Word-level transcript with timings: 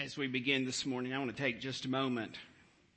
as 0.00 0.16
we 0.16 0.26
begin 0.26 0.64
this 0.64 0.86
morning, 0.86 1.12
I 1.12 1.18
want 1.18 1.36
to 1.36 1.42
take 1.42 1.60
just 1.60 1.84
a 1.84 1.90
moment 1.90 2.38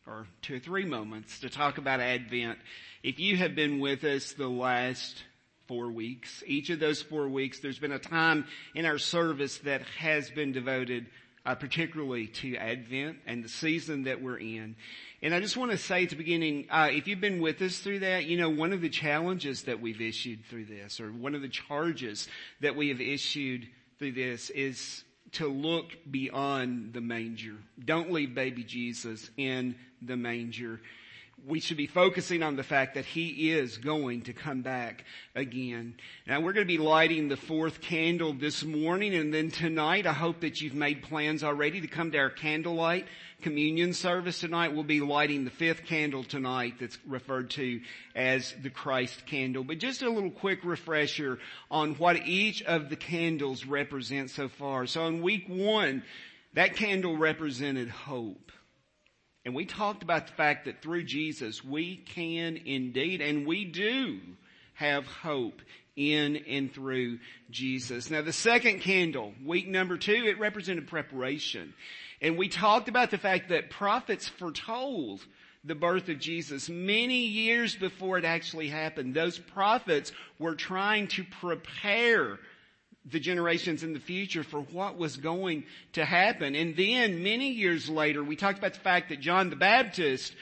or 0.07 0.25
two 0.41 0.55
or 0.55 0.59
three 0.59 0.85
moments 0.85 1.41
to 1.41 1.49
talk 1.49 1.77
about 1.77 1.99
Advent. 1.99 2.59
If 3.03 3.19
you 3.19 3.35
have 3.35 3.55
been 3.55 3.79
with 3.79 4.05
us 4.05 4.31
the 4.31 4.47
last 4.47 5.21
four 5.67 5.91
weeks, 5.91 6.43
each 6.47 6.69
of 6.69 6.79
those 6.79 7.01
four 7.01 7.27
weeks, 7.27 7.59
there's 7.59 7.77
been 7.79 7.91
a 7.91 7.99
time 7.99 8.45
in 8.73 8.85
our 8.85 8.97
service 8.97 9.57
that 9.59 9.81
has 9.99 10.29
been 10.29 10.53
devoted 10.53 11.07
uh, 11.45 11.55
particularly 11.55 12.27
to 12.27 12.55
Advent 12.55 13.17
and 13.25 13.43
the 13.43 13.49
season 13.49 14.03
that 14.03 14.21
we're 14.21 14.37
in. 14.37 14.77
And 15.21 15.35
I 15.35 15.41
just 15.41 15.57
want 15.57 15.71
to 15.71 15.77
say 15.77 16.03
at 16.03 16.09
the 16.11 16.15
beginning, 16.15 16.67
uh, 16.69 16.87
if 16.89 17.09
you've 17.09 17.19
been 17.19 17.41
with 17.41 17.61
us 17.61 17.79
through 17.79 17.99
that, 17.99 18.27
you 18.27 18.37
know, 18.37 18.49
one 18.49 18.71
of 18.71 18.79
the 18.79 18.87
challenges 18.87 19.63
that 19.63 19.81
we've 19.81 19.99
issued 19.99 20.45
through 20.45 20.65
this, 20.65 21.01
or 21.01 21.09
one 21.09 21.35
of 21.35 21.41
the 21.41 21.49
charges 21.49 22.29
that 22.61 22.77
we 22.77 22.87
have 22.87 23.01
issued 23.01 23.67
through 23.99 24.13
this 24.13 24.49
is 24.51 25.03
to 25.33 25.47
look 25.47 25.91
beyond 26.09 26.93
the 26.93 27.01
manger. 27.01 27.55
Don't 27.83 28.11
leave 28.11 28.35
baby 28.35 28.63
Jesus 28.63 29.29
in 29.37 29.75
the 30.01 30.17
manger. 30.17 30.79
We 31.45 31.59
should 31.59 31.75
be 31.75 31.87
focusing 31.87 32.41
on 32.41 32.55
the 32.55 32.63
fact 32.63 32.95
that 32.95 33.03
he 33.03 33.51
is 33.51 33.77
going 33.77 34.21
to 34.23 34.33
come 34.33 34.61
back 34.61 35.03
again. 35.35 35.95
Now 36.25 36.39
we're 36.39 36.53
going 36.53 36.65
to 36.65 36.73
be 36.73 36.77
lighting 36.77 37.27
the 37.27 37.35
fourth 37.35 37.81
candle 37.81 38.31
this 38.33 38.63
morning 38.63 39.13
and 39.13 39.33
then 39.33 39.51
tonight 39.51 40.07
I 40.07 40.13
hope 40.13 40.39
that 40.39 40.61
you've 40.61 40.73
made 40.73 41.03
plans 41.03 41.43
already 41.43 41.81
to 41.81 41.87
come 41.87 42.11
to 42.11 42.17
our 42.17 42.29
candlelight 42.29 43.07
communion 43.41 43.91
service 43.91 44.39
tonight. 44.39 44.73
We'll 44.73 44.83
be 44.83 45.01
lighting 45.01 45.43
the 45.43 45.51
fifth 45.51 45.85
candle 45.85 46.23
tonight 46.23 46.75
that's 46.79 46.97
referred 47.05 47.49
to 47.51 47.81
as 48.15 48.55
the 48.63 48.69
Christ 48.69 49.25
candle. 49.25 49.65
But 49.65 49.79
just 49.79 50.01
a 50.01 50.09
little 50.09 50.31
quick 50.31 50.63
refresher 50.63 51.39
on 51.69 51.95
what 51.95 52.25
each 52.25 52.63
of 52.63 52.89
the 52.89 52.95
candles 52.95 53.65
represent 53.65 54.29
so 54.29 54.47
far. 54.47 54.87
So 54.87 55.07
in 55.07 55.21
week 55.21 55.45
one, 55.49 56.03
that 56.53 56.77
candle 56.77 57.17
represented 57.17 57.89
hope. 57.89 58.51
And 59.45 59.53
we 59.53 59.65
talked 59.65 60.03
about 60.03 60.27
the 60.27 60.33
fact 60.33 60.65
that 60.65 60.81
through 60.81 61.03
Jesus 61.03 61.63
we 61.63 61.97
can 61.97 62.57
indeed, 62.57 63.21
and 63.21 63.45
we 63.45 63.65
do 63.65 64.19
have 64.75 65.05
hope 65.05 65.61
in 65.95 66.37
and 66.47 66.73
through 66.73 67.19
Jesus. 67.51 68.09
Now 68.09 68.21
the 68.21 68.33
second 68.33 68.79
candle, 68.79 69.33
week 69.45 69.67
number 69.67 69.97
two, 69.97 70.25
it 70.25 70.39
represented 70.39 70.87
preparation. 70.87 71.73
And 72.21 72.37
we 72.37 72.47
talked 72.47 72.87
about 72.87 73.11
the 73.11 73.17
fact 73.17 73.49
that 73.49 73.69
prophets 73.69 74.27
foretold 74.27 75.25
the 75.65 75.75
birth 75.75 76.09
of 76.09 76.19
Jesus 76.19 76.69
many 76.69 77.25
years 77.25 77.75
before 77.75 78.17
it 78.17 78.25
actually 78.25 78.67
happened. 78.69 79.13
Those 79.13 79.39
prophets 79.39 80.11
were 80.39 80.55
trying 80.55 81.07
to 81.09 81.23
prepare 81.23 82.39
the 83.05 83.19
generations 83.19 83.83
in 83.83 83.93
the 83.93 83.99
future 83.99 84.43
for 84.43 84.61
what 84.61 84.97
was 84.97 85.17
going 85.17 85.65
to 85.93 86.05
happen. 86.05 86.55
And 86.55 86.75
then 86.75 87.23
many 87.23 87.51
years 87.51 87.89
later, 87.89 88.23
we 88.23 88.35
talked 88.35 88.59
about 88.59 88.73
the 88.73 88.79
fact 88.79 89.09
that 89.09 89.19
John 89.19 89.49
the 89.49 89.55
Baptist 89.55 90.33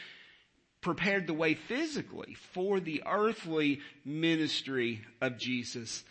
prepared 0.81 1.27
the 1.27 1.33
way 1.33 1.53
physically 1.53 2.35
for 2.53 2.79
the 2.79 3.03
earthly 3.07 3.79
ministry 4.05 5.01
of 5.21 5.37
Jesus. 5.37 6.03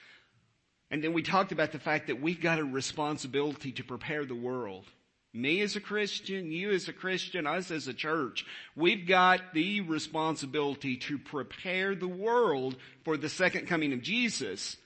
And 0.90 1.04
then 1.04 1.12
we 1.12 1.22
talked 1.22 1.52
about 1.52 1.72
the 1.72 1.78
fact 1.78 2.08
that 2.08 2.20
we've 2.20 2.40
got 2.40 2.58
a 2.58 2.64
responsibility 2.64 3.72
to 3.72 3.84
prepare 3.84 4.24
the 4.24 4.34
world 4.34 4.86
me 5.32 5.60
as 5.60 5.76
a 5.76 5.80
Christian, 5.80 6.50
you 6.50 6.70
as 6.70 6.88
a 6.88 6.92
Christian, 6.92 7.46
us 7.46 7.70
as 7.70 7.86
a 7.86 7.94
church, 7.94 8.44
we've 8.74 9.06
got 9.06 9.54
the 9.54 9.80
responsibility 9.82 10.96
to 10.96 11.18
prepare 11.18 11.94
the 11.94 12.08
world 12.08 12.76
for 13.04 13.16
the 13.16 13.28
second 13.28 13.68
coming 13.68 13.92
of 13.92 14.02
Jesus. 14.02 14.76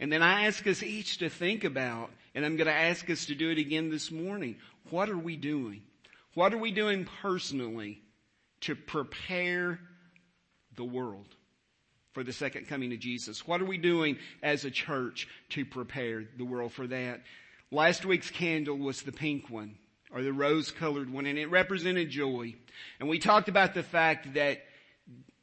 And 0.00 0.10
then 0.10 0.22
I 0.22 0.46
ask 0.46 0.66
us 0.66 0.82
each 0.82 1.18
to 1.18 1.28
think 1.28 1.62
about, 1.62 2.10
and 2.34 2.44
I'm 2.44 2.56
going 2.56 2.66
to 2.66 2.72
ask 2.72 3.08
us 3.10 3.26
to 3.26 3.34
do 3.34 3.50
it 3.50 3.58
again 3.58 3.90
this 3.90 4.10
morning. 4.10 4.56
What 4.88 5.10
are 5.10 5.18
we 5.18 5.36
doing? 5.36 5.82
What 6.34 6.54
are 6.54 6.58
we 6.58 6.72
doing 6.72 7.06
personally 7.20 8.00
to 8.62 8.74
prepare 8.74 9.78
the 10.74 10.84
world 10.84 11.26
for 12.12 12.24
the 12.24 12.32
second 12.32 12.66
coming 12.66 12.92
of 12.94 12.98
Jesus? 12.98 13.46
What 13.46 13.60
are 13.60 13.66
we 13.66 13.76
doing 13.76 14.16
as 14.42 14.64
a 14.64 14.70
church 14.70 15.28
to 15.50 15.66
prepare 15.66 16.24
the 16.38 16.46
world 16.46 16.72
for 16.72 16.86
that? 16.86 17.20
Last 17.70 18.06
week's 18.06 18.30
candle 18.30 18.78
was 18.78 19.02
the 19.02 19.12
pink 19.12 19.50
one 19.50 19.76
or 20.12 20.22
the 20.22 20.32
rose 20.32 20.70
colored 20.70 21.12
one 21.12 21.26
and 21.26 21.38
it 21.38 21.50
represented 21.50 22.08
joy. 22.08 22.54
And 23.00 23.08
we 23.08 23.18
talked 23.18 23.50
about 23.50 23.74
the 23.74 23.82
fact 23.82 24.32
that 24.32 24.62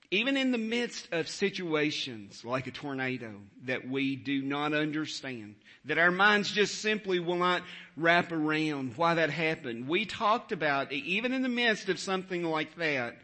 even 0.09 0.37
in 0.37 0.51
the 0.51 0.57
midst 0.57 1.09
of 1.11 1.27
situations 1.27 2.45
like 2.45 2.67
a 2.67 2.71
tornado 2.71 3.33
that 3.65 3.87
we 3.87 4.15
do 4.15 4.41
not 4.41 4.73
understand, 4.73 5.55
that 5.85 5.97
our 5.97 6.11
minds 6.11 6.51
just 6.51 6.81
simply 6.81 7.19
will 7.19 7.35
not 7.35 7.61
wrap 7.95 8.31
around 8.31 8.95
why 8.95 9.15
that 9.15 9.29
happened, 9.29 9.87
we 9.87 10.05
talked 10.05 10.51
about 10.51 10.91
even 10.91 11.33
in 11.33 11.41
the 11.41 11.49
midst 11.49 11.89
of 11.89 11.99
something 11.99 12.43
like 12.43 12.75
that, 12.75 13.17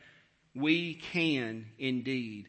we 0.56 0.96
can 0.96 1.66
indeed 1.80 2.48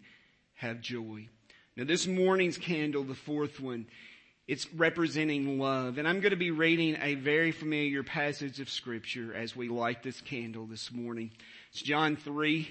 have 0.54 0.80
joy. 0.80 1.28
Now 1.76 1.84
this 1.84 2.06
morning's 2.06 2.58
candle, 2.58 3.04
the 3.04 3.14
fourth 3.14 3.60
one, 3.60 3.86
it's 4.46 4.72
representing 4.74 5.58
love. 5.58 5.96
And 5.96 6.06
I'm 6.06 6.20
going 6.20 6.30
to 6.30 6.36
be 6.36 6.50
reading 6.50 6.96
a 7.00 7.14
very 7.14 7.50
familiar 7.50 8.02
passage 8.02 8.60
of 8.60 8.68
scripture 8.68 9.34
as 9.34 9.56
we 9.56 9.68
light 9.68 10.02
this 10.02 10.20
candle 10.20 10.66
this 10.66 10.92
morning. 10.92 11.30
It's 11.72 11.80
John 11.80 12.16
3, 12.16 12.68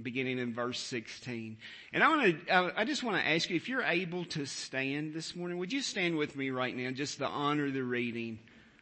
beginning 0.00 0.38
in 0.38 0.54
verse 0.54 0.80
16. 0.80 1.56
And 1.92 2.02
I 2.02 2.08
want 2.08 2.46
to, 2.46 2.72
I 2.76 2.84
just 2.84 3.02
want 3.02 3.16
to 3.16 3.28
ask 3.28 3.50
you, 3.50 3.56
if 3.56 3.68
you're 3.68 3.82
able 3.82 4.24
to 4.26 4.46
stand 4.46 5.14
this 5.14 5.36
morning, 5.36 5.58
would 5.58 5.72
you 5.72 5.82
stand 5.82 6.16
with 6.16 6.36
me 6.36 6.50
right 6.50 6.76
now 6.76 6.90
just 6.90 7.18
to 7.18 7.26
honor 7.26 7.70
the 7.70 7.82
reading 7.82 8.38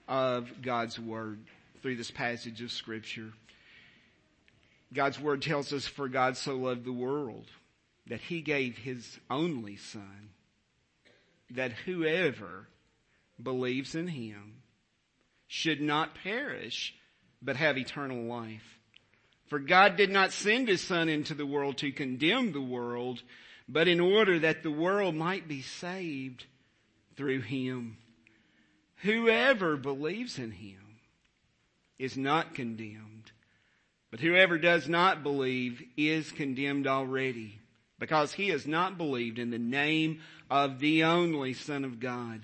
of 0.08 0.62
God's 0.62 0.98
Word 0.98 1.40
through 1.82 1.96
this 1.96 2.10
passage 2.10 2.62
of 2.62 2.70
scripture? 2.70 3.32
God's 4.92 5.20
Word 5.20 5.42
tells 5.42 5.72
us, 5.72 5.86
for 5.86 6.08
God 6.08 6.36
so 6.36 6.56
loved 6.56 6.84
the 6.84 6.92
world 6.92 7.46
that 8.06 8.20
He 8.20 8.40
gave 8.40 8.78
His 8.78 9.18
only 9.30 9.76
Son 9.76 10.30
that 11.50 11.72
whoever 11.84 12.68
believes 13.42 13.94
in 13.94 14.08
him 14.08 14.62
should 15.46 15.80
not 15.80 16.14
perish, 16.14 16.94
but 17.42 17.56
have 17.56 17.76
eternal 17.76 18.22
life. 18.22 18.78
For 19.50 19.58
God 19.58 19.96
did 19.96 20.10
not 20.10 20.32
send 20.32 20.68
his 20.68 20.80
son 20.80 21.08
into 21.08 21.34
the 21.34 21.44
world 21.44 21.76
to 21.78 21.90
condemn 21.90 22.52
the 22.52 22.60
world, 22.60 23.24
but 23.68 23.88
in 23.88 23.98
order 23.98 24.38
that 24.38 24.62
the 24.62 24.70
world 24.70 25.16
might 25.16 25.48
be 25.48 25.60
saved 25.60 26.46
through 27.16 27.40
him. 27.40 27.96
Whoever 29.02 29.76
believes 29.76 30.38
in 30.38 30.52
him 30.52 31.00
is 31.98 32.16
not 32.16 32.54
condemned, 32.54 33.32
but 34.12 34.20
whoever 34.20 34.56
does 34.56 34.88
not 34.88 35.24
believe 35.24 35.82
is 35.96 36.30
condemned 36.30 36.86
already 36.86 37.58
because 37.98 38.32
he 38.32 38.50
has 38.50 38.68
not 38.68 38.96
believed 38.96 39.40
in 39.40 39.50
the 39.50 39.58
name 39.58 40.20
of 40.48 40.78
the 40.78 41.02
only 41.02 41.54
Son 41.54 41.84
of 41.84 41.98
God. 41.98 42.40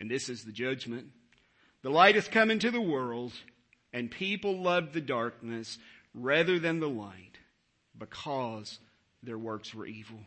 And 0.00 0.10
this 0.10 0.30
is 0.30 0.44
the 0.44 0.52
judgment. 0.52 1.08
The 1.82 1.90
light 1.90 2.14
has 2.14 2.26
come 2.26 2.50
into 2.50 2.70
the 2.70 2.80
world 2.80 3.32
and 3.92 4.10
people 4.10 4.62
loved 4.62 4.94
the 4.94 5.00
darkness 5.02 5.76
rather 6.14 6.58
than 6.58 6.80
the 6.80 6.88
light 6.88 7.38
because 7.98 8.78
their 9.22 9.38
works 9.38 9.74
were 9.74 9.86
evil. 9.86 10.18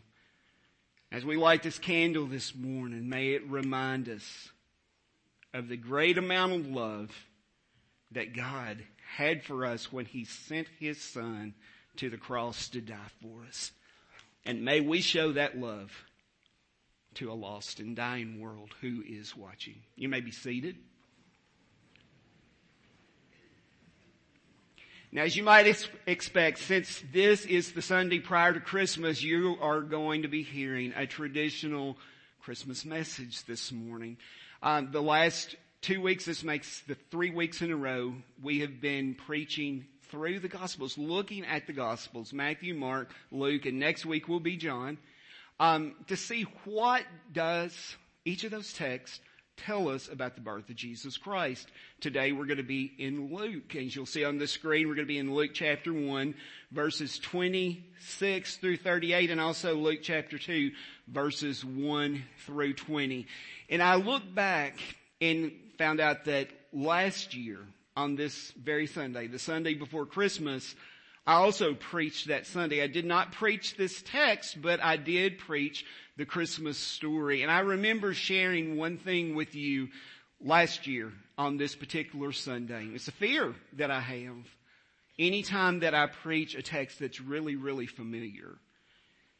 As 1.12 1.24
we 1.24 1.36
light 1.36 1.62
this 1.62 1.78
candle 1.78 2.26
this 2.26 2.54
morning, 2.54 3.08
may 3.08 3.30
it 3.30 3.48
remind 3.48 4.08
us 4.08 4.50
of 5.54 5.68
the 5.68 5.76
great 5.76 6.18
amount 6.18 6.52
of 6.52 6.66
love 6.66 7.10
that 8.12 8.34
God 8.34 8.82
had 9.16 9.42
for 9.42 9.64
us 9.64 9.92
when 9.92 10.04
He 10.04 10.24
sent 10.24 10.68
His 10.78 11.00
Son 11.00 11.54
to 11.96 12.10
the 12.10 12.16
cross 12.16 12.68
to 12.68 12.80
die 12.80 12.96
for 13.22 13.44
us. 13.46 13.72
And 14.44 14.64
may 14.64 14.80
we 14.80 15.00
show 15.00 15.32
that 15.32 15.58
love 15.58 15.92
to 17.14 17.30
a 17.30 17.34
lost 17.34 17.80
and 17.80 17.96
dying 17.96 18.40
world 18.40 18.74
who 18.80 19.02
is 19.06 19.36
watching. 19.36 19.76
You 19.96 20.08
may 20.08 20.20
be 20.20 20.30
seated. 20.30 20.76
Now, 25.16 25.22
as 25.22 25.34
you 25.34 25.44
might 25.44 25.66
ex- 25.66 25.88
expect, 26.06 26.58
since 26.58 27.02
this 27.10 27.46
is 27.46 27.72
the 27.72 27.80
Sunday 27.80 28.18
prior 28.18 28.52
to 28.52 28.60
Christmas, 28.60 29.22
you 29.22 29.56
are 29.62 29.80
going 29.80 30.20
to 30.20 30.28
be 30.28 30.42
hearing 30.42 30.92
a 30.94 31.06
traditional 31.06 31.96
Christmas 32.42 32.84
message 32.84 33.42
this 33.46 33.72
morning. 33.72 34.18
Um, 34.62 34.90
the 34.92 35.00
last 35.00 35.56
two 35.80 36.02
weeks, 36.02 36.26
this 36.26 36.44
makes 36.44 36.80
the 36.80 36.96
three 37.10 37.30
weeks 37.30 37.62
in 37.62 37.70
a 37.70 37.76
row, 37.76 38.12
we 38.42 38.60
have 38.60 38.78
been 38.82 39.14
preaching 39.14 39.86
through 40.10 40.40
the 40.40 40.48
Gospels, 40.48 40.98
looking 40.98 41.46
at 41.46 41.66
the 41.66 41.72
Gospels, 41.72 42.34
Matthew, 42.34 42.74
Mark, 42.74 43.10
Luke, 43.32 43.64
and 43.64 43.78
next 43.78 44.04
week 44.04 44.28
will 44.28 44.38
be 44.38 44.58
John, 44.58 44.98
um, 45.58 45.94
to 46.08 46.16
see 46.18 46.42
what 46.66 47.04
does 47.32 47.96
each 48.26 48.44
of 48.44 48.50
those 48.50 48.74
texts 48.74 49.20
tell 49.56 49.88
us 49.88 50.08
about 50.08 50.34
the 50.34 50.40
birth 50.40 50.68
of 50.68 50.76
Jesus 50.76 51.16
Christ. 51.16 51.68
Today 52.00 52.32
we're 52.32 52.46
going 52.46 52.58
to 52.58 52.62
be 52.62 52.92
in 52.98 53.34
Luke, 53.34 53.74
as 53.74 53.96
you'll 53.96 54.06
see 54.06 54.24
on 54.24 54.38
the 54.38 54.46
screen, 54.46 54.86
we're 54.86 54.94
going 54.94 55.06
to 55.06 55.12
be 55.12 55.18
in 55.18 55.34
Luke 55.34 55.52
chapter 55.54 55.92
1, 55.92 56.34
verses 56.70 57.18
26 57.18 58.56
through 58.56 58.76
38, 58.76 59.30
and 59.30 59.40
also 59.40 59.74
Luke 59.74 60.00
chapter 60.02 60.38
2, 60.38 60.70
verses 61.08 61.64
1 61.64 62.22
through 62.44 62.74
20. 62.74 63.26
And 63.70 63.82
I 63.82 63.96
look 63.96 64.22
back 64.34 64.78
and 65.20 65.52
found 65.78 66.00
out 66.00 66.26
that 66.26 66.48
last 66.72 67.34
year, 67.34 67.58
on 67.96 68.14
this 68.14 68.52
very 68.52 68.86
Sunday, 68.86 69.26
the 69.26 69.38
Sunday 69.38 69.72
before 69.74 70.04
Christmas, 70.04 70.74
I 71.26 71.34
also 71.34 71.74
preached 71.74 72.28
that 72.28 72.46
Sunday. 72.46 72.82
I 72.82 72.86
did 72.86 73.06
not 73.06 73.32
preach 73.32 73.76
this 73.76 74.02
text, 74.02 74.60
but 74.60 74.82
I 74.82 74.96
did 74.96 75.38
preach 75.38 75.84
the 76.16 76.26
Christmas 76.26 76.78
story. 76.78 77.42
And 77.42 77.50
I 77.50 77.60
remember 77.60 78.14
sharing 78.14 78.76
one 78.76 78.98
thing 78.98 79.34
with 79.34 79.54
you 79.54 79.88
last 80.40 80.86
year 80.86 81.12
on 81.38 81.56
this 81.56 81.74
particular 81.74 82.32
Sunday. 82.32 82.86
It's 82.94 83.08
a 83.08 83.12
fear 83.12 83.54
that 83.74 83.90
I 83.90 84.00
have 84.00 84.36
anytime 85.18 85.80
that 85.80 85.94
I 85.94 86.06
preach 86.06 86.54
a 86.54 86.62
text 86.62 86.98
that's 86.98 87.20
really, 87.20 87.56
really 87.56 87.86
familiar. 87.86 88.56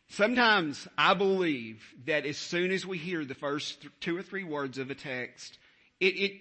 Sometimes 0.09 0.87
I 0.97 1.15
believe 1.15 1.83
that 2.07 2.27
as 2.27 2.37
soon 2.37 2.71
as 2.71 2.87
we 2.87 2.99
hear 2.99 3.25
the 3.25 3.35
first 3.35 3.83
th- 3.83 3.93
two 4.01 4.17
or 4.17 4.23
three 4.23 4.45
words 4.45 4.79
of 4.79 4.91
a 4.91 4.95
text, 4.95 5.59
it, 5.99 6.15
it, 6.15 6.33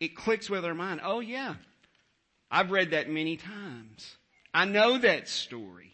it 0.00 0.16
clicks 0.16 0.48
with 0.48 0.64
our 0.64 0.74
mind. 0.74 1.00
Oh 1.04 1.20
yeah, 1.20 1.54
I've 2.50 2.70
read 2.70 2.92
that 2.92 3.10
many 3.10 3.36
times. 3.36 4.16
I 4.54 4.64
know 4.64 4.96
that 4.98 5.28
story. 5.28 5.92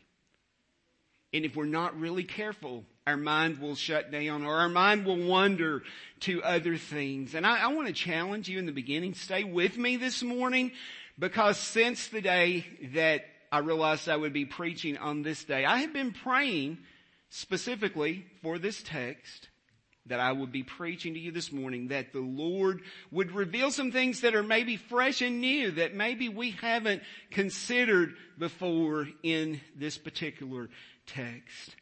And 1.32 1.44
if 1.44 1.56
we're 1.56 1.64
not 1.64 1.98
really 1.98 2.24
careful, 2.24 2.84
our 3.10 3.16
mind 3.16 3.58
will 3.58 3.74
shut 3.74 4.12
down 4.12 4.44
or 4.44 4.58
our 4.58 4.68
mind 4.68 5.04
will 5.04 5.26
wander 5.26 5.82
to 6.20 6.42
other 6.42 6.76
things. 6.76 7.34
And 7.34 7.44
I, 7.44 7.64
I 7.64 7.66
want 7.68 7.88
to 7.88 7.92
challenge 7.92 8.48
you 8.48 8.58
in 8.58 8.66
the 8.66 8.72
beginning, 8.72 9.14
stay 9.14 9.42
with 9.42 9.76
me 9.76 9.96
this 9.96 10.22
morning 10.22 10.70
because 11.18 11.58
since 11.58 12.06
the 12.08 12.20
day 12.20 12.64
that 12.94 13.24
I 13.50 13.58
realized 13.58 14.08
I 14.08 14.16
would 14.16 14.32
be 14.32 14.44
preaching 14.44 14.96
on 14.96 15.22
this 15.22 15.42
day, 15.42 15.64
I 15.64 15.78
have 15.78 15.92
been 15.92 16.12
praying 16.12 16.78
specifically 17.30 18.24
for 18.42 18.58
this 18.58 18.80
text 18.82 19.48
that 20.06 20.20
I 20.20 20.32
would 20.32 20.52
be 20.52 20.62
preaching 20.62 21.14
to 21.14 21.20
you 21.20 21.32
this 21.32 21.52
morning, 21.52 21.88
that 21.88 22.12
the 22.12 22.20
Lord 22.20 22.82
would 23.10 23.32
reveal 23.32 23.70
some 23.70 23.92
things 23.92 24.20
that 24.20 24.34
are 24.34 24.42
maybe 24.42 24.76
fresh 24.76 25.20
and 25.20 25.40
new, 25.40 25.72
that 25.72 25.94
maybe 25.94 26.28
we 26.28 26.52
haven't 26.52 27.02
considered 27.30 28.14
before 28.38 29.08
in 29.22 29.60
this 29.76 29.98
particular 29.98 30.68
text. 31.06 31.76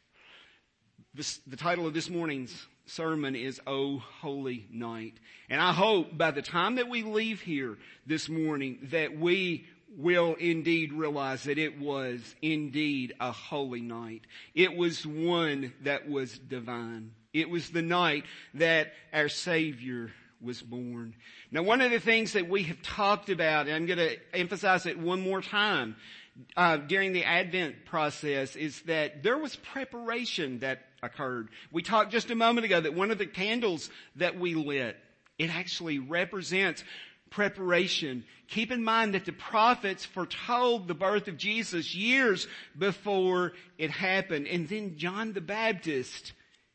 This, 1.15 1.39
the 1.47 1.57
title 1.57 1.87
of 1.87 1.95
this 1.95 2.07
morning's 2.07 2.67
sermon 2.85 3.35
is 3.35 3.59
O 3.65 3.97
Holy 3.97 4.67
Night. 4.71 5.15
And 5.49 5.59
I 5.59 5.73
hope 5.73 6.15
by 6.15 6.29
the 6.29 6.43
time 6.43 6.75
that 6.75 6.87
we 6.87 7.01
leave 7.01 7.41
here 7.41 7.79
this 8.05 8.29
morning 8.29 8.77
that 8.91 9.17
we 9.17 9.65
will 9.97 10.35
indeed 10.35 10.93
realize 10.93 11.45
that 11.45 11.57
it 11.57 11.79
was 11.79 12.35
indeed 12.43 13.15
a 13.19 13.31
holy 13.31 13.81
night. 13.81 14.21
It 14.53 14.75
was 14.75 15.03
one 15.03 15.73
that 15.81 16.07
was 16.07 16.37
divine. 16.37 17.11
It 17.33 17.49
was 17.49 17.71
the 17.71 17.81
night 17.81 18.25
that 18.53 18.93
our 19.11 19.29
Savior 19.29 20.11
was 20.39 20.61
born. 20.61 21.15
Now 21.49 21.63
one 21.63 21.81
of 21.81 21.89
the 21.89 21.99
things 21.99 22.33
that 22.33 22.47
we 22.47 22.63
have 22.63 22.83
talked 22.83 23.29
about, 23.29 23.65
and 23.65 23.75
I'm 23.75 23.87
going 23.87 23.97
to 23.97 24.17
emphasize 24.31 24.85
it 24.85 24.99
one 24.99 25.21
more 25.21 25.41
time, 25.41 25.95
uh, 26.55 26.77
during 26.77 27.13
the 27.13 27.25
Advent 27.25 27.85
process 27.85 28.55
is 28.55 28.81
that 28.83 29.23
there 29.23 29.37
was 29.39 29.55
preparation 29.55 30.59
that 30.59 30.85
occurred. 31.01 31.49
We 31.71 31.81
talked 31.81 32.11
just 32.11 32.31
a 32.31 32.35
moment 32.35 32.65
ago 32.65 32.79
that 32.79 32.93
one 32.93 33.11
of 33.11 33.17
the 33.17 33.25
candles 33.25 33.89
that 34.15 34.39
we 34.39 34.55
lit, 34.55 34.97
it 35.37 35.55
actually 35.55 35.99
represents 35.99 36.83
preparation. 37.29 38.23
Keep 38.47 38.71
in 38.71 38.83
mind 38.83 39.13
that 39.13 39.25
the 39.25 39.31
prophets 39.31 40.05
foretold 40.05 40.87
the 40.87 40.93
birth 40.93 41.27
of 41.27 41.37
Jesus 41.37 41.95
years 41.95 42.47
before 42.77 43.53
it 43.77 43.91
happened. 43.91 44.47
And 44.47 44.67
then 44.67 44.97
John 44.97 45.33
the 45.33 45.41
Baptist 45.41 46.33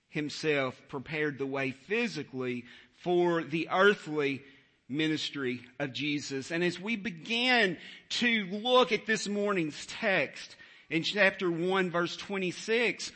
himself 0.09 0.81
prepared 0.89 1.39
the 1.39 1.47
way 1.47 1.73
physically 1.73 2.65
for 3.03 3.43
the 3.43 3.69
earthly 3.71 4.43
ministry 4.89 5.61
of 5.79 5.93
Jesus. 5.93 6.51
And 6.51 6.63
as 6.63 6.79
we 6.79 6.97
begin 6.97 7.77
to 8.11 8.47
look 8.47 8.93
at 8.93 9.07
this 9.07 9.27
morning's 9.27 9.87
text 9.87 10.57
in 10.91 11.03
chapter 11.03 11.51
1 11.51 11.91
verse 11.91 12.17
26, 12.17 13.11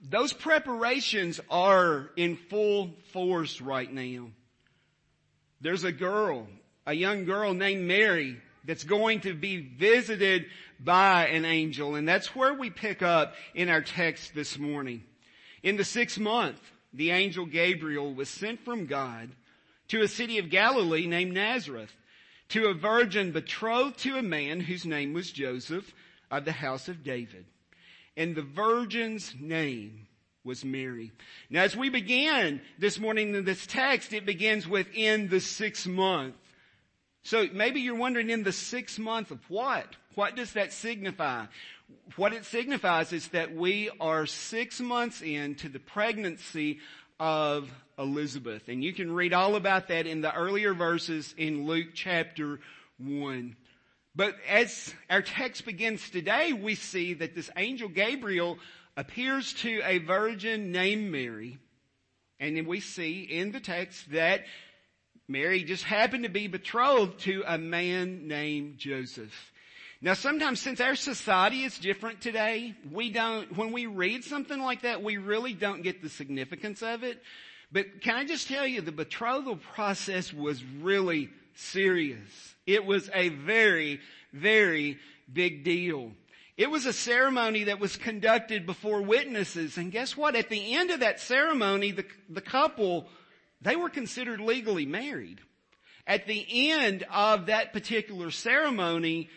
those 0.00 0.32
preparations 0.32 1.40
are 1.50 2.10
in 2.16 2.36
full 2.36 2.94
force 3.12 3.60
right 3.60 3.92
now. 3.92 4.28
There's 5.60 5.84
a 5.84 5.92
girl, 5.92 6.46
a 6.86 6.94
young 6.94 7.24
girl 7.24 7.52
named 7.52 7.86
Mary 7.86 8.40
that's 8.64 8.84
going 8.84 9.20
to 9.22 9.34
be 9.34 9.56
visited 9.60 10.46
by 10.78 11.26
an 11.28 11.44
angel. 11.44 11.96
And 11.96 12.06
that's 12.06 12.34
where 12.36 12.54
we 12.54 12.70
pick 12.70 13.02
up 13.02 13.34
in 13.54 13.68
our 13.68 13.80
text 13.80 14.34
this 14.34 14.58
morning. 14.58 15.02
In 15.62 15.76
the 15.76 15.84
sixth 15.84 16.18
month, 16.18 16.60
the 16.92 17.10
angel 17.10 17.46
Gabriel 17.46 18.14
was 18.14 18.28
sent 18.28 18.64
from 18.64 18.86
God 18.86 19.30
to 19.88 20.02
a 20.02 20.08
city 20.08 20.38
of 20.38 20.50
Galilee 20.50 21.06
named 21.06 21.32
Nazareth, 21.32 21.92
to 22.50 22.66
a 22.66 22.74
virgin 22.74 23.32
betrothed 23.32 23.98
to 23.98 24.16
a 24.16 24.22
man 24.22 24.60
whose 24.60 24.86
name 24.86 25.12
was 25.12 25.32
Joseph 25.32 25.92
of 26.30 26.44
the 26.44 26.52
house 26.52 26.88
of 26.88 27.02
David. 27.02 27.46
And 28.18 28.34
the 28.34 28.42
virgin's 28.42 29.32
name 29.38 30.08
was 30.42 30.64
Mary. 30.64 31.12
Now 31.50 31.62
as 31.62 31.76
we 31.76 31.88
begin 31.88 32.60
this 32.76 32.98
morning 32.98 33.32
in 33.32 33.44
this 33.44 33.64
text, 33.64 34.12
it 34.12 34.26
begins 34.26 34.66
with 34.66 34.88
in 34.92 35.28
the 35.28 35.38
sixth 35.38 35.86
month. 35.86 36.34
So 37.22 37.46
maybe 37.52 37.80
you're 37.80 37.94
wondering 37.94 38.28
in 38.28 38.42
the 38.42 38.50
sixth 38.50 38.98
month 38.98 39.30
of 39.30 39.38
what? 39.48 39.86
What 40.16 40.34
does 40.34 40.54
that 40.54 40.72
signify? 40.72 41.46
What 42.16 42.32
it 42.32 42.44
signifies 42.44 43.12
is 43.12 43.28
that 43.28 43.54
we 43.54 43.88
are 44.00 44.26
six 44.26 44.80
months 44.80 45.22
into 45.22 45.68
the 45.68 45.78
pregnancy 45.78 46.80
of 47.20 47.70
Elizabeth. 47.98 48.68
And 48.68 48.82
you 48.82 48.92
can 48.92 49.12
read 49.12 49.32
all 49.32 49.54
about 49.54 49.88
that 49.88 50.08
in 50.08 50.22
the 50.22 50.34
earlier 50.34 50.74
verses 50.74 51.34
in 51.38 51.66
Luke 51.66 51.88
chapter 51.94 52.58
1. 52.98 53.54
But 54.14 54.36
as 54.48 54.94
our 55.08 55.22
text 55.22 55.64
begins 55.64 56.08
today, 56.10 56.52
we 56.52 56.74
see 56.74 57.14
that 57.14 57.34
this 57.34 57.50
angel 57.56 57.88
Gabriel 57.88 58.58
appears 58.96 59.52
to 59.54 59.80
a 59.84 59.98
virgin 59.98 60.72
named 60.72 61.10
Mary. 61.12 61.58
And 62.40 62.56
then 62.56 62.66
we 62.66 62.80
see 62.80 63.22
in 63.22 63.52
the 63.52 63.60
text 63.60 64.10
that 64.12 64.44
Mary 65.28 65.62
just 65.62 65.84
happened 65.84 66.24
to 66.24 66.30
be 66.30 66.46
betrothed 66.46 67.20
to 67.20 67.44
a 67.46 67.58
man 67.58 68.26
named 68.28 68.78
Joseph. 68.78 69.52
Now 70.00 70.14
sometimes 70.14 70.60
since 70.60 70.80
our 70.80 70.94
society 70.94 71.64
is 71.64 71.78
different 71.78 72.20
today, 72.20 72.74
we 72.90 73.10
don't, 73.10 73.56
when 73.56 73.72
we 73.72 73.86
read 73.86 74.24
something 74.24 74.60
like 74.60 74.82
that, 74.82 75.02
we 75.02 75.16
really 75.16 75.54
don't 75.54 75.82
get 75.82 76.02
the 76.02 76.08
significance 76.08 76.82
of 76.82 77.02
it. 77.02 77.20
But 77.70 78.00
can 78.00 78.16
I 78.16 78.24
just 78.24 78.48
tell 78.48 78.66
you, 78.66 78.80
the 78.80 78.92
betrothal 78.92 79.56
process 79.56 80.32
was 80.32 80.64
really 80.64 81.28
serious. 81.58 82.56
It 82.66 82.84
was 82.84 83.10
a 83.14 83.28
very, 83.30 84.00
very 84.32 84.98
big 85.32 85.64
deal. 85.64 86.12
It 86.56 86.70
was 86.70 86.86
a 86.86 86.92
ceremony 86.92 87.64
that 87.64 87.80
was 87.80 87.96
conducted 87.96 88.66
before 88.66 89.02
witnesses. 89.02 89.76
And 89.78 89.92
guess 89.92 90.16
what? 90.16 90.34
At 90.34 90.48
the 90.48 90.74
end 90.74 90.90
of 90.90 91.00
that 91.00 91.20
ceremony, 91.20 91.92
the, 91.92 92.04
the 92.28 92.40
couple, 92.40 93.06
they 93.60 93.76
were 93.76 93.90
considered 93.90 94.40
legally 94.40 94.86
married. 94.86 95.40
At 96.06 96.26
the 96.26 96.70
end 96.70 97.04
of 97.12 97.46
that 97.46 97.72
particular 97.72 98.30
ceremony, 98.30 99.28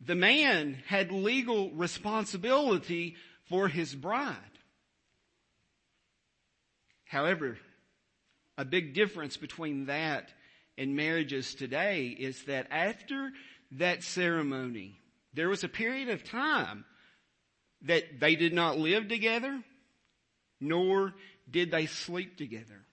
the 0.00 0.14
man 0.14 0.78
had 0.86 1.10
legal 1.12 1.70
responsibility 1.72 3.16
for 3.48 3.68
his 3.68 3.94
bride. 3.94 4.36
However, 7.04 7.58
a 8.56 8.64
big 8.64 8.94
difference 8.94 9.36
between 9.36 9.86
that 9.86 10.30
and 10.76 10.96
marriages 10.96 11.54
today 11.54 12.06
is 12.06 12.44
that 12.44 12.68
after 12.70 13.30
that 13.72 14.02
ceremony, 14.02 14.98
there 15.32 15.48
was 15.48 15.64
a 15.64 15.68
period 15.68 16.08
of 16.08 16.24
time 16.24 16.84
that 17.82 18.20
they 18.20 18.36
did 18.36 18.52
not 18.52 18.78
live 18.78 19.08
together, 19.08 19.62
nor 20.60 21.12
did 21.50 21.70
they 21.70 21.86
sleep 21.86 22.36
together. 22.36 22.84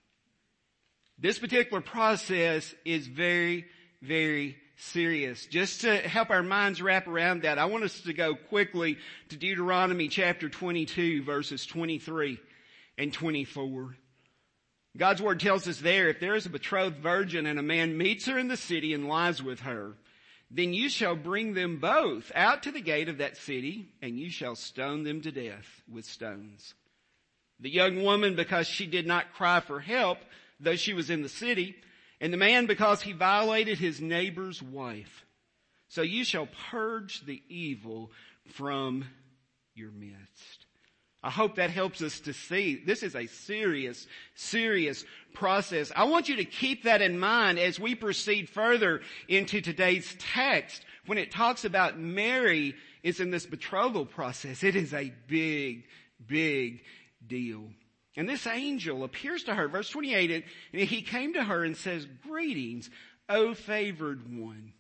This 1.18 1.40
particular 1.40 1.82
process 1.82 2.74
is 2.84 3.08
very, 3.08 3.66
very 4.02 4.58
serious. 4.78 5.46
Just 5.46 5.82
to 5.82 5.96
help 5.98 6.32
our 6.32 6.44
minds 6.44 6.82
wrap 6.82 7.08
around 7.08 7.44
that, 7.44 7.60
I 7.60 7.66
want 7.66 7.84
us 7.84 8.02
to 8.02 8.14
go 8.14 8.36
quickly 8.36 8.98
to 9.30 9.38
Deuteronomy 9.38 10.08
chapter 10.08 10.50
22 10.50 11.24
verses 11.24 11.66
23 11.66 12.40
and 12.98 13.14
24. 13.14 13.96
God's 14.98 15.22
word 15.22 15.40
tells 15.40 15.68
us 15.68 15.80
there, 15.80 16.10
if 16.10 16.20
there 16.20 16.36
is 16.36 16.46
a 16.46 16.50
betrothed 16.50 16.98
virgin 16.98 17.46
and 17.46 17.58
a 17.58 17.64
man 17.64 17.98
meets 17.98 18.26
her 18.26 18.38
in 18.38 18.50
the 18.50 18.58
city 18.58 18.94
and 18.94 19.08
lies 19.08 19.42
with 19.42 19.62
her, 19.62 19.94
then 20.50 20.74
you 20.74 20.90
shall 20.90 21.16
bring 21.16 21.54
them 21.54 21.78
both 21.78 22.32
out 22.36 22.64
to 22.64 22.72
the 22.72 22.82
gate 22.82 23.08
of 23.08 23.20
that 23.20 23.38
city 23.38 23.88
and 24.02 24.20
you 24.20 24.30
shall 24.30 24.56
stone 24.56 25.04
them 25.04 25.22
to 25.22 25.32
death 25.32 25.82
with 25.90 26.04
stones. 26.04 26.74
The 27.62 27.70
young 27.70 28.04
woman, 28.04 28.36
because 28.36 28.68
she 28.68 28.86
did 28.86 29.08
not 29.08 29.34
cry 29.34 29.62
for 29.62 29.80
help, 29.80 30.18
though 30.60 30.76
she 30.76 30.94
was 30.94 31.10
in 31.10 31.22
the 31.22 31.30
city, 31.30 31.76
and 32.20 32.34
the 32.34 32.38
man 32.38 32.66
because 32.66 33.02
he 33.02 33.14
violated 33.14 33.78
his 33.78 34.02
neighbor's 34.02 34.62
wife. 34.62 35.26
So 35.88 36.02
you 36.02 36.24
shall 36.24 36.48
purge 36.70 37.26
the 37.26 37.42
evil 37.48 38.12
from 38.54 39.06
your 39.74 39.92
midst. 39.92 40.61
I 41.24 41.30
hope 41.30 41.56
that 41.56 41.70
helps 41.70 42.02
us 42.02 42.20
to 42.22 42.34
see 42.34 42.82
this 42.84 43.04
is 43.04 43.16
a 43.16 43.28
serious, 43.28 44.08
serious 44.34 45.06
process. 45.34 45.92
I 45.96 46.06
want 46.06 46.30
you 46.30 46.38
to 46.38 46.46
keep 46.46 46.84
that 46.84 47.02
in 47.02 47.20
mind 47.20 47.60
as 47.60 47.80
we 47.80 47.94
proceed 47.94 48.50
further 48.50 49.02
into 49.28 49.62
today's 49.62 50.16
text. 50.18 50.84
When 51.06 51.20
it 51.20 51.32
talks 51.32 51.64
about 51.64 52.00
Mary 52.00 52.76
is 53.04 53.20
in 53.20 53.30
this 53.30 53.46
betrothal 53.46 54.06
process, 54.06 54.64
it 54.64 54.76
is 54.76 54.94
a 54.94 55.14
big, 55.28 55.84
big 56.26 56.82
deal. 57.26 57.66
And 58.18 58.28
this 58.28 58.48
angel 58.48 59.04
appears 59.04 59.44
to 59.44 59.56
her, 59.56 59.68
verse 59.68 59.90
28, 59.90 60.44
and 60.74 60.82
he 60.82 61.02
came 61.02 61.34
to 61.34 61.44
her 61.44 61.64
and 61.64 61.78
says, 61.78 62.08
greetings, 62.28 62.90
O 63.30 63.54
favored 63.54 64.38
one. 64.38 64.74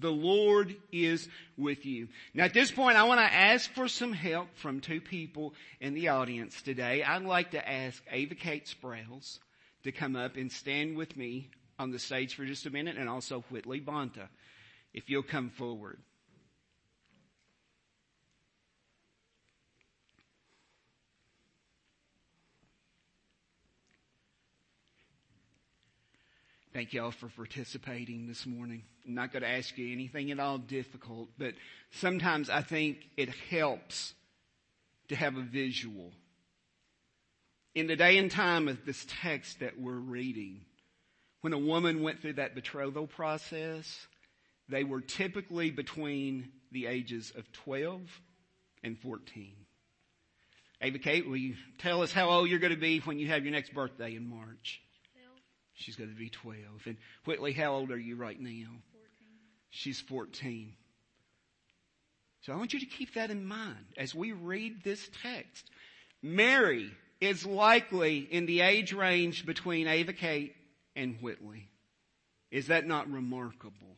The 0.00 0.10
Lord 0.10 0.76
is 0.92 1.28
with 1.56 1.86
you. 1.86 2.08
Now 2.34 2.44
at 2.44 2.54
this 2.54 2.70
point, 2.70 2.96
I 2.96 3.04
want 3.04 3.20
to 3.20 3.32
ask 3.32 3.70
for 3.72 3.88
some 3.88 4.12
help 4.12 4.48
from 4.56 4.80
two 4.80 5.00
people 5.00 5.54
in 5.80 5.94
the 5.94 6.08
audience 6.08 6.60
today. 6.62 7.02
I'd 7.02 7.22
like 7.22 7.52
to 7.52 7.68
ask 7.68 8.02
Ava 8.10 8.34
Kate 8.34 8.66
Sprouse 8.66 9.38
to 9.84 9.92
come 9.92 10.16
up 10.16 10.36
and 10.36 10.50
stand 10.50 10.96
with 10.96 11.16
me 11.16 11.50
on 11.78 11.90
the 11.90 11.98
stage 11.98 12.34
for 12.34 12.44
just 12.44 12.66
a 12.66 12.70
minute 12.70 12.96
and 12.96 13.08
also 13.08 13.44
Whitley 13.50 13.80
Bonta, 13.80 14.28
if 14.94 15.08
you'll 15.10 15.22
come 15.22 15.50
forward. 15.50 15.98
Thank 26.76 26.92
y'all 26.92 27.10
for 27.10 27.28
participating 27.28 28.26
this 28.26 28.44
morning. 28.44 28.82
I'm 29.06 29.14
not 29.14 29.32
going 29.32 29.42
to 29.42 29.48
ask 29.48 29.78
you 29.78 29.90
anything 29.90 30.30
at 30.30 30.38
all 30.38 30.58
difficult, 30.58 31.30
but 31.38 31.54
sometimes 31.90 32.50
I 32.50 32.60
think 32.60 32.98
it 33.16 33.30
helps 33.48 34.12
to 35.08 35.16
have 35.16 35.38
a 35.38 35.40
visual. 35.40 36.12
In 37.74 37.86
the 37.86 37.96
day 37.96 38.18
and 38.18 38.30
time 38.30 38.68
of 38.68 38.84
this 38.84 39.06
text 39.08 39.60
that 39.60 39.80
we're 39.80 39.92
reading, 39.92 40.66
when 41.40 41.54
a 41.54 41.58
woman 41.58 42.02
went 42.02 42.20
through 42.20 42.34
that 42.34 42.54
betrothal 42.54 43.06
process, 43.06 44.06
they 44.68 44.84
were 44.84 45.00
typically 45.00 45.70
between 45.70 46.50
the 46.72 46.88
ages 46.88 47.32
of 47.38 47.50
12 47.52 48.02
and 48.84 48.98
14. 48.98 49.54
Ava 50.82 50.98
Kate, 50.98 51.26
will 51.26 51.38
you 51.38 51.54
tell 51.78 52.02
us 52.02 52.12
how 52.12 52.28
old 52.28 52.50
you're 52.50 52.58
going 52.58 52.74
to 52.74 52.78
be 52.78 52.98
when 52.98 53.18
you 53.18 53.28
have 53.28 53.44
your 53.44 53.52
next 53.52 53.72
birthday 53.72 54.14
in 54.14 54.28
March? 54.28 54.82
She's 55.76 55.96
going 55.96 56.10
to 56.10 56.16
be 56.16 56.30
12. 56.30 56.58
And 56.86 56.96
Whitley, 57.26 57.52
how 57.52 57.74
old 57.74 57.90
are 57.90 57.98
you 57.98 58.16
right 58.16 58.40
now? 58.40 58.48
14. 58.48 58.72
She's 59.70 60.00
14. 60.00 60.72
So 62.40 62.52
I 62.52 62.56
want 62.56 62.72
you 62.72 62.80
to 62.80 62.86
keep 62.86 63.14
that 63.14 63.30
in 63.30 63.46
mind 63.46 63.86
as 63.96 64.14
we 64.14 64.32
read 64.32 64.82
this 64.82 65.08
text. 65.22 65.70
Mary 66.22 66.90
is 67.20 67.44
likely 67.44 68.18
in 68.18 68.46
the 68.46 68.62
age 68.62 68.92
range 68.92 69.44
between 69.44 69.86
Ava 69.86 70.12
Kate 70.12 70.54
and 70.94 71.16
Whitley. 71.20 71.68
Is 72.50 72.68
that 72.68 72.86
not 72.86 73.10
remarkable? 73.10 73.96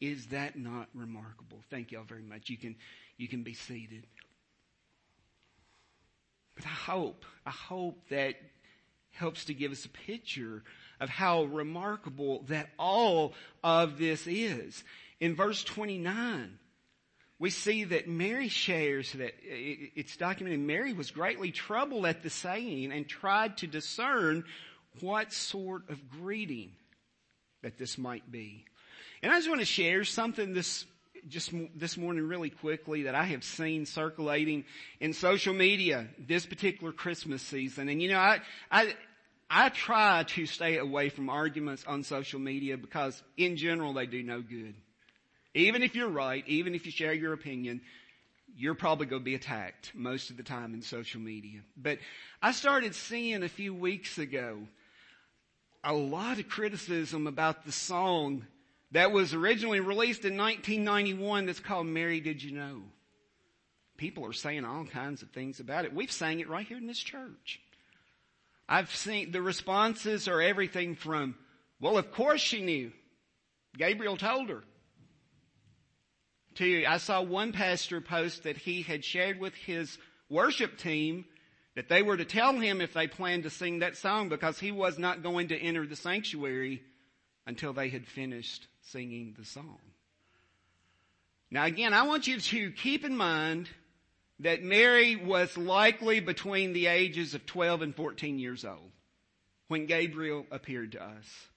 Is 0.00 0.26
that 0.28 0.56
not 0.56 0.88
remarkable? 0.94 1.58
Thank 1.70 1.92
y'all 1.92 2.04
very 2.04 2.22
much. 2.22 2.48
You 2.48 2.56
can, 2.56 2.76
you 3.18 3.28
can 3.28 3.42
be 3.42 3.54
seated. 3.54 4.06
But 6.54 6.64
I 6.64 6.70
hope, 6.70 7.24
I 7.44 7.50
hope 7.50 8.08
that 8.10 8.36
helps 9.12 9.46
to 9.46 9.54
give 9.54 9.72
us 9.72 9.84
a 9.84 9.88
picture 9.88 10.62
of 11.00 11.08
how 11.08 11.44
remarkable 11.44 12.44
that 12.48 12.68
all 12.78 13.34
of 13.62 13.98
this 13.98 14.26
is. 14.26 14.84
In 15.20 15.34
verse 15.36 15.62
29, 15.64 16.58
we 17.38 17.50
see 17.50 17.84
that 17.84 18.08
Mary 18.08 18.48
shares 18.48 19.12
that 19.12 19.34
it's 19.42 20.16
documented 20.16 20.60
Mary 20.60 20.92
was 20.92 21.10
greatly 21.10 21.50
troubled 21.50 22.06
at 22.06 22.22
the 22.22 22.30
saying 22.30 22.92
and 22.92 23.08
tried 23.08 23.56
to 23.58 23.66
discern 23.66 24.44
what 25.00 25.32
sort 25.32 25.88
of 25.88 26.08
greeting 26.08 26.70
that 27.62 27.78
this 27.78 27.98
might 27.98 28.30
be. 28.30 28.64
And 29.22 29.32
I 29.32 29.38
just 29.38 29.48
want 29.48 29.60
to 29.60 29.66
share 29.66 30.04
something 30.04 30.52
this 30.52 30.84
just 31.28 31.52
this 31.74 31.96
morning 31.96 32.26
really 32.26 32.50
quickly 32.50 33.04
that 33.04 33.14
I 33.14 33.24
have 33.24 33.44
seen 33.44 33.86
circulating 33.86 34.64
in 35.00 35.12
social 35.12 35.54
media 35.54 36.08
this 36.18 36.46
particular 36.46 36.92
Christmas 36.92 37.42
season. 37.42 37.88
And 37.88 38.02
you 38.02 38.08
know, 38.10 38.18
I, 38.18 38.40
I, 38.70 38.94
I 39.48 39.68
try 39.68 40.24
to 40.24 40.46
stay 40.46 40.78
away 40.78 41.08
from 41.08 41.30
arguments 41.30 41.84
on 41.86 42.02
social 42.02 42.40
media 42.40 42.76
because 42.76 43.22
in 43.36 43.56
general 43.56 43.92
they 43.92 44.06
do 44.06 44.22
no 44.22 44.40
good. 44.40 44.74
Even 45.54 45.82
if 45.82 45.94
you're 45.94 46.08
right, 46.08 46.42
even 46.46 46.74
if 46.74 46.86
you 46.86 46.92
share 46.92 47.12
your 47.12 47.34
opinion, 47.34 47.82
you're 48.56 48.74
probably 48.74 49.06
going 49.06 49.22
to 49.22 49.24
be 49.24 49.34
attacked 49.34 49.92
most 49.94 50.30
of 50.30 50.36
the 50.36 50.42
time 50.42 50.74
in 50.74 50.82
social 50.82 51.20
media. 51.20 51.60
But 51.76 51.98
I 52.40 52.52
started 52.52 52.94
seeing 52.94 53.42
a 53.42 53.48
few 53.48 53.74
weeks 53.74 54.18
ago 54.18 54.58
a 55.84 55.92
lot 55.92 56.38
of 56.38 56.48
criticism 56.48 57.26
about 57.26 57.64
the 57.64 57.72
song 57.72 58.46
that 58.92 59.10
was 59.10 59.32
originally 59.34 59.80
released 59.80 60.24
in 60.24 60.36
1991 60.36 61.46
that's 61.46 61.60
called 61.60 61.86
Mary 61.86 62.20
Did 62.20 62.42
You 62.42 62.52
Know? 62.52 62.82
People 63.96 64.26
are 64.26 64.32
saying 64.32 64.64
all 64.64 64.84
kinds 64.84 65.22
of 65.22 65.30
things 65.30 65.60
about 65.60 65.84
it. 65.84 65.94
We've 65.94 66.12
sang 66.12 66.40
it 66.40 66.48
right 66.48 66.66
here 66.66 66.76
in 66.76 66.86
this 66.86 66.98
church. 66.98 67.60
I've 68.68 68.94
seen 68.94 69.32
the 69.32 69.42
responses 69.42 70.28
are 70.28 70.40
everything 70.40 70.94
from, 70.94 71.36
well, 71.80 71.98
of 71.98 72.12
course 72.12 72.40
she 72.40 72.62
knew. 72.62 72.92
Gabriel 73.76 74.16
told 74.16 74.50
her. 74.50 74.62
To, 76.56 76.84
I 76.84 76.98
saw 76.98 77.22
one 77.22 77.52
pastor 77.52 78.02
post 78.02 78.42
that 78.42 78.58
he 78.58 78.82
had 78.82 79.04
shared 79.04 79.40
with 79.40 79.54
his 79.54 79.96
worship 80.28 80.76
team 80.76 81.24
that 81.76 81.88
they 81.88 82.02
were 82.02 82.18
to 82.18 82.26
tell 82.26 82.52
him 82.52 82.82
if 82.82 82.92
they 82.92 83.06
planned 83.06 83.44
to 83.44 83.50
sing 83.50 83.78
that 83.78 83.96
song 83.96 84.28
because 84.28 84.58
he 84.58 84.70
was 84.70 84.98
not 84.98 85.22
going 85.22 85.48
to 85.48 85.58
enter 85.58 85.86
the 85.86 85.96
sanctuary 85.96 86.82
until 87.46 87.72
they 87.72 87.88
had 87.88 88.06
finished 88.06 88.68
singing 88.90 89.34
the 89.38 89.44
song. 89.44 89.78
Now 91.50 91.64
again, 91.64 91.92
I 91.92 92.04
want 92.04 92.26
you 92.26 92.40
to 92.40 92.70
keep 92.72 93.04
in 93.04 93.16
mind 93.16 93.68
that 94.40 94.62
Mary 94.62 95.16
was 95.16 95.56
likely 95.56 96.20
between 96.20 96.72
the 96.72 96.86
ages 96.86 97.34
of 97.34 97.46
12 97.46 97.82
and 97.82 97.94
14 97.94 98.38
years 98.38 98.64
old 98.64 98.90
when 99.68 99.86
Gabriel 99.86 100.46
appeared 100.50 100.92
to 100.92 101.02
us. 101.02 101.48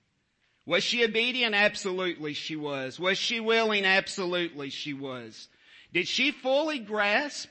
Was 0.65 0.84
she 0.84 1.03
obedient? 1.03 1.55
Absolutely 1.55 2.34
she 2.34 2.55
was. 2.55 3.00
Was 3.00 3.17
she 3.17 3.39
willing? 3.39 3.86
Absolutely 3.86 4.70
she 4.70 4.94
was. 4.94 5.48
Did 5.94 6.08
she 6.08 6.32
fully 6.32 6.79
grasp 6.79 7.50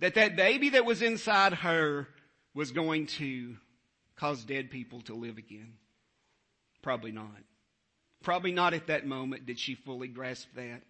that 0.00 0.14
that 0.14 0.36
baby 0.36 0.70
that 0.70 0.84
was 0.84 1.02
inside 1.02 1.54
her 1.54 2.08
was 2.54 2.72
going 2.72 3.06
to 3.06 3.56
cause 4.16 4.44
dead 4.44 4.70
people 4.70 5.00
to 5.02 5.14
live 5.14 5.38
again? 5.38 5.74
Probably 6.82 7.12
not. 7.12 7.47
Probably 8.22 8.52
not 8.52 8.74
at 8.74 8.88
that 8.88 9.06
moment 9.06 9.46
did 9.46 9.58
she 9.58 9.74
fully 9.74 10.08
grasp 10.08 10.48
that. 10.56 10.82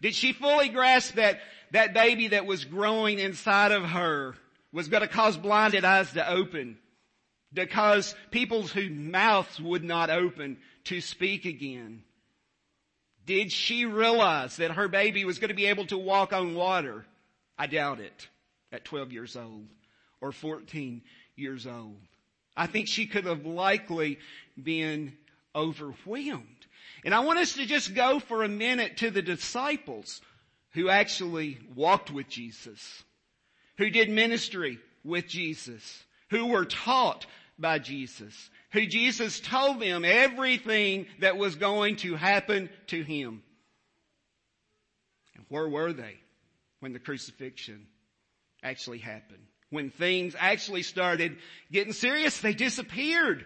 Did 0.00 0.14
she 0.14 0.32
fully 0.32 0.68
grasp 0.68 1.14
that 1.14 1.40
that 1.72 1.92
baby 1.92 2.28
that 2.28 2.46
was 2.46 2.64
growing 2.64 3.18
inside 3.18 3.72
of 3.72 3.82
her 3.82 4.34
was 4.72 4.88
going 4.88 5.02
to 5.02 5.08
cause 5.08 5.36
blinded 5.36 5.84
eyes 5.84 6.12
to 6.12 6.30
open? 6.30 6.78
To 7.54 7.62
Because 7.62 8.14
people's 8.30 8.70
whose 8.70 8.90
mouths 8.90 9.60
would 9.60 9.82
not 9.82 10.10
open 10.10 10.58
to 10.84 11.00
speak 11.00 11.44
again. 11.44 12.02
Did 13.26 13.52
she 13.52 13.84
realize 13.84 14.56
that 14.56 14.70
her 14.72 14.88
baby 14.88 15.24
was 15.24 15.38
going 15.38 15.48
to 15.48 15.54
be 15.54 15.66
able 15.66 15.86
to 15.86 15.98
walk 15.98 16.32
on 16.32 16.54
water? 16.54 17.04
I 17.58 17.66
doubt 17.66 18.00
it 18.00 18.28
at 18.72 18.84
12 18.84 19.12
years 19.12 19.36
old 19.36 19.66
or 20.20 20.32
14 20.32 21.02
years 21.36 21.66
old. 21.66 21.96
I 22.56 22.66
think 22.66 22.88
she 22.88 23.06
could 23.06 23.24
have 23.24 23.44
likely 23.44 24.18
been 24.60 25.16
overwhelmed. 25.54 26.57
And 27.04 27.14
I 27.14 27.20
want 27.20 27.38
us 27.38 27.54
to 27.54 27.66
just 27.66 27.94
go 27.94 28.18
for 28.18 28.42
a 28.42 28.48
minute 28.48 28.98
to 28.98 29.10
the 29.10 29.22
disciples 29.22 30.20
who 30.72 30.88
actually 30.88 31.58
walked 31.74 32.10
with 32.10 32.28
Jesus, 32.28 33.02
who 33.76 33.90
did 33.90 34.10
ministry 34.10 34.78
with 35.04 35.26
Jesus, 35.26 36.04
who 36.30 36.46
were 36.46 36.64
taught 36.64 37.26
by 37.58 37.78
Jesus, 37.78 38.50
who 38.72 38.86
Jesus 38.86 39.40
told 39.40 39.80
them 39.80 40.04
everything 40.04 41.06
that 41.20 41.36
was 41.36 41.56
going 41.56 41.96
to 41.96 42.14
happen 42.16 42.68
to 42.88 43.02
him. 43.02 43.42
And 45.36 45.44
where 45.48 45.68
were 45.68 45.92
they 45.92 46.16
when 46.80 46.92
the 46.92 46.98
crucifixion 46.98 47.86
actually 48.62 48.98
happened? 48.98 49.42
When 49.70 49.90
things 49.90 50.34
actually 50.38 50.82
started 50.82 51.36
getting 51.70 51.92
serious, 51.92 52.40
they 52.40 52.54
disappeared. 52.54 53.44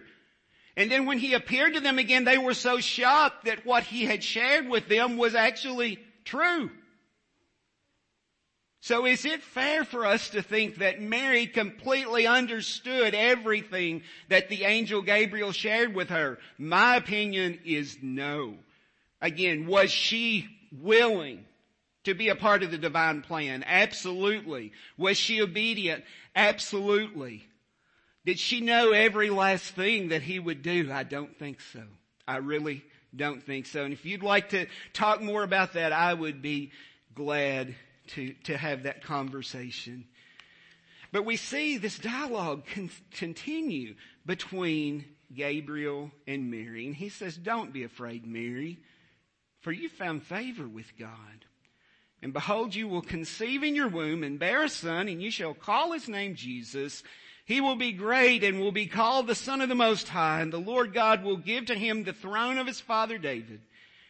And 0.75 0.91
then 0.91 1.05
when 1.05 1.19
he 1.19 1.33
appeared 1.33 1.75
to 1.75 1.79
them 1.79 1.99
again, 1.99 2.23
they 2.23 2.37
were 2.37 2.53
so 2.53 2.79
shocked 2.79 3.45
that 3.45 3.65
what 3.65 3.83
he 3.83 4.05
had 4.05 4.23
shared 4.23 4.67
with 4.67 4.87
them 4.87 5.17
was 5.17 5.35
actually 5.35 5.99
true. 6.25 6.71
So 8.81 9.05
is 9.05 9.23
it 9.23 9.41
fair 9.41 9.85
for 9.85 10.05
us 10.05 10.29
to 10.29 10.41
think 10.41 10.77
that 10.77 11.01
Mary 11.01 11.47
completely 11.47 12.27
understood 12.27 13.13
everything 13.15 14.01
that 14.29 14.49
the 14.49 14.65
angel 14.65 15.01
Gabriel 15.01 15.53
shared 15.53 15.95
with 15.95 16.09
her? 16.09 16.37
My 16.57 16.97
opinion 16.97 17.59
is 17.63 17.97
no. 18.01 18.55
Again, 19.21 19.67
was 19.67 19.89
she 19.91 20.49
willing? 20.71 21.45
to 22.03 22.13
be 22.13 22.29
a 22.29 22.35
part 22.35 22.63
of 22.63 22.71
the 22.71 22.77
divine 22.77 23.21
plan? 23.21 23.63
Absolutely. 23.65 24.71
Was 24.97 25.17
she 25.17 25.41
obedient? 25.41 26.03
Absolutely. 26.35 27.47
Did 28.25 28.39
she 28.39 28.61
know 28.61 28.91
every 28.91 29.29
last 29.29 29.65
thing 29.73 30.09
that 30.09 30.21
he 30.21 30.39
would 30.39 30.61
do? 30.61 30.89
I 30.91 31.03
don't 31.03 31.37
think 31.37 31.59
so. 31.59 31.83
I 32.27 32.37
really 32.37 32.83
don't 33.15 33.43
think 33.43 33.65
so. 33.65 33.83
And 33.83 33.93
if 33.93 34.05
you'd 34.05 34.23
like 34.23 34.49
to 34.49 34.65
talk 34.93 35.21
more 35.21 35.43
about 35.43 35.73
that, 35.73 35.91
I 35.91 36.13
would 36.13 36.41
be 36.41 36.71
glad 37.13 37.75
to, 38.07 38.33
to 38.45 38.57
have 38.57 38.83
that 38.83 39.03
conversation. 39.03 40.05
But 41.11 41.25
we 41.25 41.37
see 41.37 41.77
this 41.77 41.99
dialogue 41.99 42.63
con- 42.73 42.89
continue 43.11 43.95
between 44.25 45.05
Gabriel 45.33 46.11
and 46.25 46.49
Mary. 46.49 46.87
And 46.87 46.95
he 46.95 47.09
says, 47.09 47.37
don't 47.37 47.73
be 47.73 47.83
afraid, 47.83 48.25
Mary, 48.25 48.79
for 49.61 49.71
you 49.71 49.89
found 49.89 50.23
favor 50.23 50.67
with 50.67 50.97
God. 50.97 51.45
And 52.21 52.33
behold, 52.33 52.73
you 52.73 52.87
will 52.87 53.01
conceive 53.01 53.63
in 53.63 53.75
your 53.75 53.89
womb 53.89 54.23
and 54.23 54.39
bear 54.39 54.63
a 54.63 54.69
son, 54.69 55.09
and 55.09 55.21
you 55.21 55.29
shall 55.29 55.53
call 55.53 55.91
his 55.91 56.07
name 56.07 56.35
Jesus. 56.35 57.03
He 57.45 57.61
will 57.61 57.75
be 57.75 57.91
great 57.91 58.43
and 58.43 58.59
will 58.59 58.71
be 58.71 58.87
called 58.87 59.27
the 59.27 59.35
Son 59.35 59.61
of 59.61 59.69
the 59.69 59.75
Most 59.75 60.07
High, 60.07 60.41
and 60.41 60.51
the 60.51 60.59
Lord 60.59 60.93
God 60.93 61.23
will 61.23 61.37
give 61.37 61.65
to 61.65 61.75
him 61.75 62.03
the 62.03 62.13
throne 62.13 62.57
of 62.57 62.67
his 62.67 62.79
father 62.79 63.17
David, 63.17 63.61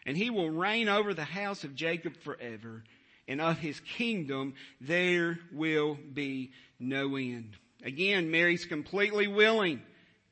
and 0.06 0.16
he 0.16 0.30
will 0.30 0.50
reign 0.50 0.88
over 0.88 1.14
the 1.14 1.24
house 1.24 1.64
of 1.64 1.76
Jacob 1.76 2.16
forever, 2.18 2.84
and 3.28 3.42
of 3.42 3.58
his 3.58 3.80
kingdom 3.80 4.54
there 4.80 5.40
will 5.52 5.98
be 6.14 6.52
no 6.80 7.16
end. 7.16 7.58
Again, 7.84 8.32
Mary's 8.32 8.66
completely 8.66 9.28
willing 9.28 9.82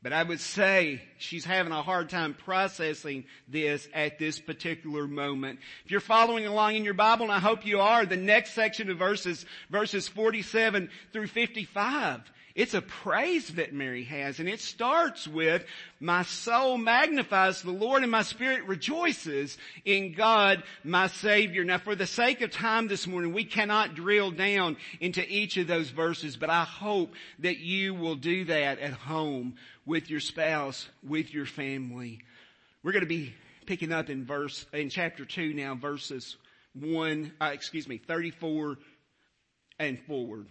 but 0.04 0.14
I 0.14 0.24
would 0.24 0.40
say 0.40 1.02
she's 1.20 1.46
having 1.46 1.72
a 1.72 1.84
hard 1.84 2.10
time 2.10 2.34
processing 2.34 3.26
this 3.48 3.88
at 3.94 4.18
this 4.18 4.40
particular 4.40 5.08
moment. 5.08 5.60
If 5.86 5.92
you're 5.92 6.00
following 6.00 6.48
along 6.48 6.76
in 6.76 6.84
your 6.84 6.96
Bible, 6.96 7.26
and 7.26 7.32
I 7.32 7.38
hope 7.38 7.68
you 7.68 7.80
are, 7.82 8.06
the 8.06 8.18
next 8.18 8.54
section 8.54 8.90
of 8.90 8.98
verses, 8.98 9.46
verses 9.70 10.08
47 10.08 10.90
through 11.14 11.28
55 11.28 12.22
it's 12.56 12.74
a 12.74 12.82
praise 12.82 13.50
that 13.50 13.74
Mary 13.74 14.04
has 14.04 14.40
and 14.40 14.50
it 14.50 14.60
starts 14.60 15.28
with, 15.28 15.66
my 16.00 16.24
soul 16.24 16.78
magnifies 16.78 17.62
the 17.62 17.72
Lord 17.72 18.04
and 18.04 18.12
my 18.12 18.24
spirit 18.24 18.66
rejoices 18.66 19.58
in 19.86 20.14
God, 20.14 20.64
my 20.84 21.08
Savior. 21.08 21.64
Now 21.64 21.78
for 21.78 21.96
the 21.96 22.08
sake 22.08 22.42
of 22.42 22.52
time 22.52 22.88
this 22.88 23.08
morning, 23.08 23.34
we 23.34 23.46
cannot 23.46 23.96
drill 23.96 24.32
down 24.32 24.78
into 25.00 25.26
each 25.28 25.58
of 25.58 25.68
those 25.68 25.90
verses, 25.90 26.38
but 26.38 26.50
I 26.50 26.64
hope 26.64 27.14
that 27.40 27.60
you 27.60 27.94
will 27.94 28.16
do 28.16 28.46
that 28.46 28.80
at 28.80 28.94
home 28.94 29.56
with 29.86 30.10
your 30.10 30.20
spouse, 30.20 30.88
with 31.08 31.34
your 31.34 31.46
family. 31.46 32.20
We're 32.84 32.94
going 32.94 33.02
to 33.02 33.08
be 33.08 33.34
picking 33.66 33.92
up 33.92 34.10
in 34.10 34.26
verse, 34.26 34.66
in 34.74 34.90
chapter 34.90 35.26
two 35.26 35.54
now, 35.54 35.76
verses 35.76 36.38
one, 36.74 37.34
uh, 37.42 37.52
excuse 37.54 37.88
me, 37.88 37.98
34 37.98 38.78
and 39.80 40.00
forward. 40.02 40.48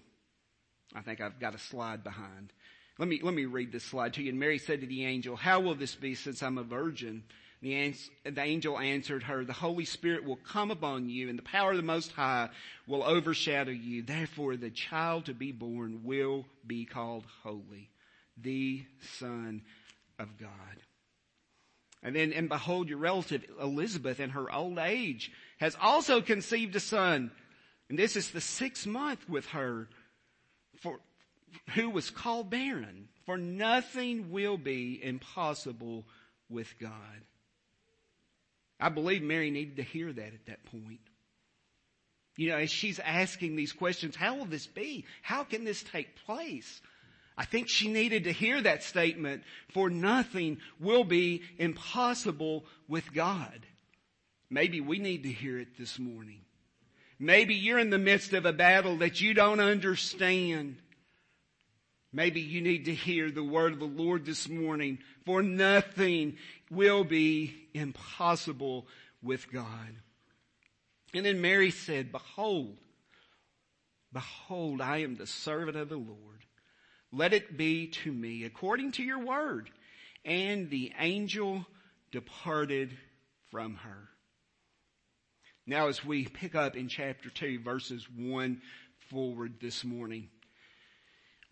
I 0.94 1.02
think 1.02 1.20
I've 1.20 1.38
got 1.38 1.54
a 1.54 1.58
slide 1.58 2.02
behind. 2.02 2.52
Let 2.98 3.08
me, 3.08 3.20
let 3.22 3.34
me 3.34 3.46
read 3.46 3.72
this 3.72 3.84
slide 3.84 4.14
to 4.14 4.22
you. 4.22 4.30
And 4.30 4.38
Mary 4.38 4.58
said 4.58 4.80
to 4.80 4.86
the 4.86 5.04
angel, 5.04 5.36
how 5.36 5.60
will 5.60 5.74
this 5.74 5.94
be 5.94 6.14
since 6.14 6.42
I'm 6.42 6.58
a 6.58 6.62
virgin? 6.62 7.22
The, 7.62 7.74
ans- 7.74 8.10
the 8.24 8.42
angel 8.42 8.78
answered 8.78 9.22
her, 9.24 9.44
the 9.44 9.52
Holy 9.52 9.84
Spirit 9.84 10.24
will 10.24 10.36
come 10.36 10.70
upon 10.70 11.08
you 11.08 11.28
and 11.28 11.38
the 11.38 11.42
power 11.42 11.70
of 11.72 11.76
the 11.76 11.82
Most 11.82 12.12
High 12.12 12.48
will 12.86 13.02
overshadow 13.02 13.70
you. 13.70 14.02
Therefore 14.02 14.56
the 14.56 14.70
child 14.70 15.26
to 15.26 15.34
be 15.34 15.52
born 15.52 16.00
will 16.04 16.46
be 16.66 16.84
called 16.84 17.24
holy, 17.42 17.90
the 18.36 18.84
Son 19.18 19.62
of 20.18 20.38
God. 20.38 20.50
And 22.02 22.16
then, 22.16 22.32
and 22.32 22.48
behold, 22.48 22.88
your 22.88 22.98
relative 22.98 23.44
Elizabeth 23.60 24.20
in 24.20 24.30
her 24.30 24.50
old 24.52 24.78
age 24.78 25.30
has 25.58 25.76
also 25.80 26.22
conceived 26.22 26.74
a 26.76 26.80
son. 26.80 27.30
And 27.90 27.98
this 27.98 28.16
is 28.16 28.30
the 28.30 28.40
sixth 28.40 28.86
month 28.86 29.28
with 29.28 29.46
her 29.48 29.88
for, 30.80 31.00
who 31.74 31.90
was 31.90 32.10
called 32.10 32.50
barren, 32.50 33.08
for 33.26 33.38
nothing 33.38 34.30
will 34.30 34.58
be 34.58 35.00
impossible 35.02 36.04
with 36.48 36.74
God. 36.80 36.90
I 38.80 38.88
believe 38.88 39.22
Mary 39.22 39.50
needed 39.50 39.76
to 39.76 39.82
hear 39.82 40.12
that 40.12 40.34
at 40.34 40.46
that 40.46 40.64
point. 40.64 41.00
You 42.36 42.50
know, 42.50 42.56
as 42.56 42.70
she's 42.70 42.98
asking 42.98 43.56
these 43.56 43.72
questions, 43.72 44.16
how 44.16 44.36
will 44.36 44.46
this 44.46 44.66
be? 44.66 45.04
How 45.22 45.44
can 45.44 45.64
this 45.64 45.82
take 45.82 46.16
place? 46.24 46.80
I 47.36 47.44
think 47.44 47.68
she 47.68 47.88
needed 47.88 48.24
to 48.24 48.32
hear 48.32 48.60
that 48.62 48.82
statement, 48.82 49.42
for 49.68 49.90
nothing 49.90 50.58
will 50.78 51.04
be 51.04 51.42
impossible 51.58 52.64
with 52.88 53.12
God. 53.12 53.66
Maybe 54.48 54.80
we 54.80 54.98
need 54.98 55.22
to 55.22 55.32
hear 55.32 55.58
it 55.58 55.78
this 55.78 55.98
morning. 55.98 56.40
Maybe 57.22 57.54
you're 57.54 57.78
in 57.78 57.90
the 57.90 57.98
midst 57.98 58.32
of 58.32 58.46
a 58.46 58.52
battle 58.52 58.96
that 58.96 59.20
you 59.20 59.34
don't 59.34 59.60
understand. 59.60 60.78
Maybe 62.12 62.40
you 62.40 62.62
need 62.62 62.86
to 62.86 62.94
hear 62.94 63.30
the 63.30 63.44
word 63.44 63.74
of 63.74 63.78
the 63.78 63.84
Lord 63.84 64.24
this 64.24 64.48
morning, 64.48 64.98
for 65.26 65.42
nothing 65.42 66.38
will 66.70 67.04
be 67.04 67.54
impossible 67.74 68.86
with 69.22 69.52
God. 69.52 69.94
And 71.12 71.26
then 71.26 71.42
Mary 71.42 71.70
said, 71.70 72.10
behold, 72.10 72.78
behold, 74.12 74.80
I 74.80 74.98
am 74.98 75.16
the 75.16 75.26
servant 75.26 75.76
of 75.76 75.90
the 75.90 75.96
Lord. 75.96 76.46
Let 77.12 77.34
it 77.34 77.56
be 77.56 77.88
to 77.88 78.12
me 78.12 78.44
according 78.44 78.92
to 78.92 79.02
your 79.02 79.18
word. 79.18 79.70
And 80.24 80.70
the 80.70 80.92
angel 80.98 81.66
departed 82.12 82.96
from 83.50 83.74
her. 83.74 84.09
Now 85.70 85.86
as 85.86 86.04
we 86.04 86.26
pick 86.26 86.56
up 86.56 86.74
in 86.74 86.88
chapter 86.88 87.30
2 87.30 87.60
verses 87.60 88.04
1 88.16 88.60
forward 89.08 89.60
this 89.60 89.84
morning, 89.84 90.28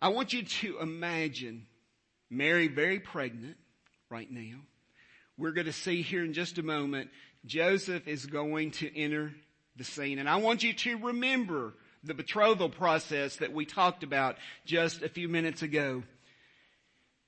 I 0.01 0.09
want 0.09 0.33
you 0.33 0.43
to 0.43 0.79
imagine 0.79 1.67
Mary 2.29 2.67
very 2.67 2.99
pregnant 2.99 3.55
right 4.09 4.29
now. 4.29 4.57
We're 5.37 5.53
going 5.53 5.67
to 5.67 5.71
see 5.71 6.01
here 6.01 6.25
in 6.25 6.33
just 6.33 6.57
a 6.57 6.63
moment, 6.63 7.11
Joseph 7.45 8.09
is 8.09 8.25
going 8.25 8.71
to 8.71 8.93
enter 8.93 9.31
the 9.77 9.85
scene. 9.85 10.19
And 10.19 10.27
I 10.27 10.35
want 10.35 10.63
you 10.63 10.73
to 10.73 10.97
remember 10.97 11.75
the 12.03 12.13
betrothal 12.13 12.67
process 12.67 13.37
that 13.37 13.53
we 13.53 13.63
talked 13.65 14.03
about 14.03 14.35
just 14.65 15.01
a 15.01 15.07
few 15.07 15.29
minutes 15.29 15.61
ago. 15.61 16.03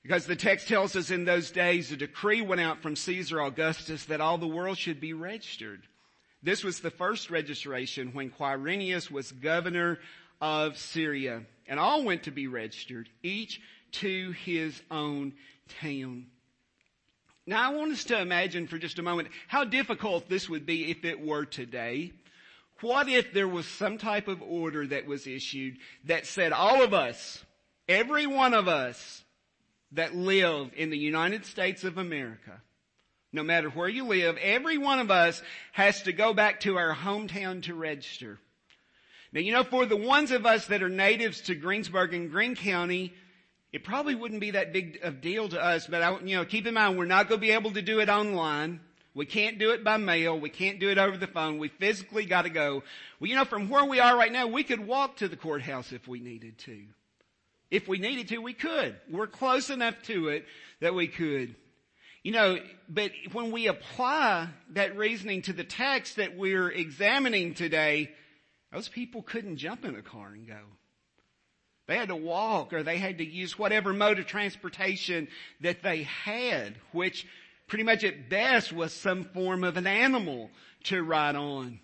Because 0.02 0.26
the 0.26 0.36
text 0.36 0.68
tells 0.68 0.94
us 0.94 1.10
in 1.10 1.24
those 1.24 1.52
days 1.52 1.90
a 1.90 1.96
decree 1.96 2.42
went 2.42 2.60
out 2.60 2.82
from 2.82 2.96
Caesar 2.96 3.40
Augustus 3.40 4.04
that 4.06 4.20
all 4.20 4.36
the 4.36 4.46
world 4.46 4.76
should 4.76 5.00
be 5.00 5.14
registered. 5.14 5.84
This 6.42 6.64
was 6.64 6.80
the 6.80 6.90
first 6.90 7.30
registration 7.30 8.12
when 8.12 8.30
Quirinius 8.30 9.10
was 9.10 9.30
governor 9.30 9.98
of 10.40 10.76
Syria. 10.76 11.42
And 11.68 11.78
all 11.78 12.04
went 12.04 12.24
to 12.24 12.30
be 12.30 12.48
registered, 12.48 13.08
each 13.22 13.60
to 13.92 14.32
his 14.32 14.82
own 14.90 15.34
town. 15.80 16.26
Now 17.46 17.70
I 17.70 17.74
want 17.74 17.92
us 17.92 18.04
to 18.04 18.20
imagine 18.20 18.66
for 18.66 18.78
just 18.78 18.98
a 18.98 19.02
moment 19.02 19.28
how 19.48 19.64
difficult 19.64 20.28
this 20.28 20.48
would 20.48 20.66
be 20.66 20.90
if 20.90 21.04
it 21.04 21.24
were 21.24 21.44
today. 21.44 22.12
What 22.80 23.08
if 23.08 23.32
there 23.32 23.48
was 23.48 23.66
some 23.66 23.98
type 23.98 24.28
of 24.28 24.42
order 24.42 24.86
that 24.88 25.06
was 25.06 25.26
issued 25.26 25.78
that 26.04 26.26
said 26.26 26.52
all 26.52 26.82
of 26.82 26.92
us, 26.92 27.44
every 27.88 28.26
one 28.26 28.54
of 28.54 28.66
us 28.66 29.22
that 29.92 30.14
live 30.14 30.72
in 30.76 30.90
the 30.90 30.98
United 30.98 31.46
States 31.46 31.84
of 31.84 31.98
America, 31.98 32.60
no 33.32 33.42
matter 33.42 33.70
where 33.70 33.88
you 33.88 34.04
live, 34.04 34.36
every 34.38 34.78
one 34.78 34.98
of 34.98 35.10
us 35.10 35.42
has 35.72 36.02
to 36.02 36.12
go 36.12 36.34
back 36.34 36.60
to 36.60 36.76
our 36.76 36.94
hometown 36.94 37.62
to 37.64 37.74
register. 37.74 38.38
Now, 39.32 39.40
you 39.40 39.52
know, 39.52 39.64
for 39.64 39.86
the 39.86 39.96
ones 39.96 40.30
of 40.30 40.44
us 40.44 40.66
that 40.66 40.82
are 40.82 40.90
natives 40.90 41.40
to 41.42 41.54
Greensburg 41.54 42.12
and 42.12 42.30
Green 42.30 42.54
County, 42.54 43.14
it 43.72 43.84
probably 43.84 44.14
wouldn't 44.14 44.42
be 44.42 44.50
that 44.50 44.74
big 44.74 45.00
of 45.02 45.22
deal 45.22 45.48
to 45.48 45.62
us, 45.62 45.86
but 45.86 46.02
I, 46.02 46.18
you 46.20 46.36
know, 46.36 46.44
keep 46.44 46.66
in 46.66 46.74
mind, 46.74 46.98
we're 46.98 47.06
not 47.06 47.28
going 47.28 47.40
to 47.40 47.46
be 47.46 47.52
able 47.52 47.70
to 47.72 47.80
do 47.80 48.00
it 48.00 48.10
online. 48.10 48.80
We 49.14 49.24
can't 49.24 49.58
do 49.58 49.70
it 49.70 49.82
by 49.84 49.96
mail. 49.96 50.38
We 50.38 50.50
can't 50.50 50.78
do 50.78 50.90
it 50.90 50.98
over 50.98 51.16
the 51.16 51.26
phone. 51.26 51.58
We 51.58 51.68
physically 51.68 52.26
got 52.26 52.42
to 52.42 52.50
go. 52.50 52.82
Well, 53.18 53.28
you 53.28 53.36
know, 53.36 53.44
from 53.44 53.68
where 53.68 53.84
we 53.84 54.00
are 54.00 54.16
right 54.16 54.32
now, 54.32 54.46
we 54.46 54.64
could 54.64 54.86
walk 54.86 55.16
to 55.16 55.28
the 55.28 55.36
courthouse 55.36 55.92
if 55.92 56.06
we 56.06 56.20
needed 56.20 56.58
to. 56.60 56.82
If 57.70 57.88
we 57.88 57.98
needed 57.98 58.28
to, 58.28 58.38
we 58.38 58.52
could. 58.52 58.96
We're 59.10 59.26
close 59.26 59.70
enough 59.70 59.94
to 60.04 60.28
it 60.28 60.44
that 60.80 60.94
we 60.94 61.08
could. 61.08 61.54
You 62.22 62.32
know, 62.32 62.58
but 62.88 63.10
when 63.32 63.50
we 63.50 63.66
apply 63.66 64.48
that 64.70 64.96
reasoning 64.96 65.42
to 65.42 65.52
the 65.52 65.64
text 65.64 66.16
that 66.16 66.36
we're 66.36 66.70
examining 66.70 67.54
today, 67.54 68.12
those 68.72 68.88
people 68.88 69.22
couldn't 69.22 69.56
jump 69.56 69.84
in 69.84 69.96
a 69.96 70.02
car 70.02 70.28
and 70.28 70.46
go. 70.46 70.60
They 71.88 71.96
had 71.96 72.08
to 72.08 72.16
walk 72.16 72.72
or 72.72 72.84
they 72.84 72.98
had 72.98 73.18
to 73.18 73.24
use 73.24 73.58
whatever 73.58 73.92
mode 73.92 74.20
of 74.20 74.26
transportation 74.26 75.26
that 75.60 75.82
they 75.82 76.04
had, 76.04 76.76
which 76.92 77.26
pretty 77.66 77.82
much 77.82 78.04
at 78.04 78.28
best 78.28 78.72
was 78.72 78.92
some 78.92 79.24
form 79.24 79.64
of 79.64 79.76
an 79.76 79.88
animal 79.88 80.50
to 80.84 81.02
ride 81.02 81.34
on. 81.34 81.80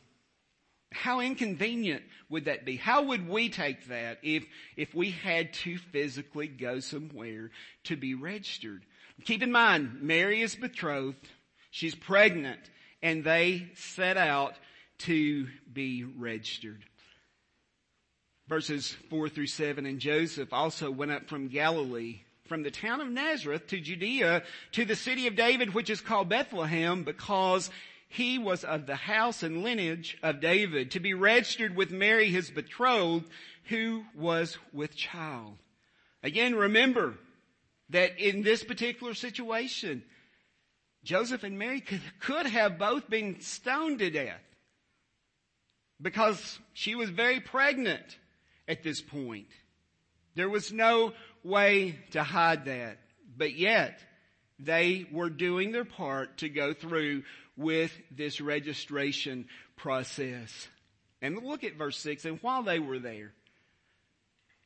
How 0.92 1.20
inconvenient 1.20 2.02
would 2.30 2.44
that 2.44 2.64
be? 2.64 2.76
How 2.76 3.02
would 3.02 3.28
we 3.28 3.48
take 3.48 3.88
that 3.88 4.18
if, 4.22 4.44
if 4.76 4.94
we 4.94 5.10
had 5.10 5.52
to 5.54 5.78
physically 5.78 6.46
go 6.46 6.80
somewhere 6.80 7.50
to 7.84 7.96
be 7.96 8.14
registered? 8.14 8.84
Keep 9.24 9.42
in 9.42 9.52
mind, 9.52 10.02
Mary 10.02 10.40
is 10.40 10.54
betrothed. 10.54 11.28
She's 11.70 11.94
pregnant 11.94 12.60
and 13.02 13.24
they 13.24 13.68
set 13.74 14.16
out 14.16 14.54
to 14.98 15.46
be 15.72 16.04
registered. 16.04 16.84
Verses 18.48 18.96
4 19.10 19.28
through 19.28 19.46
7, 19.46 19.86
and 19.86 20.00
Joseph 20.00 20.52
also 20.52 20.90
went 20.90 21.12
up 21.12 21.28
from 21.28 21.48
Galilee, 21.48 22.20
from 22.46 22.62
the 22.62 22.70
town 22.70 23.00
of 23.00 23.08
Nazareth 23.08 23.66
to 23.68 23.80
Judea, 23.80 24.42
to 24.72 24.84
the 24.84 24.96
city 24.96 25.26
of 25.26 25.36
David, 25.36 25.74
which 25.74 25.90
is 25.90 26.00
called 26.00 26.30
Bethlehem, 26.30 27.04
because 27.04 27.70
he 28.08 28.38
was 28.38 28.64
of 28.64 28.86
the 28.86 28.96
house 28.96 29.42
and 29.42 29.62
lineage 29.62 30.16
of 30.22 30.40
David, 30.40 30.92
to 30.92 31.00
be 31.00 31.12
registered 31.12 31.76
with 31.76 31.90
Mary 31.90 32.30
his 32.30 32.50
betrothed, 32.50 33.28
who 33.64 34.02
was 34.14 34.56
with 34.72 34.96
child. 34.96 35.58
Again, 36.22 36.54
remember 36.54 37.14
that 37.90 38.18
in 38.18 38.42
this 38.42 38.62
particular 38.64 39.14
situation, 39.14 40.02
Joseph 41.04 41.42
and 41.42 41.58
Mary 41.58 41.80
could, 42.20 42.46
have 42.46 42.78
both 42.78 43.08
been 43.08 43.40
stoned 43.40 44.00
to 44.00 44.10
death 44.10 44.40
because 46.00 46.58
she 46.72 46.94
was 46.94 47.10
very 47.10 47.40
pregnant 47.40 48.18
at 48.66 48.82
this 48.82 49.00
point. 49.00 49.48
There 50.34 50.48
was 50.48 50.72
no 50.72 51.12
way 51.42 51.98
to 52.10 52.22
hide 52.22 52.66
that. 52.66 52.98
But 53.36 53.54
yet, 53.54 54.00
they 54.58 55.06
were 55.10 55.30
doing 55.30 55.72
their 55.72 55.84
part 55.84 56.38
to 56.38 56.48
go 56.48 56.74
through 56.74 57.22
with 57.56 57.92
this 58.10 58.40
registration 58.40 59.46
process. 59.76 60.68
And 61.22 61.42
look 61.42 61.64
at 61.64 61.76
verse 61.76 61.98
6. 61.98 62.24
And 62.24 62.38
while 62.42 62.62
they 62.62 62.78
were 62.78 62.98
there, 62.98 63.32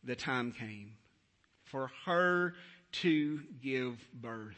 the 0.05 0.17
time 0.17 0.53
came 0.53 0.93
for 1.65 1.91
her 2.05 2.55
to 2.93 3.41
give 3.63 3.97
birth. 4.13 4.57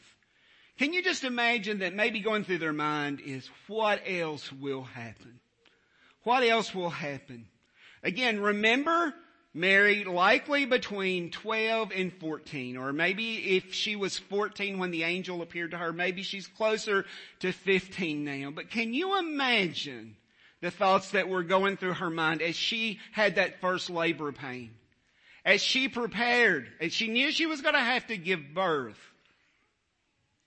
Can 0.79 0.93
you 0.93 1.03
just 1.03 1.25
imagine 1.25 1.79
that 1.79 1.95
maybe 1.95 2.21
going 2.21 2.45
through 2.45 2.59
their 2.59 2.73
mind 2.73 3.21
is 3.21 3.49
what 3.69 4.03
else 4.07 4.53
will 4.53 4.83
happen? 4.83 5.39
What 6.25 6.43
else 6.43 6.75
will 6.75 6.91
happen? 6.91 7.47
Again, 8.03 8.41
remember 8.41 9.15
Mary 9.55 10.03
likely 10.03 10.65
between 10.65 11.31
12 11.31 11.93
and 11.95 12.13
14, 12.13 12.77
or 12.77 12.93
maybe 12.93 13.57
if 13.57 13.73
she 13.73 13.95
was 13.95 14.19
14 14.19 14.79
when 14.79 14.91
the 14.91 15.05
angel 15.05 15.43
appeared 15.43 15.71
to 15.71 15.79
her, 15.79 15.93
maybe 15.93 16.23
she's 16.23 16.49
closer 16.49 17.07
to 17.39 17.53
15 17.53 18.25
now. 18.25 18.51
But 18.51 18.71
can 18.71 18.93
you 18.93 19.17
imagine 19.17 20.17
the 20.61 20.73
thoughts 20.73 21.11
that 21.11 21.29
were 21.29 21.45
going 21.45 21.77
through 21.77 21.95
her 21.95 22.11
mind 22.11 22.43
as 22.43 22.57
she 22.57 22.99
had 23.13 23.37
that 23.37 23.61
first 23.61 23.91
labor 23.91 24.33
pain? 24.33 24.73
As 25.45 25.61
she 25.61 25.89
prepared, 25.89 26.69
as 26.81 26.93
she 26.93 27.09
knew 27.09 27.31
she 27.31 27.47
was 27.47 27.61
going 27.61 27.75
to 27.75 27.81
have 27.81 28.07
to 28.07 28.17
give 28.17 28.55
birth 28.55 28.99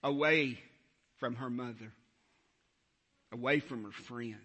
away 0.02 0.58
from 1.18 1.36
her 1.36 1.50
mother, 1.50 1.92
away 3.32 3.60
from 3.60 3.84
her 3.84 3.92
friends, 3.92 4.36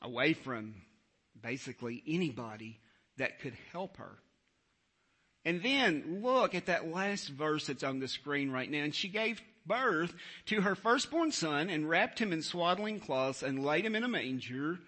away 0.00 0.32
from 0.32 0.74
basically 1.42 2.02
anybody 2.06 2.78
that 3.18 3.40
could 3.40 3.56
help 3.70 3.98
her. 3.98 4.18
And 5.44 5.62
then 5.62 6.20
look 6.22 6.54
at 6.54 6.66
that 6.66 6.88
last 6.88 7.28
verse 7.28 7.66
that's 7.66 7.82
on 7.82 7.98
the 7.98 8.08
screen 8.08 8.50
right 8.50 8.70
now. 8.70 8.84
And 8.84 8.94
she 8.94 9.08
gave 9.08 9.42
birth 9.66 10.14
to 10.46 10.60
her 10.60 10.74
firstborn 10.74 11.32
son 11.32 11.68
and 11.68 11.88
wrapped 11.88 12.18
him 12.18 12.32
in 12.32 12.42
swaddling 12.42 13.00
cloths 13.00 13.42
and 13.42 13.64
laid 13.64 13.84
him 13.84 13.94
in 13.94 14.04
a 14.04 14.08
manger. 14.08 14.78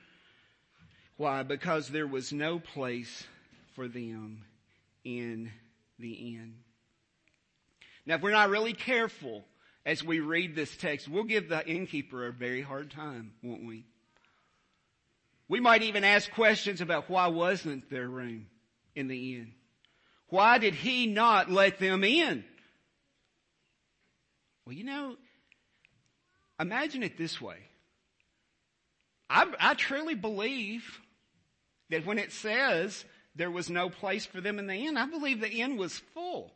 Why? 1.17 1.43
Because 1.43 1.89
there 1.89 2.07
was 2.07 2.33
no 2.33 2.59
place 2.59 3.27
for 3.75 3.89
them 3.89 4.45
in 5.05 5.51
the 5.99 6.13
inn. 6.13 6.57
Now 8.07 8.17
if 8.17 8.23
we're 8.23 8.31
not 8.31 8.51
really 8.51 8.73
careful 8.73 9.45
as 9.87 10.03
we 10.03 10.21
read 10.21 10.55
this 10.55 10.75
text, 10.77 11.09
we'll 11.09 11.25
give 11.25 11.49
the 11.49 11.67
innkeeper 11.67 12.27
a 12.27 12.33
very 12.33 12.63
hard 12.63 12.91
time, 12.91 13.33
won't 13.43 13.67
we? 13.67 13.85
We 15.49 15.61
might 15.61 15.83
even 15.83 16.05
ask 16.05 16.31
questions 16.33 16.81
about 16.81 17.11
why 17.11 17.27
wasn't 17.27 17.91
there 17.91 18.09
room 18.09 18.47
in 18.95 19.09
the 19.09 19.35
inn? 19.37 19.53
Why 20.29 20.59
did 20.59 20.75
he 20.75 21.07
not 21.07 21.51
let 21.51 21.79
them 21.79 22.03
in? 22.03 22.45
Well, 24.65 24.75
you 24.75 24.85
know, 24.85 25.17
imagine 26.59 27.03
it 27.03 27.19
this 27.19 27.41
way. 27.41 27.59
I, 29.29 29.47
I 29.61 29.75
truly 29.75 30.15
believe 30.15 31.01
that 31.91 32.07
when 32.07 32.19
it 32.19 32.33
says 32.33 33.05
there 33.35 33.51
was 33.51 33.69
no 33.69 33.91
place 33.91 34.27
for 34.27 34.41
them 34.41 34.59
in 34.59 34.67
the 34.67 34.75
inn, 34.75 34.97
I 34.97 35.07
believe 35.07 35.41
the 35.41 35.51
inn 35.51 35.77
was 35.77 35.99
full. 36.15 36.53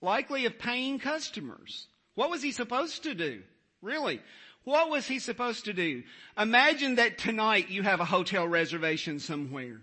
Likely 0.00 0.46
of 0.46 0.58
paying 0.58 0.98
customers. 0.98 1.86
What 2.14 2.30
was 2.30 2.42
he 2.42 2.52
supposed 2.52 3.02
to 3.04 3.14
do? 3.14 3.42
Really? 3.82 4.20
What 4.64 4.90
was 4.90 5.06
he 5.06 5.18
supposed 5.18 5.66
to 5.66 5.72
do? 5.72 6.02
Imagine 6.38 6.96
that 6.96 7.18
tonight 7.18 7.70
you 7.70 7.82
have 7.82 8.00
a 8.00 8.04
hotel 8.04 8.46
reservation 8.46 9.18
somewhere. 9.18 9.80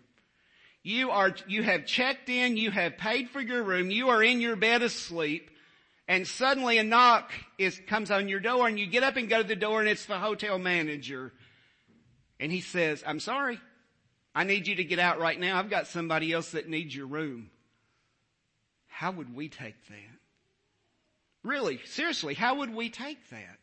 You 0.84 1.12
are, 1.12 1.36
you 1.48 1.64
have 1.64 1.86
checked 1.86 2.30
in, 2.30 2.58
you 2.58 2.72
have 2.72 2.98
paid 2.98 3.30
for 3.30 3.42
your 3.42 3.64
room, 3.64 3.92
you 3.92 4.10
are 4.10 4.24
in 4.24 4.40
your 4.40 4.56
bed 4.56 4.82
asleep, 4.82 5.52
and 6.08 6.26
suddenly 6.26 6.78
a 6.78 6.84
knock 6.84 7.32
is, 7.58 7.82
comes 7.88 8.12
on 8.12 8.30
your 8.30 8.40
door 8.40 8.68
and 8.68 8.80
you 8.80 8.88
get 8.88 9.04
up 9.04 9.18
and 9.18 9.30
go 9.30 9.42
to 9.42 9.48
the 9.48 9.56
door 9.56 9.82
and 9.82 9.90
it's 9.90 10.06
the 10.06 10.18
hotel 10.18 10.58
manager. 10.58 11.34
And 12.40 12.52
he 12.52 12.62
says, 12.62 13.04
I'm 13.06 13.20
sorry. 13.20 13.60
I 14.38 14.44
need 14.44 14.68
you 14.68 14.76
to 14.76 14.84
get 14.84 15.00
out 15.00 15.20
right 15.20 15.40
now. 15.40 15.58
I've 15.58 15.72
got 15.72 15.88
somebody 15.88 16.32
else 16.32 16.52
that 16.52 16.70
needs 16.70 16.96
your 16.96 17.08
room. 17.08 17.50
How 18.86 19.10
would 19.10 19.36
we 19.36 19.50
take 19.50 19.74
that? 19.88 20.20
Really, 21.44 21.80
seriously, 21.86 22.36
how 22.36 22.58
would 22.58 22.72
we 22.72 22.92
take 22.92 23.32
that? 23.32 23.58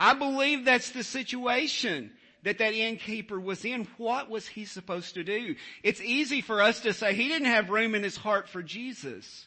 I 0.00 0.14
believe 0.14 0.64
that's 0.64 0.90
the 0.90 1.04
situation 1.04 2.10
that 2.42 2.58
that 2.58 2.74
innkeeper 2.74 3.38
was 3.38 3.64
in. 3.64 3.86
What 3.96 4.28
was 4.28 4.48
he 4.48 4.64
supposed 4.64 5.14
to 5.14 5.22
do? 5.22 5.54
It's 5.84 6.00
easy 6.00 6.40
for 6.40 6.60
us 6.60 6.80
to 6.80 6.92
say 6.92 7.14
he 7.14 7.28
didn't 7.28 7.46
have 7.46 7.70
room 7.70 7.94
in 7.94 8.02
his 8.02 8.16
heart 8.16 8.48
for 8.48 8.64
Jesus. 8.64 9.46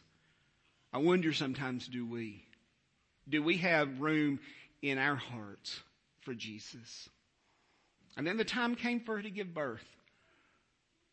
I 0.93 0.99
wonder 0.99 1.33
sometimes 1.33 1.85
do 1.85 2.05
we? 2.05 2.45
Do 3.27 3.43
we 3.43 3.57
have 3.57 3.99
room 3.99 4.39
in 4.81 4.99
our 4.99 5.17
hearts 5.17 5.81
for 6.21 6.33
Jesus? 6.33 7.09
And 8.15 8.25
then 8.25 8.37
the 8.37 8.45
time 8.45 8.75
came 8.75 9.01
for 9.01 9.17
her 9.17 9.21
to 9.21 9.29
give 9.29 9.53
birth. 9.53 9.83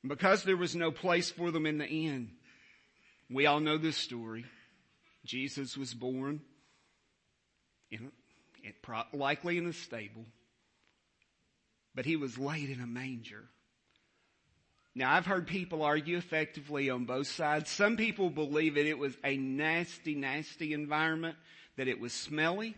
Because 0.06 0.44
there 0.44 0.56
was 0.56 0.74
no 0.74 0.90
place 0.90 1.30
for 1.30 1.50
them 1.50 1.66
in 1.66 1.78
the 1.78 1.86
inn, 1.86 2.30
we 3.28 3.46
all 3.46 3.60
know 3.60 3.76
this 3.76 3.96
story. 3.96 4.44
Jesus 5.24 5.76
was 5.76 5.92
born 5.92 6.40
in 7.90 8.10
likely 9.12 9.58
in 9.58 9.66
a 9.66 9.72
stable, 9.72 10.24
but 11.94 12.04
he 12.04 12.16
was 12.16 12.38
laid 12.38 12.70
in 12.70 12.80
a 12.80 12.86
manger. 12.86 13.44
Now 14.94 15.12
I've 15.12 15.26
heard 15.26 15.46
people 15.46 15.82
argue 15.82 16.16
effectively 16.16 16.90
on 16.90 17.04
both 17.04 17.28
sides. 17.28 17.70
Some 17.70 17.96
people 17.96 18.30
believe 18.30 18.74
that 18.74 18.86
it 18.86 18.98
was 18.98 19.16
a 19.22 19.36
nasty, 19.36 20.14
nasty 20.14 20.72
environment, 20.72 21.36
that 21.76 21.88
it 21.88 22.00
was 22.00 22.12
smelly. 22.12 22.74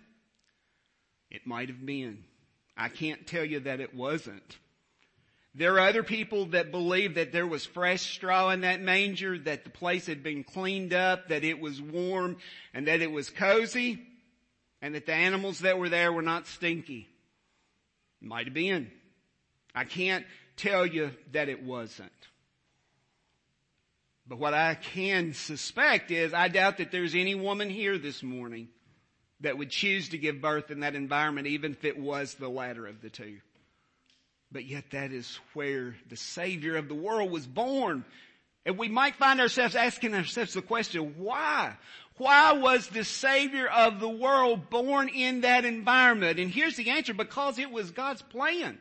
It 1.31 1.47
might 1.47 1.69
have 1.69 1.85
been. 1.85 2.25
I 2.77 2.89
can't 2.89 3.27
tell 3.27 3.45
you 3.45 3.61
that 3.61 3.81
it 3.81 3.95
wasn't. 3.95 4.59
There 5.55 5.75
are 5.75 5.89
other 5.89 6.03
people 6.03 6.47
that 6.47 6.71
believe 6.71 7.17
that 7.17 7.33
there 7.33 7.47
was 7.47 7.67
fresh 7.67 8.01
straw 8.15 8.51
in 8.51 8.63
that 8.63 8.81
manger, 8.81 9.39
that 9.41 9.65
the 9.65 9.71
place 9.71 10.07
had 10.07 10.23
been 10.23 10.45
cleaned 10.45 10.95
up, 10.95 11.29
that 11.29 11.45
it 11.45 11.61
was 11.61 11.81
warm, 11.81 12.39
and 12.73 12.87
that 12.87 13.03
it 13.03 13.11
was 13.11 13.29
cozy 13.29 14.07
and 14.83 14.97
that 14.97 15.07
the 15.07 15.15
animals 15.15 15.61
that 15.61 15.79
were 15.79 15.89
there 15.89 16.13
were 16.13 16.23
not 16.23 16.49
stinky. 16.49 17.09
Might 18.21 18.47
have 18.47 18.55
been. 18.55 18.91
I 19.75 19.85
can't 19.85 20.27
tell 20.57 20.85
you 20.85 21.13
that 21.31 21.49
it 21.49 21.63
wasn't. 21.63 22.11
But 24.27 24.39
what 24.39 24.55
I 24.55 24.75
can 24.75 25.35
suspect 25.35 26.11
is 26.11 26.35
I 26.35 26.49
doubt 26.49 26.79
that 26.79 26.91
there's 26.91 27.15
any 27.15 27.35
woman 27.35 27.71
here 27.71 27.97
this 27.97 28.23
morning 28.23 28.69
that 29.41 29.57
would 29.59 29.71
choose 29.71 30.11
to 30.11 30.19
give 30.19 30.41
birth 30.41 30.71
in 30.71 30.81
that 30.81 30.95
environment 30.95 31.47
even 31.47 31.73
if 31.73 31.85
it 31.85 31.99
was 31.99 32.35
the 32.35 32.49
latter 32.49 32.87
of 32.87 33.01
the 33.01 33.11
two. 33.11 33.39
But 34.53 34.67
yet 34.67 34.91
that 34.91 35.13
is 35.13 35.41
where 35.55 35.97
the 36.09 36.17
Savior 36.17 36.77
of 36.77 36.89
the 36.89 36.95
world 36.95 37.31
was 37.31 37.47
born. 37.47 38.05
And 38.67 38.79
we 38.79 38.89
might 38.89 39.17
find 39.17 39.41
ourselves 39.41 39.75
asking 39.75 40.15
ourselves 40.15 40.55
the 40.55 40.63
question, 40.63 41.15
why? 41.17 41.77
Why 42.19 42.53
was 42.53 42.87
the 42.89 43.05
Savior 43.05 43.67
of 43.67 43.99
the 43.99 44.09
world 44.09 44.69
born 44.71 45.09
in 45.09 45.41
that 45.41 45.65
environment? 45.65 46.39
And 46.39 46.51
here's 46.51 46.77
the 46.77 46.91
answer, 46.91 47.15
because 47.15 47.59
it 47.59 47.73
was 47.73 47.91
God's 47.91 48.23
plan. 48.23 48.79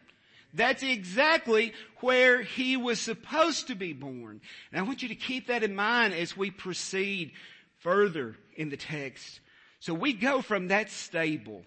That's 0.53 0.83
exactly 0.83 1.73
where 2.01 2.41
He 2.41 2.75
was 2.75 2.99
supposed 2.99 3.67
to 3.67 3.75
be 3.75 3.93
born. 3.93 4.41
And 4.71 4.79
I 4.79 4.83
want 4.83 5.01
you 5.01 5.09
to 5.09 5.15
keep 5.15 5.47
that 5.47 5.63
in 5.63 5.73
mind 5.73 6.13
as 6.13 6.35
we 6.35 6.51
proceed 6.51 7.31
further 7.79 8.35
in 8.55 8.69
the 8.69 8.77
text. 8.77 9.39
So 9.79 9.93
we 9.93 10.13
go 10.13 10.41
from 10.41 10.67
that 10.67 10.91
stable 10.91 11.63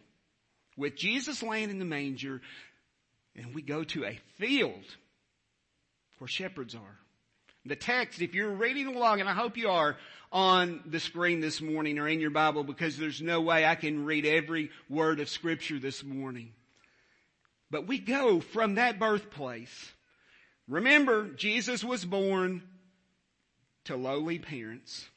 with 0.76 0.96
Jesus 0.96 1.42
laying 1.42 1.70
in 1.70 1.78
the 1.78 1.84
manger 1.84 2.42
and 3.36 3.54
we 3.54 3.62
go 3.62 3.84
to 3.84 4.04
a 4.04 4.18
field 4.36 4.84
where 6.18 6.28
shepherds 6.28 6.74
are. 6.74 6.98
The 7.66 7.76
text, 7.76 8.20
if 8.20 8.34
you're 8.34 8.50
reading 8.50 8.86
along, 8.86 9.20
and 9.20 9.28
I 9.28 9.32
hope 9.32 9.56
you 9.56 9.70
are, 9.70 9.96
on 10.30 10.82
the 10.84 11.00
screen 11.00 11.40
this 11.40 11.60
morning 11.60 11.98
or 11.98 12.08
in 12.08 12.20
your 12.20 12.30
Bible 12.30 12.64
because 12.64 12.98
there's 12.98 13.22
no 13.22 13.40
way 13.40 13.64
I 13.64 13.76
can 13.76 14.04
read 14.04 14.26
every 14.26 14.70
word 14.90 15.20
of 15.20 15.28
scripture 15.28 15.78
this 15.78 16.02
morning. 16.02 16.52
But 17.70 17.86
we 17.86 17.98
go 17.98 18.40
from 18.40 18.74
that 18.74 18.98
birthplace. 18.98 19.92
Remember, 20.68 21.28
Jesus 21.28 21.84
was 21.84 22.04
born 22.04 22.62
to 23.84 23.96
lowly 23.96 24.38
parents. 24.38 25.08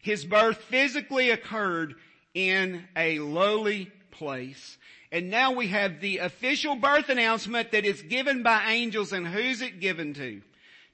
His 0.00 0.24
birth 0.24 0.56
physically 0.56 1.30
occurred 1.30 1.94
in 2.34 2.84
a 2.96 3.18
lowly 3.18 3.90
place. 4.10 4.78
And 5.12 5.28
now 5.28 5.52
we 5.52 5.68
have 5.68 6.00
the 6.00 6.18
official 6.18 6.74
birth 6.74 7.10
announcement 7.10 7.72
that 7.72 7.84
is 7.84 8.00
given 8.00 8.42
by 8.42 8.72
angels 8.72 9.12
and 9.12 9.28
who's 9.28 9.60
it 9.60 9.78
given 9.78 10.14
to? 10.14 10.40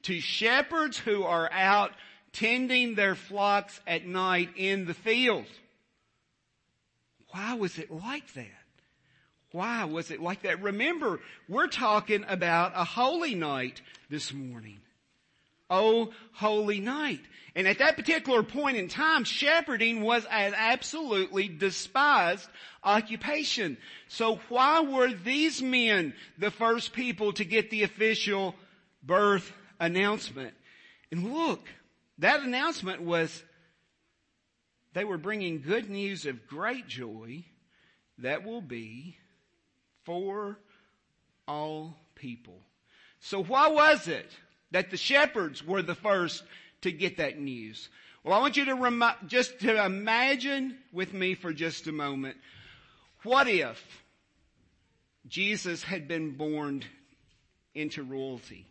To 0.02 0.20
shepherds 0.20 0.98
who 0.98 1.22
are 1.22 1.48
out 1.52 1.92
tending 2.32 2.96
their 2.96 3.14
flocks 3.14 3.80
at 3.86 4.06
night 4.06 4.50
in 4.56 4.86
the 4.86 4.94
field. 4.94 5.46
Why 7.30 7.54
was 7.54 7.78
it 7.78 7.92
like 7.92 8.34
that? 8.34 8.46
Why 9.52 9.84
was 9.84 10.10
it 10.10 10.20
like 10.20 10.42
that? 10.42 10.62
Remember, 10.62 11.20
we're 11.48 11.68
talking 11.68 12.24
about 12.28 12.72
a 12.74 12.84
holy 12.84 13.36
night 13.36 13.80
this 14.10 14.32
morning. 14.32 14.80
Oh, 15.70 16.12
holy 16.32 16.80
night. 16.80 17.20
And 17.54 17.66
at 17.66 17.78
that 17.78 17.96
particular 17.96 18.42
point 18.42 18.76
in 18.76 18.88
time, 18.88 19.24
shepherding 19.24 20.02
was 20.02 20.24
an 20.30 20.54
absolutely 20.56 21.48
despised 21.48 22.48
occupation. 22.84 23.76
So 24.08 24.40
why 24.48 24.80
were 24.80 25.12
these 25.12 25.60
men 25.60 26.14
the 26.38 26.50
first 26.50 26.92
people 26.92 27.32
to 27.34 27.44
get 27.44 27.70
the 27.70 27.82
official 27.82 28.54
birth 29.02 29.52
announcement? 29.80 30.54
And 31.10 31.34
look, 31.34 31.66
that 32.18 32.40
announcement 32.40 33.02
was 33.02 33.42
they 34.94 35.04
were 35.04 35.18
bringing 35.18 35.60
good 35.60 35.90
news 35.90 36.26
of 36.26 36.46
great 36.46 36.86
joy 36.86 37.44
that 38.18 38.44
will 38.44 38.62
be 38.62 39.16
for 40.04 40.58
all 41.46 41.96
people. 42.14 42.60
So 43.20 43.42
why 43.42 43.68
was 43.68 44.08
it 44.08 44.30
that 44.70 44.90
the 44.90 44.96
shepherds 44.96 45.64
were 45.64 45.82
the 45.82 45.94
first 45.94 46.42
to 46.82 46.92
get 46.92 47.16
that 47.18 47.38
news. 47.38 47.88
Well, 48.22 48.34
I 48.34 48.40
want 48.40 48.56
you 48.56 48.66
to 48.66 48.74
remi- 48.74 49.16
just 49.26 49.60
to 49.60 49.84
imagine 49.84 50.76
with 50.92 51.12
me 51.12 51.34
for 51.34 51.52
just 51.52 51.86
a 51.86 51.92
moment, 51.92 52.36
what 53.22 53.48
if 53.48 53.82
Jesus 55.26 55.82
had 55.82 56.08
been 56.08 56.32
born 56.32 56.84
into 57.74 58.02
royalty? 58.02 58.66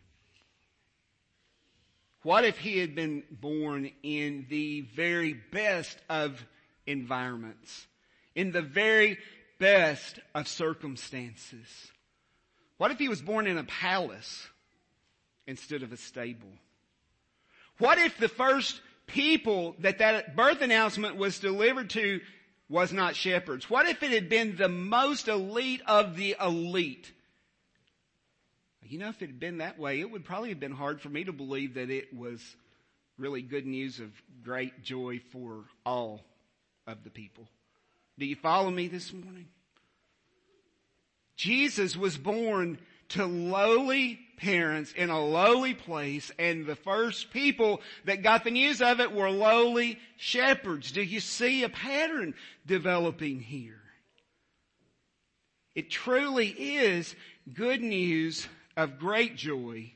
What 2.23 2.43
if 2.43 2.57
he 2.57 2.79
had 2.79 2.93
been 2.93 3.23
born 3.31 3.89
in 4.03 4.47
the 4.49 4.81
very 4.81 5.33
best 5.33 5.97
of 6.09 6.43
environments? 6.85 7.87
In 8.35 8.51
the 8.51 8.61
very 8.61 9.17
best 9.59 10.19
of 10.35 10.47
circumstances? 10.47 11.67
What 12.77 12.91
if 12.91 12.99
he 12.99 13.07
was 13.07 13.21
born 13.21 13.47
in 13.47 13.57
a 13.57 13.63
palace 13.63 14.47
instead 15.47 15.81
of 15.81 15.91
a 15.91 15.97
stable? 15.97 16.49
What 17.79 17.97
if 17.97 18.17
the 18.17 18.29
first 18.29 18.81
people 19.07 19.75
that 19.79 19.99
that 19.99 20.35
birth 20.35 20.61
announcement 20.61 21.15
was 21.15 21.39
delivered 21.39 21.89
to 21.91 22.19
was 22.69 22.91
not 22.91 23.15
shepherds? 23.15 23.69
What 23.69 23.87
if 23.87 24.03
it 24.03 24.11
had 24.11 24.29
been 24.29 24.55
the 24.55 24.69
most 24.69 25.27
elite 25.27 25.81
of 25.87 26.15
the 26.15 26.35
elite? 26.39 27.11
You 28.83 28.99
know, 28.99 29.09
if 29.09 29.21
it 29.21 29.27
had 29.27 29.39
been 29.39 29.57
that 29.57 29.79
way, 29.79 29.99
it 29.99 30.09
would 30.09 30.23
probably 30.23 30.49
have 30.49 30.59
been 30.59 30.71
hard 30.71 31.01
for 31.01 31.09
me 31.09 31.23
to 31.25 31.33
believe 31.33 31.73
that 31.73 31.89
it 31.89 32.15
was 32.15 32.41
really 33.17 33.41
good 33.41 33.65
news 33.65 33.99
of 33.99 34.11
great 34.43 34.83
joy 34.83 35.19
for 35.31 35.63
all 35.85 36.21
of 36.85 37.03
the 37.03 37.09
people. 37.09 37.47
Do 38.17 38.25
you 38.25 38.35
follow 38.35 38.71
me 38.71 38.87
this 38.87 39.11
morning? 39.11 39.47
Jesus 41.35 41.95
was 41.95 42.17
born 42.17 42.79
to 43.09 43.25
lowly 43.25 44.19
parents 44.37 44.93
in 44.93 45.09
a 45.09 45.19
lowly 45.19 45.73
place 45.73 46.31
and 46.37 46.65
the 46.65 46.75
first 46.75 47.31
people 47.31 47.81
that 48.05 48.23
got 48.23 48.43
the 48.43 48.51
news 48.51 48.81
of 48.81 48.99
it 48.99 49.11
were 49.11 49.31
lowly 49.31 49.99
shepherds. 50.17 50.91
Do 50.91 51.01
you 51.01 51.19
see 51.19 51.63
a 51.63 51.69
pattern 51.69 52.35
developing 52.65 53.39
here? 53.39 53.81
It 55.75 55.89
truly 55.89 56.47
is 56.47 57.15
good 57.53 57.81
news 57.81 58.47
of 58.75 58.99
great 58.99 59.35
joy 59.35 59.91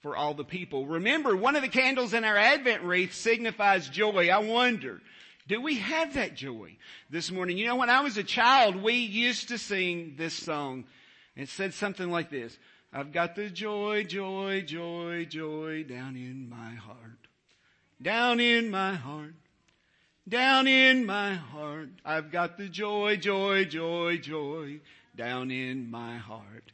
for 0.00 0.16
all 0.16 0.34
the 0.34 0.44
people. 0.44 0.86
Remember, 0.86 1.36
one 1.36 1.56
of 1.56 1.62
the 1.62 1.68
candles 1.68 2.14
in 2.14 2.24
our 2.24 2.36
Advent 2.36 2.82
wreath 2.82 3.14
signifies 3.14 3.88
joy. 3.88 4.28
I 4.28 4.38
wonder, 4.38 5.00
do 5.48 5.60
we 5.60 5.76
have 5.76 6.14
that 6.14 6.34
joy 6.34 6.76
this 7.10 7.30
morning? 7.30 7.56
You 7.58 7.66
know, 7.66 7.76
when 7.76 7.90
I 7.90 8.00
was 8.00 8.16
a 8.16 8.24
child, 8.24 8.76
we 8.76 8.94
used 8.94 9.48
to 9.48 9.58
sing 9.58 10.14
this 10.16 10.34
song. 10.34 10.84
It 11.36 11.48
said 11.48 11.74
something 11.74 12.10
like 12.10 12.30
this. 12.30 12.58
I've 12.92 13.12
got 13.12 13.36
the 13.36 13.48
joy, 13.48 14.04
joy, 14.04 14.62
joy, 14.66 15.24
joy 15.24 15.84
down 15.84 16.16
in 16.16 16.48
my 16.48 16.74
heart. 16.74 17.26
Down 18.00 18.38
in 18.38 18.70
my 18.70 18.94
heart. 18.94 19.34
Down 20.28 20.66
in 20.66 21.06
my 21.06 21.34
heart. 21.34 21.88
I've 22.04 22.30
got 22.30 22.58
the 22.58 22.68
joy, 22.68 23.16
joy, 23.16 23.64
joy, 23.64 24.18
joy 24.18 24.80
down 25.16 25.50
in 25.50 25.90
my 25.90 26.16
heart. 26.16 26.72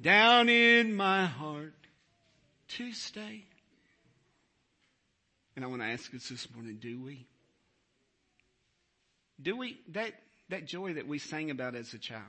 Down 0.00 0.48
in 0.48 0.94
my 0.94 1.26
heart 1.26 1.74
to 2.68 2.92
stay. 2.92 3.44
And 5.56 5.64
I 5.64 5.68
want 5.68 5.82
to 5.82 5.88
ask 5.88 6.14
us 6.14 6.28
this 6.28 6.48
morning, 6.54 6.78
do 6.80 7.00
we? 7.02 7.26
Do 9.42 9.56
we, 9.56 9.80
that, 9.88 10.12
that 10.48 10.66
joy 10.66 10.94
that 10.94 11.06
we 11.06 11.18
sang 11.18 11.50
about 11.50 11.74
as 11.74 11.92
a 11.92 11.98
child, 11.98 12.22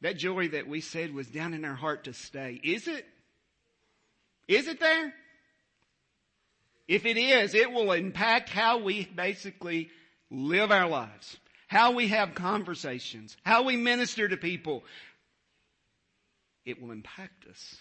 that 0.00 0.16
joy 0.16 0.48
that 0.48 0.68
we 0.68 0.80
said 0.80 1.14
was 1.14 1.26
down 1.26 1.54
in 1.54 1.64
our 1.64 1.74
heart 1.74 2.04
to 2.04 2.12
stay. 2.12 2.60
Is 2.62 2.88
it? 2.88 3.06
Is 4.48 4.66
it 4.66 4.80
there? 4.80 5.12
If 6.88 7.06
it 7.06 7.16
is, 7.16 7.54
it 7.54 7.70
will 7.70 7.92
impact 7.92 8.48
how 8.48 8.78
we 8.78 9.04
basically 9.04 9.90
live 10.30 10.72
our 10.72 10.88
lives, 10.88 11.36
how 11.68 11.92
we 11.92 12.08
have 12.08 12.34
conversations, 12.34 13.36
how 13.44 13.62
we 13.62 13.76
minister 13.76 14.26
to 14.26 14.36
people. 14.36 14.82
It 16.64 16.82
will 16.82 16.90
impact 16.90 17.46
us. 17.48 17.76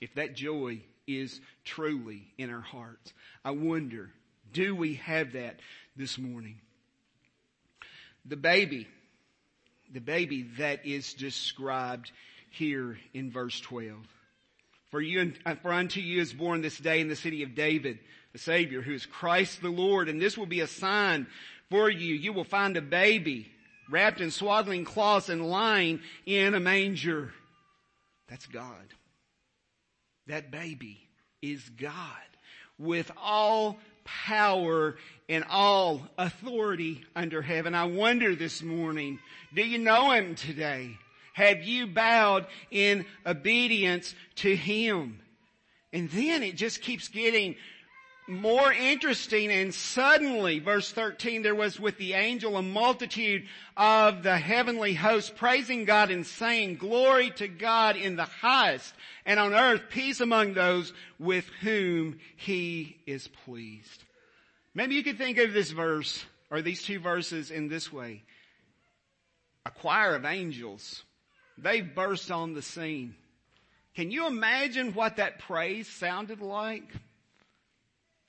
If 0.00 0.14
that 0.14 0.36
joy 0.36 0.82
is 1.08 1.40
truly 1.64 2.28
in 2.38 2.50
our 2.50 2.60
hearts, 2.60 3.12
I 3.44 3.50
wonder, 3.50 4.10
do 4.52 4.76
we 4.76 4.94
have 4.94 5.32
that 5.32 5.58
this 5.96 6.18
morning? 6.18 6.60
The 8.24 8.36
baby 8.36 8.86
the 9.92 10.00
baby 10.00 10.42
that 10.58 10.84
is 10.86 11.14
described 11.14 12.12
here 12.50 12.98
in 13.14 13.30
verse 13.30 13.60
12. 13.60 13.96
For 14.90 15.00
you, 15.00 15.34
uh, 15.44 15.54
for 15.56 15.72
unto 15.72 16.00
you 16.00 16.20
is 16.20 16.32
born 16.32 16.62
this 16.62 16.78
day 16.78 17.00
in 17.00 17.08
the 17.08 17.16
city 17.16 17.42
of 17.42 17.54
David 17.54 17.98
a 18.34 18.38
Savior 18.38 18.82
who 18.82 18.92
is 18.92 19.06
Christ 19.06 19.62
the 19.62 19.70
Lord, 19.70 20.08
and 20.08 20.20
this 20.20 20.36
will 20.36 20.46
be 20.46 20.60
a 20.60 20.66
sign 20.66 21.26
for 21.70 21.90
you. 21.90 22.14
You 22.14 22.32
will 22.32 22.44
find 22.44 22.76
a 22.76 22.82
baby 22.82 23.50
wrapped 23.90 24.20
in 24.20 24.30
swaddling 24.30 24.84
cloths 24.84 25.28
and 25.28 25.46
lying 25.46 26.00
in 26.26 26.54
a 26.54 26.60
manger. 26.60 27.32
That's 28.28 28.46
God. 28.46 28.94
That 30.26 30.50
baby 30.50 30.98
is 31.40 31.66
God 31.70 31.96
with 32.78 33.10
all 33.16 33.78
power 34.26 34.96
and 35.28 35.44
all 35.50 36.02
authority 36.16 37.04
under 37.14 37.42
heaven. 37.42 37.74
I 37.74 37.84
wonder 37.84 38.34
this 38.34 38.62
morning, 38.62 39.18
do 39.54 39.62
you 39.62 39.78
know 39.78 40.10
Him 40.12 40.34
today? 40.34 40.96
Have 41.34 41.62
you 41.62 41.86
bowed 41.86 42.46
in 42.70 43.04
obedience 43.26 44.14
to 44.36 44.56
Him? 44.56 45.20
And 45.92 46.10
then 46.10 46.42
it 46.42 46.56
just 46.56 46.82
keeps 46.82 47.08
getting 47.08 47.56
more 48.28 48.72
interesting 48.72 49.50
and 49.50 49.74
suddenly, 49.74 50.58
verse 50.58 50.92
13, 50.92 51.42
there 51.42 51.54
was 51.54 51.80
with 51.80 51.96
the 51.96 52.12
angel 52.12 52.56
a 52.56 52.62
multitude 52.62 53.46
of 53.76 54.22
the 54.22 54.36
heavenly 54.36 54.94
host 54.94 55.36
praising 55.36 55.84
God 55.84 56.10
and 56.10 56.26
saying, 56.26 56.76
glory 56.76 57.30
to 57.36 57.48
God 57.48 57.96
in 57.96 58.16
the 58.16 58.24
highest 58.24 58.92
and 59.24 59.40
on 59.40 59.54
earth 59.54 59.82
peace 59.90 60.20
among 60.20 60.54
those 60.54 60.92
with 61.18 61.46
whom 61.60 62.18
he 62.36 62.98
is 63.06 63.28
pleased. 63.44 64.04
Maybe 64.74 64.94
you 64.94 65.02
could 65.02 65.18
think 65.18 65.38
of 65.38 65.52
this 65.52 65.70
verse 65.70 66.24
or 66.50 66.62
these 66.62 66.82
two 66.82 67.00
verses 67.00 67.50
in 67.50 67.68
this 67.68 67.92
way. 67.92 68.22
A 69.64 69.70
choir 69.70 70.14
of 70.14 70.24
angels, 70.24 71.02
they 71.56 71.80
burst 71.80 72.30
on 72.30 72.54
the 72.54 72.62
scene. 72.62 73.14
Can 73.94 74.10
you 74.10 74.26
imagine 74.26 74.92
what 74.92 75.16
that 75.16 75.40
praise 75.40 75.88
sounded 75.88 76.40
like? 76.40 76.84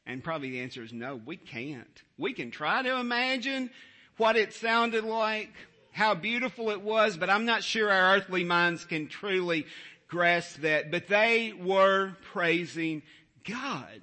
And 0.10 0.24
probably 0.24 0.50
the 0.50 0.62
answer 0.62 0.82
is 0.82 0.92
no, 0.92 1.22
we 1.24 1.38
can't. 1.38 2.02
We 2.18 2.34
can 2.34 2.50
try 2.50 2.82
to 2.82 3.00
imagine 3.00 3.70
what 4.18 4.38
it 4.38 4.54
sounded 4.54 5.04
like, 5.04 5.52
how 5.92 6.16
beautiful 6.16 6.72
it 6.72 6.82
was, 6.82 7.16
but 7.16 7.30
I'm 7.30 7.46
not 7.46 7.64
sure 7.64 7.92
our 7.92 8.16
earthly 8.16 8.44
minds 8.44 8.86
can 8.86 9.08
truly 9.08 9.68
grasp 10.08 10.62
that. 10.62 10.90
But 10.90 11.08
they 11.08 11.54
were 11.54 12.14
praising 12.34 13.04
God. 13.48 14.02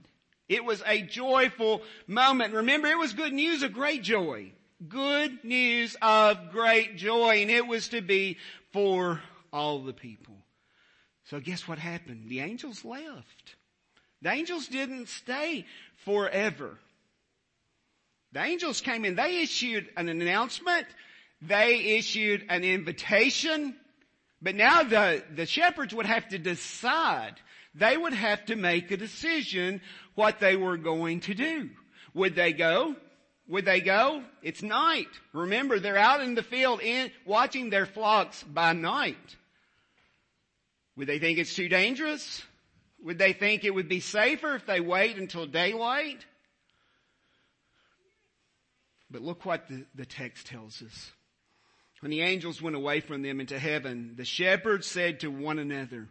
It 0.48 0.64
was 0.64 0.80
a 0.86 1.02
joyful 1.02 1.82
moment. 2.06 2.54
Remember, 2.54 2.86
it 2.86 2.98
was 2.98 3.12
good 3.12 3.32
news, 3.32 3.64
a 3.64 3.68
great 3.68 4.04
joy. 4.04 4.52
Good 4.88 5.42
news 5.42 5.96
of 6.00 6.52
great 6.52 6.96
joy 6.96 7.42
and 7.42 7.50
it 7.50 7.66
was 7.66 7.88
to 7.88 8.00
be 8.00 8.36
for 8.72 9.20
all 9.52 9.80
the 9.80 9.92
people. 9.92 10.36
So 11.24 11.40
guess 11.40 11.66
what 11.66 11.78
happened? 11.78 12.28
The 12.28 12.40
angels 12.40 12.84
left. 12.84 13.56
The 14.22 14.30
angels 14.30 14.68
didn't 14.68 15.08
stay 15.08 15.66
forever. 16.04 16.78
The 18.32 18.42
angels 18.42 18.80
came 18.80 19.04
in, 19.04 19.14
they 19.14 19.42
issued 19.42 19.88
an 19.96 20.08
announcement, 20.08 20.86
they 21.40 21.96
issued 21.96 22.44
an 22.48 22.64
invitation, 22.64 23.74
but 24.42 24.54
now 24.54 24.82
the, 24.82 25.22
the 25.34 25.46
shepherds 25.46 25.94
would 25.94 26.06
have 26.06 26.28
to 26.28 26.38
decide. 26.38 27.34
They 27.74 27.96
would 27.96 28.14
have 28.14 28.44
to 28.46 28.56
make 28.56 28.90
a 28.90 28.96
decision 28.96 29.80
what 30.14 30.40
they 30.40 30.56
were 30.56 30.76
going 30.76 31.20
to 31.20 31.34
do. 31.34 31.70
Would 32.14 32.34
they 32.34 32.52
go? 32.52 32.96
Would 33.48 33.64
they 33.64 33.80
go? 33.80 34.22
It's 34.42 34.62
night. 34.62 35.08
Remember, 35.32 35.78
they're 35.78 35.96
out 35.96 36.20
in 36.20 36.34
the 36.34 36.42
field 36.42 36.80
in, 36.80 37.10
watching 37.24 37.70
their 37.70 37.86
flocks 37.86 38.42
by 38.42 38.72
night. 38.72 39.36
Would 40.96 41.06
they 41.06 41.18
think 41.18 41.38
it's 41.38 41.54
too 41.54 41.68
dangerous? 41.68 42.42
Would 43.06 43.18
they 43.18 43.32
think 43.32 43.62
it 43.62 43.72
would 43.72 43.88
be 43.88 44.00
safer 44.00 44.56
if 44.56 44.66
they 44.66 44.80
wait 44.80 45.16
until 45.16 45.46
daylight? 45.46 46.26
But 49.08 49.22
look 49.22 49.46
what 49.46 49.68
the, 49.68 49.86
the 49.94 50.04
text 50.04 50.48
tells 50.48 50.82
us. 50.82 51.12
When 52.00 52.10
the 52.10 52.22
angels 52.22 52.60
went 52.60 52.74
away 52.74 52.98
from 52.98 53.22
them 53.22 53.38
into 53.38 53.60
heaven, 53.60 54.14
the 54.16 54.24
shepherds 54.24 54.88
said 54.88 55.20
to 55.20 55.30
one 55.30 55.60
another, 55.60 56.08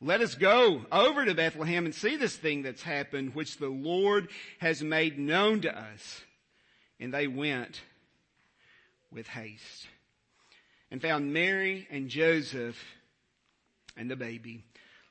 let 0.00 0.22
us 0.22 0.36
go 0.36 0.86
over 0.90 1.26
to 1.26 1.34
Bethlehem 1.34 1.84
and 1.84 1.94
see 1.94 2.16
this 2.16 2.34
thing 2.34 2.62
that's 2.62 2.82
happened, 2.82 3.34
which 3.34 3.58
the 3.58 3.68
Lord 3.68 4.28
has 4.58 4.82
made 4.82 5.18
known 5.18 5.60
to 5.60 5.78
us. 5.78 6.22
And 6.98 7.12
they 7.12 7.26
went 7.26 7.82
with 9.12 9.26
haste 9.26 9.86
and 10.90 11.02
found 11.02 11.34
Mary 11.34 11.86
and 11.90 12.08
Joseph 12.08 12.82
and 13.98 14.10
the 14.10 14.16
baby 14.16 14.64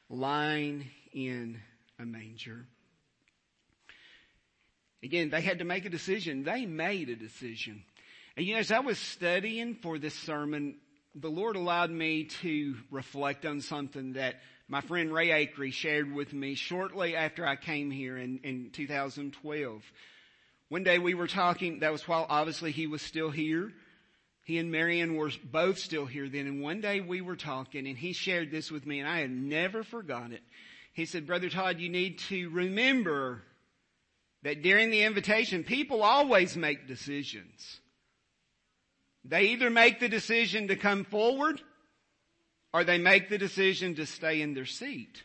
lying 0.10 0.88
in 1.14 1.60
a 2.00 2.06
manger. 2.06 2.66
Again, 5.04 5.30
they 5.30 5.42
had 5.42 5.60
to 5.60 5.66
make 5.66 5.86
a 5.86 5.90
decision. 5.90 6.44
They 6.44 6.66
made 6.66 7.10
a 7.10 7.16
decision. 7.16 7.84
And 8.36 8.46
you 8.46 8.54
know, 8.54 8.60
as 8.60 8.72
I 8.72 8.80
was 8.80 8.98
studying 8.98 9.76
for 9.76 9.98
this 10.00 10.16
sermon, 10.16 10.78
the 11.16 11.30
Lord 11.30 11.56
allowed 11.56 11.92
me 11.92 12.26
to 12.42 12.76
reflect 12.92 13.46
on 13.46 13.62
something 13.62 14.14
that 14.14 14.36
my 14.68 14.82
friend 14.82 15.14
Ray 15.14 15.30
Acree 15.30 15.72
shared 15.72 16.14
with 16.14 16.34
me 16.34 16.56
shortly 16.56 17.16
after 17.16 17.46
I 17.46 17.56
came 17.56 17.90
here 17.90 18.18
in, 18.18 18.40
in 18.44 18.70
2012. 18.72 19.82
One 20.70 20.84
day 20.84 21.00
we 21.00 21.14
were 21.14 21.28
talking, 21.28 21.80
that 21.80 21.92
was 21.92 22.08
while 22.08 22.26
obviously 22.28 22.72
he 22.72 22.88
was 22.88 23.02
still 23.02 23.30
here. 23.32 23.72
He 24.44 24.58
and 24.58 24.72
Marion 24.72 25.16
were 25.16 25.32
both 25.44 25.78
still 25.80 26.06
here 26.06 26.30
then, 26.30 26.48
and 26.48 26.62
one 26.62 26.82
day 26.82 27.00
we 27.00 27.22
were 27.22 27.36
talking 27.36 27.88
and 27.88 27.98
he 27.98 28.14
shared 28.14 28.52
this 28.52 28.72
with 28.72 28.86
me 28.86 29.00
and 29.00 29.08
I 29.08 29.20
had 29.20 29.32
never 29.32 29.84
forgot 29.84 30.32
it. 30.32 30.42
He 30.98 31.06
said, 31.06 31.28
Brother 31.28 31.48
Todd, 31.48 31.80
you 31.80 31.90
need 31.90 32.18
to 32.30 32.50
remember 32.50 33.44
that 34.42 34.64
during 34.64 34.90
the 34.90 35.04
invitation, 35.04 35.64
people 35.64 36.02
always 36.02 36.58
make 36.58 36.88
decisions. 36.88 37.80
They 39.24 39.50
either 39.50 39.70
make 39.70 40.00
the 40.00 40.10
decision 40.10 40.70
to 40.70 40.76
come 40.76 41.04
forward 41.04 41.62
or 42.74 42.84
they 42.84 42.98
make 42.98 43.30
the 43.30 43.38
decision 43.38 43.94
to 43.94 44.08
stay 44.08 44.42
in 44.42 44.56
their 44.56 44.66
seat. 44.66 45.22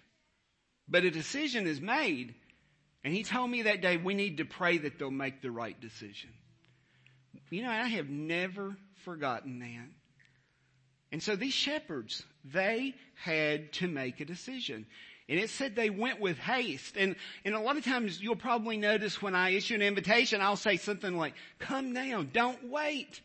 But 0.89 1.05
a 1.05 1.11
decision 1.11 1.67
is 1.67 1.81
made. 1.81 2.35
And 3.03 3.15
he 3.15 3.23
told 3.23 3.51
me 3.51 3.63
that 3.63 3.81
day 3.81 3.97
we 3.97 4.13
need 4.13 4.37
to 4.37 4.45
pray 4.45 4.77
that 4.77 4.99
they'll 4.99 5.11
make 5.11 5.41
the 5.41 5.51
right 5.51 5.81
decision. 5.81 6.29
You 7.49 7.63
know, 7.63 7.71
I 7.71 7.87
have 7.89 8.11
never 8.11 8.77
forgotten 9.07 9.61
that. 9.61 9.89
And 11.13 11.23
so 11.23 11.35
these 11.35 11.55
shepherds, 11.55 12.25
they 12.45 12.95
had 13.15 13.73
to 13.75 13.89
make 13.89 14.21
a 14.21 14.27
decision. 14.27 14.85
And 15.29 15.39
it 15.39 15.51
said 15.51 15.75
they 15.77 15.91
went 15.91 16.21
with 16.21 16.39
haste. 16.39 16.97
And, 16.97 17.17
and 17.45 17.55
a 17.55 17.61
lot 17.61 17.77
of 17.77 17.85
times 17.85 18.21
you'll 18.21 18.37
probably 18.37 18.77
notice 18.77 19.23
when 19.23 19.35
I 19.35 19.51
issue 19.51 19.75
an 19.75 19.83
invitation, 19.83 20.41
I'll 20.41 20.57
say 20.57 20.77
something 20.77 21.17
like, 21.17 21.35
come 21.59 21.93
now, 21.93 22.23
don't 22.23 22.71
wait. 22.71 23.21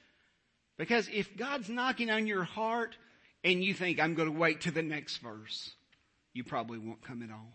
Because 0.78 1.10
if 1.12 1.36
God's 1.36 1.70
knocking 1.70 2.10
on 2.10 2.28
your 2.28 2.44
heart, 2.44 2.96
and 3.44 3.64
you 3.64 3.74
think, 3.74 4.00
I'm 4.00 4.14
going 4.14 4.32
to 4.32 4.38
wait 4.38 4.62
to 4.62 4.72
the 4.72 4.82
next 4.82 5.18
verse, 5.18 5.72
you 6.34 6.44
probably 6.44 6.80
won't 6.80 7.02
come 7.02 7.24
at 7.24 7.32
all. 7.32 7.54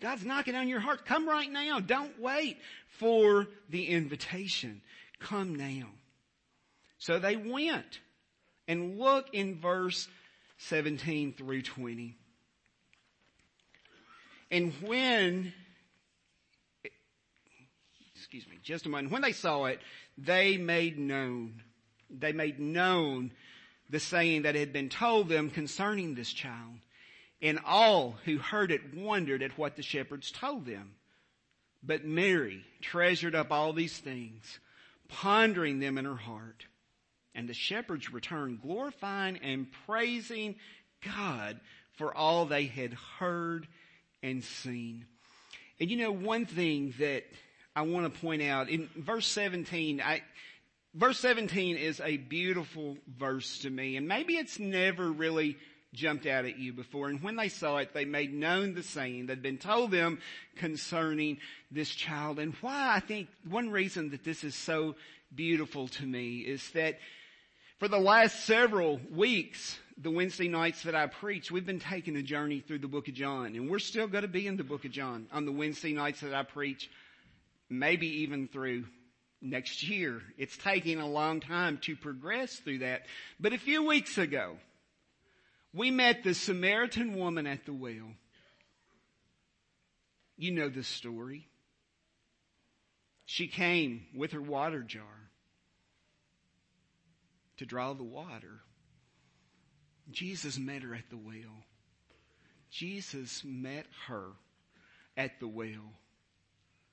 God's 0.00 0.24
knocking 0.24 0.56
on 0.56 0.68
your 0.68 0.80
heart. 0.80 1.04
Come 1.04 1.28
right 1.28 1.50
now. 1.50 1.78
Don't 1.78 2.20
wait 2.20 2.58
for 2.98 3.46
the 3.68 3.86
invitation. 3.86 4.82
Come 5.20 5.54
now. 5.54 5.86
So 6.98 7.20
they 7.20 7.36
went. 7.36 8.00
And 8.66 8.98
look 8.98 9.28
in 9.32 9.60
verse 9.60 10.08
17 10.58 11.34
through 11.34 11.62
20. 11.62 12.16
And 14.52 14.70
when, 14.82 15.54
excuse 18.14 18.46
me, 18.46 18.58
just 18.62 18.84
a 18.84 18.90
moment, 18.90 19.10
when 19.10 19.22
they 19.22 19.32
saw 19.32 19.64
it, 19.64 19.80
they 20.18 20.58
made 20.58 20.98
known, 20.98 21.62
they 22.10 22.32
made 22.32 22.60
known 22.60 23.32
the 23.88 23.98
saying 23.98 24.42
that 24.42 24.54
had 24.54 24.70
been 24.70 24.90
told 24.90 25.30
them 25.30 25.48
concerning 25.48 26.14
this 26.14 26.30
child. 26.30 26.74
And 27.40 27.60
all 27.66 28.16
who 28.26 28.36
heard 28.36 28.70
it 28.70 28.94
wondered 28.94 29.42
at 29.42 29.56
what 29.56 29.76
the 29.76 29.82
shepherds 29.82 30.30
told 30.30 30.66
them. 30.66 30.96
But 31.82 32.04
Mary 32.04 32.62
treasured 32.82 33.34
up 33.34 33.50
all 33.50 33.72
these 33.72 33.96
things, 33.98 34.60
pondering 35.08 35.80
them 35.80 35.96
in 35.96 36.04
her 36.04 36.14
heart. 36.14 36.66
And 37.34 37.48
the 37.48 37.54
shepherds 37.54 38.12
returned 38.12 38.60
glorifying 38.60 39.38
and 39.38 39.66
praising 39.86 40.56
God 41.02 41.58
for 41.96 42.14
all 42.14 42.44
they 42.44 42.66
had 42.66 42.92
heard 43.18 43.66
and 44.22 44.42
seen. 44.42 45.06
And 45.80 45.90
you 45.90 45.96
know, 45.96 46.12
one 46.12 46.46
thing 46.46 46.94
that 46.98 47.24
I 47.74 47.82
want 47.82 48.12
to 48.12 48.20
point 48.20 48.42
out 48.42 48.68
in 48.68 48.88
verse 48.96 49.26
17, 49.26 50.00
I, 50.00 50.22
Verse 50.94 51.18
17 51.20 51.78
is 51.78 52.02
a 52.04 52.18
beautiful 52.18 52.98
verse 53.08 53.60
to 53.60 53.70
me, 53.70 53.96
and 53.96 54.06
maybe 54.06 54.34
it's 54.34 54.58
never 54.58 55.10
really 55.10 55.56
jumped 55.94 56.26
out 56.26 56.44
at 56.44 56.58
you 56.58 56.74
before. 56.74 57.08
And 57.08 57.22
when 57.22 57.36
they 57.36 57.48
saw 57.48 57.78
it, 57.78 57.94
they 57.94 58.04
made 58.04 58.32
known 58.32 58.74
the 58.74 58.82
saying 58.82 59.26
that 59.26 59.36
had 59.36 59.42
been 59.42 59.56
told 59.56 59.90
them 59.90 60.18
concerning 60.56 61.38
this 61.70 61.88
child. 61.88 62.38
And 62.38 62.54
why 62.60 62.94
I 62.94 63.00
think 63.00 63.28
one 63.48 63.70
reason 63.70 64.10
that 64.10 64.22
this 64.22 64.44
is 64.44 64.54
so 64.54 64.94
beautiful 65.34 65.88
to 65.88 66.04
me 66.04 66.40
is 66.40 66.70
that 66.72 66.98
for 67.78 67.88
the 67.88 67.98
last 67.98 68.44
several 68.44 69.00
weeks, 69.10 69.78
the 70.02 70.10
Wednesday 70.10 70.48
nights 70.48 70.82
that 70.82 70.96
I 70.96 71.06
preach, 71.06 71.50
we've 71.52 71.66
been 71.66 71.78
taking 71.78 72.16
a 72.16 72.22
journey 72.22 72.60
through 72.60 72.80
the 72.80 72.88
book 72.88 73.06
of 73.06 73.14
John. 73.14 73.54
And 73.54 73.70
we're 73.70 73.78
still 73.78 74.08
going 74.08 74.22
to 74.22 74.28
be 74.28 74.48
in 74.48 74.56
the 74.56 74.64
book 74.64 74.84
of 74.84 74.90
John 74.90 75.28
on 75.32 75.44
the 75.44 75.52
Wednesday 75.52 75.92
nights 75.92 76.20
that 76.20 76.34
I 76.34 76.42
preach, 76.42 76.90
maybe 77.70 78.22
even 78.22 78.48
through 78.48 78.86
next 79.40 79.88
year. 79.88 80.20
It's 80.36 80.56
taking 80.56 80.98
a 80.98 81.06
long 81.06 81.38
time 81.38 81.78
to 81.82 81.94
progress 81.94 82.56
through 82.56 82.78
that. 82.78 83.02
But 83.38 83.52
a 83.52 83.58
few 83.58 83.86
weeks 83.86 84.18
ago, 84.18 84.56
we 85.72 85.92
met 85.92 86.24
the 86.24 86.34
Samaritan 86.34 87.14
woman 87.14 87.46
at 87.46 87.64
the 87.64 87.72
well. 87.72 88.10
You 90.36 90.50
know 90.50 90.68
the 90.68 90.82
story. 90.82 91.46
She 93.24 93.46
came 93.46 94.06
with 94.16 94.32
her 94.32 94.42
water 94.42 94.82
jar 94.82 95.04
to 97.58 97.66
draw 97.66 97.92
the 97.92 98.02
water. 98.02 98.60
Jesus 100.10 100.58
met 100.58 100.82
her 100.82 100.94
at 100.94 101.08
the 101.10 101.16
well. 101.16 101.64
Jesus 102.70 103.42
met 103.44 103.86
her 104.06 104.28
at 105.16 105.38
the 105.40 105.48
well. 105.48 105.92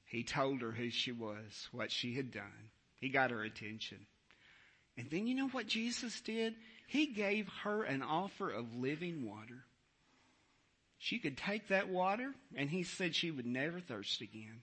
He 0.06 0.24
told 0.24 0.62
her 0.62 0.72
who 0.72 0.90
she 0.90 1.12
was, 1.12 1.70
what 1.72 1.92
she 1.92 2.16
had 2.16 2.32
done. 2.32 2.70
He 3.00 3.10
got 3.10 3.32
her 3.32 3.44
attention. 3.44 4.06
And 4.98 5.10
then 5.10 5.28
you 5.28 5.36
know 5.36 5.48
what 5.48 5.68
Jesus 5.68 6.20
did? 6.22 6.56
He 6.88 7.08
gave 7.08 7.48
her 7.64 7.84
an 7.84 8.02
offer 8.02 8.50
of 8.50 8.76
living 8.76 9.26
water. 9.26 9.64
She 10.98 11.20
could 11.20 11.38
take 11.38 11.70
that 11.70 11.88
water 11.88 12.34
and 12.56 12.70
he 12.70 12.84
said 12.84 13.16
she 13.16 13.32
would 13.32 13.46
never 13.46 13.80
thirst 13.80 14.22
again. 14.22 14.62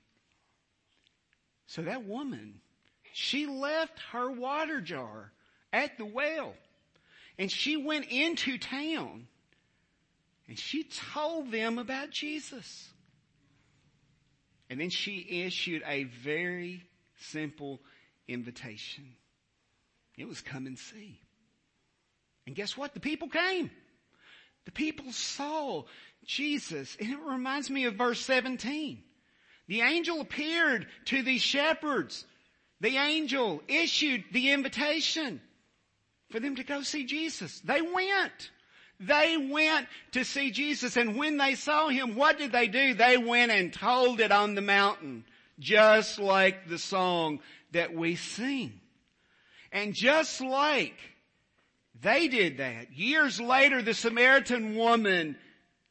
So 1.67 1.83
that 1.83 2.05
woman, 2.05 2.61
she 3.13 3.47
left 3.47 3.99
her 4.13 4.31
water 4.31 4.81
jar 4.81 5.33
at 5.73 5.97
the 5.97 6.05
well 6.05 6.55
and 7.39 7.51
she 7.51 7.77
went 7.77 8.07
into 8.07 8.59
town 8.59 9.27
and 10.49 10.59
she 10.59 10.85
told 10.85 11.51
them 11.51 11.79
about 11.79 12.11
Jesus. 12.11 12.89
And 14.71 14.81
then 14.81 14.91
she 14.91 15.45
issued 15.45 15.83
a 15.87 16.05
very 16.05 16.83
simple 17.19 17.81
invitation. 18.27 19.15
It 20.17 20.29
was 20.29 20.41
come 20.41 20.67
and 20.67 20.79
see. 20.79 21.21
And 22.47 22.55
guess 22.55 22.77
what? 22.77 22.95
The 22.95 23.01
people 23.01 23.29
came. 23.29 23.71
The 24.65 24.73
people 24.73 25.13
saw 25.13 25.85
Jesus. 26.25 26.97
And 27.01 27.11
it 27.13 27.19
reminds 27.21 27.71
me 27.71 27.85
of 27.85 27.95
verse 27.95 28.21
17. 28.21 29.03
The 29.69 29.81
angel 29.81 30.21
appeared 30.21 30.87
to 31.07 31.23
these 31.23 31.43
shepherds 31.43 32.25
The 32.81 32.97
angel 32.97 33.63
issued 33.69 34.25
the 34.33 34.53
invitation 34.53 35.41
for 36.31 36.41
them 36.41 36.57
to 36.57 36.65
go 36.65 36.83
see 36.83 37.05
Jesus. 37.05 37.61
They 37.61 37.83
went. 37.83 38.51
They 38.99 39.37
went 39.51 39.89
to 40.13 40.25
see 40.25 40.51
Jesus 40.51 40.97
and 40.97 41.17
when 41.17 41.37
they 41.37 41.55
saw 41.55 41.89
him, 41.89 42.17
what 42.17 42.39
did 42.39 42.53
they 42.53 42.67
do? 42.67 42.95
They 42.95 43.19
went 43.19 43.53
and 43.53 43.73
told 43.73 44.21
it 44.21 44.33
on 44.33 44.55
the 44.55 44.63
mountain, 44.63 45.25
just 45.59 46.19
like 46.19 46.69
the 46.69 46.79
song 46.79 47.41
that 47.73 47.95
we 47.95 48.17
sing. 48.17 48.81
And 49.71 49.95
just 49.95 50.41
like 50.41 50.95
they 52.01 52.29
did 52.29 52.59
that, 52.59 52.93
years 52.97 53.39
later 53.39 53.83
the 53.83 53.93
Samaritan 53.93 54.77
woman, 54.77 55.37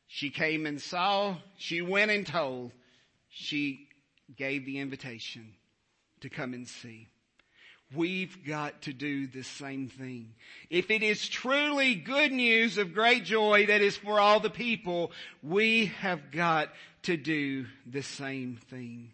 she 0.07 0.31
came 0.31 0.65
and 0.65 0.81
saw, 0.81 1.37
she 1.57 1.83
went 1.83 2.09
and 2.09 2.25
told, 2.25 2.71
she 3.29 3.87
gave 4.35 4.65
the 4.65 4.79
invitation 4.79 5.53
to 6.21 6.29
come 6.29 6.53
and 6.53 6.67
see. 6.67 7.07
We've 7.93 8.45
got 8.45 8.83
to 8.83 8.93
do 8.93 9.27
the 9.27 9.43
same 9.43 9.89
thing. 9.89 10.33
If 10.69 10.89
it 10.89 11.03
is 11.03 11.27
truly 11.27 11.95
good 11.95 12.31
news 12.31 12.77
of 12.77 12.93
great 12.93 13.23
joy 13.23 13.67
that 13.67 13.81
is 13.81 13.95
for 13.95 14.19
all 14.19 14.39
the 14.39 14.49
people, 14.49 15.11
we 15.43 15.87
have 15.99 16.31
got 16.31 16.69
to 17.03 17.15
do 17.15 17.67
the 17.85 18.01
same 18.01 18.57
thing. 18.69 19.11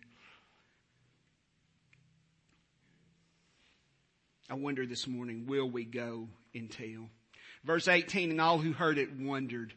I 4.50 4.56
wonder 4.56 4.86
this 4.86 5.08
morning, 5.08 5.46
will 5.48 5.70
we 5.70 5.84
go 5.84 6.28
and 6.54 6.70
tell? 6.70 7.10
Verse 7.64 7.88
18, 7.88 8.32
and 8.32 8.42
all 8.42 8.58
who 8.58 8.74
heard 8.74 8.98
it 8.98 9.18
wondered. 9.18 9.74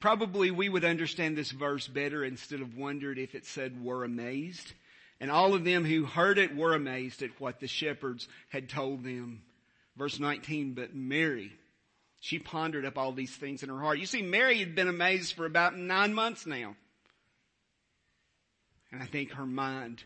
Probably 0.00 0.50
we 0.50 0.68
would 0.68 0.84
understand 0.84 1.36
this 1.36 1.50
verse 1.50 1.86
better 1.86 2.24
instead 2.24 2.60
of 2.60 2.76
wondered 2.76 3.18
if 3.18 3.34
it 3.34 3.44
said 3.44 3.82
were 3.82 4.04
amazed. 4.04 4.72
And 5.20 5.30
all 5.30 5.54
of 5.54 5.64
them 5.64 5.84
who 5.84 6.04
heard 6.04 6.38
it 6.38 6.56
were 6.56 6.74
amazed 6.74 7.22
at 7.22 7.38
what 7.38 7.60
the 7.60 7.68
shepherds 7.68 8.26
had 8.48 8.68
told 8.68 9.04
them. 9.04 9.42
Verse 9.96 10.18
19, 10.18 10.72
but 10.72 10.94
Mary, 10.94 11.52
she 12.20 12.38
pondered 12.38 12.86
up 12.86 12.96
all 12.96 13.12
these 13.12 13.34
things 13.34 13.62
in 13.62 13.68
her 13.68 13.80
heart. 13.80 13.98
You 13.98 14.06
see, 14.06 14.22
Mary 14.22 14.58
had 14.58 14.74
been 14.74 14.88
amazed 14.88 15.34
for 15.34 15.44
about 15.44 15.76
nine 15.76 16.14
months 16.14 16.46
now. 16.46 16.74
And 18.92 19.02
I 19.02 19.06
think 19.06 19.32
her 19.32 19.46
mind 19.46 20.02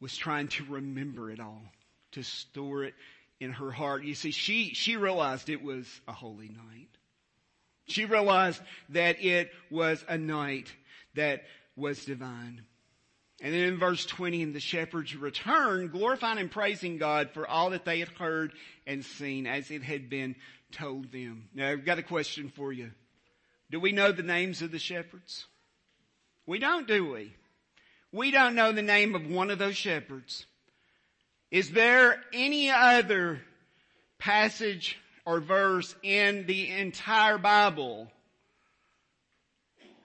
was 0.00 0.16
trying 0.16 0.48
to 0.48 0.64
remember 0.64 1.30
it 1.30 1.40
all, 1.40 1.62
to 2.12 2.22
store 2.22 2.84
it 2.84 2.94
in 3.38 3.52
her 3.52 3.70
heart. 3.70 4.04
You 4.04 4.14
see, 4.14 4.30
she, 4.30 4.70
she 4.74 4.96
realized 4.96 5.48
it 5.48 5.62
was 5.62 5.86
a 6.08 6.12
holy 6.12 6.48
night. 6.48 6.88
She 7.88 8.04
realized 8.04 8.60
that 8.90 9.22
it 9.22 9.50
was 9.70 10.04
a 10.08 10.18
night 10.18 10.72
that 11.14 11.44
was 11.76 12.04
divine. 12.04 12.62
And 13.40 13.52
then 13.52 13.62
in 13.62 13.78
verse 13.78 14.06
20, 14.06 14.42
and 14.42 14.54
the 14.54 14.60
shepherds 14.60 15.14
returned, 15.14 15.92
glorifying 15.92 16.38
and 16.38 16.50
praising 16.50 16.96
God 16.96 17.30
for 17.32 17.46
all 17.46 17.70
that 17.70 17.84
they 17.84 18.00
had 18.00 18.08
heard 18.08 18.52
and 18.86 19.04
seen 19.04 19.46
as 19.46 19.70
it 19.70 19.82
had 19.82 20.08
been 20.08 20.36
told 20.72 21.12
them. 21.12 21.48
Now 21.54 21.68
I've 21.68 21.84
got 21.84 21.98
a 21.98 22.02
question 22.02 22.48
for 22.48 22.72
you. 22.72 22.90
Do 23.70 23.78
we 23.78 23.92
know 23.92 24.12
the 24.12 24.22
names 24.22 24.62
of 24.62 24.70
the 24.70 24.78
shepherds? 24.78 25.44
We 26.46 26.58
don't, 26.58 26.86
do 26.86 27.12
we? 27.12 27.34
We 28.12 28.30
don't 28.30 28.54
know 28.54 28.72
the 28.72 28.82
name 28.82 29.14
of 29.14 29.26
one 29.26 29.50
of 29.50 29.58
those 29.58 29.76
shepherds. 29.76 30.46
Is 31.50 31.70
there 31.70 32.22
any 32.32 32.70
other 32.70 33.40
passage 34.18 34.98
or 35.24 35.40
verse 35.40 35.94
in 36.02 36.46
the 36.46 36.70
entire 36.70 37.36
Bible 37.38 38.08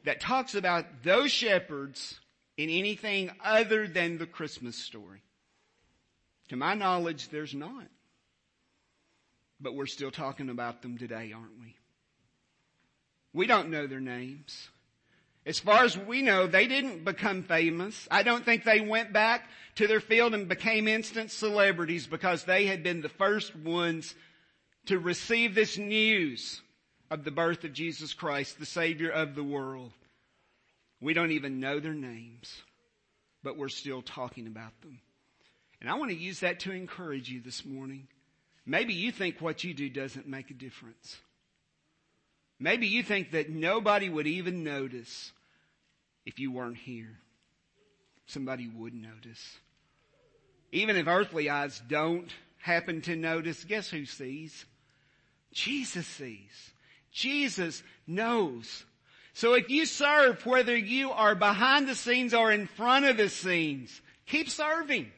that 0.04 0.20
talks 0.20 0.56
about 0.56 1.04
those 1.04 1.32
shepherds 1.32 2.20
in 2.58 2.70
anything 2.70 3.32
other 3.44 3.88
than 3.88 4.18
the 4.18 4.26
Christmas 4.26 4.76
story? 4.76 5.22
To 6.50 6.56
my 6.56 6.74
knowledge, 6.74 7.30
there's 7.30 7.54
not. 7.54 7.86
But 9.60 9.76
we're 9.76 9.86
still 9.86 10.12
talking 10.12 10.50
about 10.50 10.82
them 10.82 10.98
today, 10.98 11.34
aren't 11.34 11.60
we? 11.60 11.76
We 13.34 13.48
don't 13.48 13.70
know 13.70 13.88
their 13.88 14.02
names. 14.02 14.70
As 15.46 15.60
far 15.60 15.84
as 15.84 15.98
we 15.98 16.22
know, 16.22 16.46
they 16.46 16.68
didn't 16.68 17.04
become 17.04 17.44
famous. 17.44 18.08
I 18.12 18.24
don't 18.24 18.46
think 18.46 18.64
they 18.64 18.82
went 18.82 19.12
back 19.12 19.50
to 19.76 19.88
their 19.88 20.00
field 20.00 20.34
and 20.34 20.48
became 20.48 20.88
instant 20.88 21.32
celebrities 21.32 22.06
because 22.06 22.44
they 22.44 22.66
had 22.66 22.84
been 22.84 23.02
the 23.02 23.10
first 23.10 23.56
ones 23.56 24.14
to 24.86 25.00
receive 25.00 25.56
this 25.56 25.78
news 25.78 26.62
of 27.10 27.24
the 27.24 27.32
birth 27.32 27.64
of 27.64 27.74
Jesus 27.74 28.14
Christ, 28.14 28.60
the 28.60 28.66
Savior 28.66 29.10
of 29.10 29.36
the 29.36 29.44
world. 29.44 29.94
We 31.02 31.14
don't 31.14 31.32
even 31.32 31.60
know 31.60 31.80
their 31.80 31.94
names, 31.94 32.62
but 33.44 33.58
we're 33.58 33.70
still 33.70 34.02
talking 34.02 34.48
about 34.48 34.80
them. 34.82 35.00
And 35.82 35.90
I 35.90 35.96
want 35.96 36.12
to 36.12 36.18
use 36.18 36.42
that 36.42 36.60
to 36.62 36.72
encourage 36.72 37.30
you 37.30 37.42
this 37.42 37.66
morning. 37.66 38.08
Maybe 38.66 38.94
you 38.94 39.12
think 39.12 39.42
what 39.42 39.64
you 39.64 39.74
do 39.74 39.90
doesn't 39.90 40.28
make 40.28 40.52
a 40.52 40.54
difference. 40.54 41.18
Maybe 42.60 42.86
you 42.86 43.02
think 43.02 43.32
that 43.32 43.50
nobody 43.50 44.08
would 44.08 44.28
even 44.28 44.64
notice 44.64 45.32
if 46.28 46.40
you 46.40 46.52
weren't 46.52 46.78
here. 46.78 47.18
Somebody 48.28 48.68
would 48.68 48.94
notice. 48.94 49.58
Even 50.72 50.96
if 50.96 51.08
earthly 51.08 51.50
eyes 51.50 51.82
don't 51.88 52.32
happen 52.60 53.02
to 53.02 53.16
notice, 53.16 53.64
guess 53.64 53.90
who 53.90 54.06
sees? 54.06 54.66
Jesus 55.52 56.06
sees. 56.06 56.72
Jesus 57.12 57.82
knows. 58.06 58.86
So 59.34 59.54
if 59.54 59.70
you 59.70 59.86
serve, 59.86 60.46
whether 60.46 60.76
you 60.76 61.12
are 61.12 61.36
behind 61.36 61.88
the 61.88 61.96
scenes 61.96 62.34
or 62.34 62.52
in 62.52 62.68
front 62.68 63.06
of 63.06 63.18
the 63.18 63.30
scenes, 63.30 64.02
keep 64.26 64.50
serving. 64.50 65.12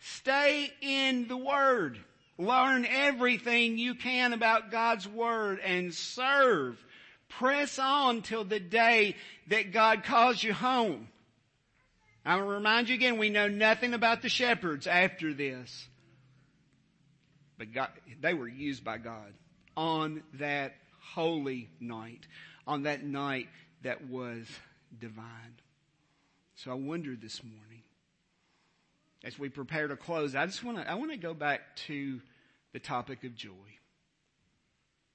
Stay 0.00 0.70
in 0.80 1.26
the 1.28 1.36
Word. 1.36 1.98
Learn 2.38 2.84
everything 2.84 3.78
you 3.78 3.94
can 3.94 4.32
about 4.32 4.70
God's 4.70 5.08
Word 5.08 5.60
and 5.64 5.94
serve. 5.94 6.78
Press 7.28 7.78
on 7.78 8.22
till 8.22 8.44
the 8.44 8.60
day 8.60 9.16
that 9.48 9.72
God 9.72 10.04
calls 10.04 10.42
you 10.42 10.52
home. 10.52 11.08
I 12.24 12.36
will 12.36 12.48
remind 12.48 12.88
you 12.88 12.96
again, 12.96 13.18
we 13.18 13.30
know 13.30 13.48
nothing 13.48 13.94
about 13.94 14.20
the 14.20 14.28
shepherds 14.28 14.86
after 14.86 15.32
this. 15.32 15.88
But 17.56 17.72
God, 17.72 17.88
they 18.20 18.34
were 18.34 18.48
used 18.48 18.84
by 18.84 18.98
God 18.98 19.32
on 19.76 20.22
that 20.34 20.74
holy 21.14 21.70
night 21.80 22.26
on 22.66 22.84
that 22.84 23.04
night 23.04 23.48
that 23.82 24.08
was 24.08 24.46
divine. 24.98 25.60
So 26.56 26.70
I 26.70 26.74
wonder 26.74 27.14
this 27.14 27.42
morning, 27.44 27.82
as 29.24 29.38
we 29.38 29.48
prepare 29.48 29.88
to 29.88 29.96
close, 29.96 30.34
I 30.34 30.46
just 30.46 30.64
want 30.64 30.78
to, 30.78 30.90
I 30.90 30.94
want 30.94 31.10
to 31.10 31.16
go 31.16 31.34
back 31.34 31.76
to 31.86 32.20
the 32.72 32.78
topic 32.78 33.24
of 33.24 33.34
joy. 33.34 33.50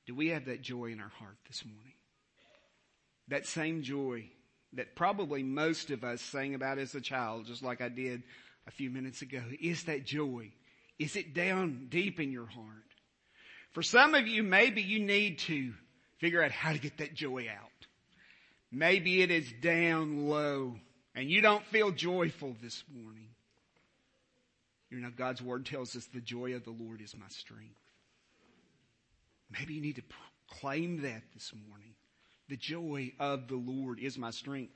Do 0.05 0.15
we 0.15 0.29
have 0.29 0.45
that 0.45 0.61
joy 0.61 0.87
in 0.87 0.99
our 0.99 1.11
heart 1.19 1.37
this 1.47 1.65
morning? 1.65 1.93
That 3.27 3.45
same 3.45 3.81
joy 3.81 4.25
that 4.73 4.95
probably 4.95 5.43
most 5.43 5.91
of 5.91 6.03
us 6.03 6.21
sang 6.21 6.55
about 6.55 6.77
as 6.77 6.95
a 6.95 7.01
child, 7.01 7.45
just 7.45 7.63
like 7.63 7.81
I 7.81 7.89
did 7.89 8.23
a 8.67 8.71
few 8.71 8.89
minutes 8.89 9.21
ago. 9.21 9.41
Is 9.59 9.83
that 9.85 10.05
joy? 10.05 10.51
Is 10.99 11.15
it 11.15 11.33
down 11.33 11.87
deep 11.89 12.19
in 12.19 12.31
your 12.31 12.45
heart? 12.45 12.65
For 13.73 13.83
some 13.83 14.15
of 14.15 14.27
you, 14.27 14.43
maybe 14.43 14.81
you 14.81 14.99
need 14.99 15.39
to 15.39 15.73
figure 16.21 16.41
out 16.41 16.51
how 16.51 16.71
to 16.71 16.79
get 16.79 16.99
that 16.99 17.13
joy 17.13 17.47
out. 17.51 17.87
Maybe 18.71 19.21
it 19.21 19.31
is 19.31 19.51
down 19.61 20.27
low 20.29 20.75
and 21.13 21.29
you 21.29 21.41
don't 21.41 21.65
feel 21.65 21.91
joyful 21.91 22.55
this 22.61 22.83
morning. 22.93 23.27
You 24.89 24.99
know, 24.99 25.11
God's 25.15 25.41
word 25.41 25.65
tells 25.65 25.95
us 25.95 26.05
the 26.05 26.21
joy 26.21 26.53
of 26.53 26.63
the 26.63 26.71
Lord 26.71 27.01
is 27.01 27.17
my 27.17 27.27
strength. 27.29 27.75
Maybe 29.49 29.73
you 29.73 29.81
need 29.81 29.95
to 29.97 30.03
claim 30.49 31.01
that 31.01 31.23
this 31.33 31.51
morning. 31.67 31.95
The 32.49 32.57
joy 32.57 33.13
of 33.19 33.47
the 33.47 33.55
Lord 33.55 33.99
is 33.99 34.17
my 34.17 34.31
strength. 34.31 34.73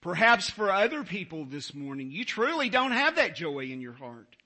Perhaps 0.00 0.50
for 0.50 0.70
other 0.70 1.02
people 1.02 1.44
this 1.44 1.74
morning, 1.74 2.10
you 2.10 2.24
truly 2.24 2.68
don't 2.68 2.92
have 2.92 3.16
that 3.16 3.34
joy 3.34 3.60
in 3.64 3.80
your 3.80 3.94
heart. 3.94 4.36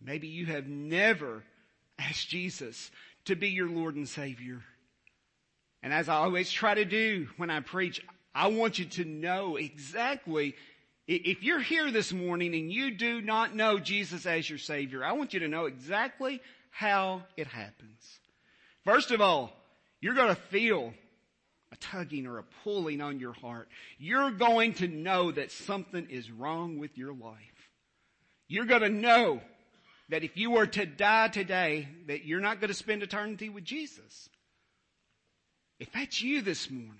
Maybe 0.00 0.28
you 0.28 0.46
have 0.46 0.66
never 0.66 1.42
asked 1.98 2.28
Jesus 2.28 2.90
to 3.26 3.36
be 3.36 3.48
your 3.48 3.68
Lord 3.68 3.96
and 3.96 4.08
Savior. 4.08 4.62
And 5.82 5.92
as 5.92 6.08
I 6.08 6.16
always 6.16 6.50
try 6.50 6.74
to 6.74 6.84
do 6.84 7.28
when 7.36 7.50
I 7.50 7.60
preach, 7.60 8.04
I 8.34 8.48
want 8.48 8.78
you 8.78 8.84
to 8.84 9.04
know 9.04 9.56
exactly 9.56 10.54
if 11.12 11.42
you're 11.42 11.60
here 11.60 11.90
this 11.90 12.12
morning 12.12 12.54
and 12.54 12.72
you 12.72 12.92
do 12.92 13.20
not 13.20 13.54
know 13.54 13.80
Jesus 13.80 14.26
as 14.26 14.48
your 14.48 14.60
Savior, 14.60 15.04
I 15.04 15.12
want 15.12 15.34
you 15.34 15.40
to 15.40 15.48
know 15.48 15.64
exactly 15.64 16.40
how 16.70 17.22
it 17.36 17.48
happens. 17.48 18.20
First 18.84 19.10
of 19.10 19.20
all, 19.20 19.52
you're 20.00 20.14
going 20.14 20.34
to 20.34 20.40
feel 20.40 20.94
a 21.72 21.76
tugging 21.76 22.26
or 22.26 22.38
a 22.38 22.44
pulling 22.62 23.00
on 23.00 23.18
your 23.18 23.32
heart. 23.32 23.68
You're 23.98 24.30
going 24.30 24.74
to 24.74 24.86
know 24.86 25.32
that 25.32 25.50
something 25.50 26.06
is 26.10 26.30
wrong 26.30 26.78
with 26.78 26.96
your 26.96 27.12
life. 27.12 27.34
You're 28.46 28.66
going 28.66 28.82
to 28.82 28.88
know 28.88 29.40
that 30.10 30.24
if 30.24 30.36
you 30.36 30.50
were 30.50 30.66
to 30.66 30.84
die 30.86 31.28
today, 31.28 31.88
that 32.08 32.24
you're 32.24 32.40
not 32.40 32.60
going 32.60 32.68
to 32.68 32.74
spend 32.74 33.02
eternity 33.02 33.48
with 33.48 33.64
Jesus. 33.64 34.28
If 35.78 35.92
that's 35.92 36.20
you 36.20 36.42
this 36.42 36.70
morning, 36.70 36.96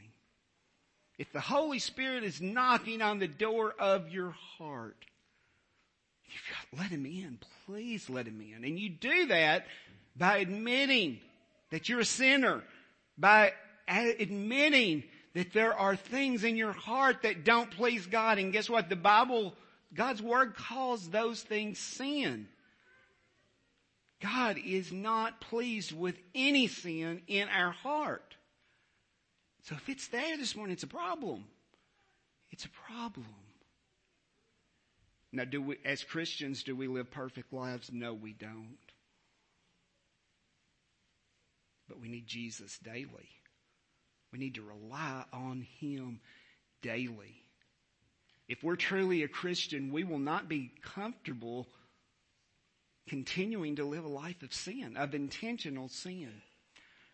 if 1.19 1.33
the 1.33 1.41
Holy 1.41 1.81
Spirit 1.81 2.25
is 2.25 2.41
knocking 2.41 3.03
on 3.03 3.19
the 3.19 3.29
door 3.29 3.75
of 3.79 4.09
your 4.09 4.31
heart, 4.31 5.05
you've 6.25 6.43
got 6.51 6.77
to 6.77 6.83
let 6.83 6.91
him 6.91 7.05
in. 7.05 7.39
Please 7.67 8.09
let 8.09 8.27
him 8.27 8.41
in. 8.41 8.65
And 8.65 8.79
you 8.79 8.89
do 8.89 9.27
that 9.27 9.67
by 10.17 10.39
admitting 10.39 11.19
that 11.71 11.89
you're 11.89 12.01
a 12.01 12.05
sinner, 12.05 12.63
by 13.19 13.53
admitting 13.87 15.03
that 15.35 15.53
there 15.53 15.75
are 15.75 15.97
things 15.97 16.45
in 16.45 16.57
your 16.57 16.73
heart 16.73 17.23
that 17.23 17.45
don't 17.45 17.71
please 17.71 18.07
God. 18.07 18.39
And 18.39 18.53
guess 18.53 18.71
what? 18.71 18.89
The 18.89 18.97
Bible, 18.97 19.55
God's 19.93 20.23
Word 20.23 20.55
calls 20.55 21.09
those 21.09 21.43
things 21.43 21.79
sin. 21.79 22.49
God 24.21 24.59
is 24.59 24.93
not 24.93 25.41
pleased 25.41 25.93
with 25.93 26.17
any 26.35 26.67
sin 26.67 27.23
in 27.27 27.49
our 27.49 27.73
heart. 27.73 28.37
So 29.63 29.75
if 29.77 29.89
it's 29.89 30.09
there 30.09 30.37
this 30.37 30.55
morning, 30.55 30.75
it's 30.75 30.83
a 30.83 30.89
problem. 30.89 31.45
It's 32.51 32.65
a 32.65 32.93
problem. 32.93 33.27
Now, 35.33 35.45
do 35.45 35.63
we, 35.63 35.77
as 35.85 36.03
Christians, 36.03 36.65
do 36.65 36.75
we 36.75 36.89
live 36.89 37.11
perfect 37.11 37.53
lives? 37.53 37.91
No, 37.93 38.13
we 38.13 38.33
don't. 38.33 38.79
But 41.89 42.01
we 42.01 42.09
need 42.09 42.27
Jesus 42.27 42.79
daily. 42.79 43.29
We 44.33 44.39
need 44.39 44.57
to 44.57 44.63
rely 44.63 45.25
on 45.33 45.67
Him 45.81 46.21
daily. 46.83 47.43
If 48.49 48.65
we're 48.65 48.77
truly 48.77 49.23
a 49.23 49.29
Christian, 49.29 49.93
we 49.93 50.03
will 50.03 50.19
not 50.19 50.49
be 50.49 50.73
comfortable 50.83 51.69
continuing 53.11 53.75
to 53.77 53.85
live 53.85 54.05
a 54.05 54.09
life 54.09 54.41
of 54.43 54.55
sin, 54.55 54.97
of 54.97 55.15
intentional 55.15 55.89
sin. 55.89 56.31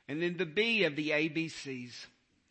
And 0.07 0.22
then 0.22 0.36
the 0.36 0.44
B 0.44 0.84
of 0.84 0.94
the 0.94 1.11
ABCs 1.11 2.07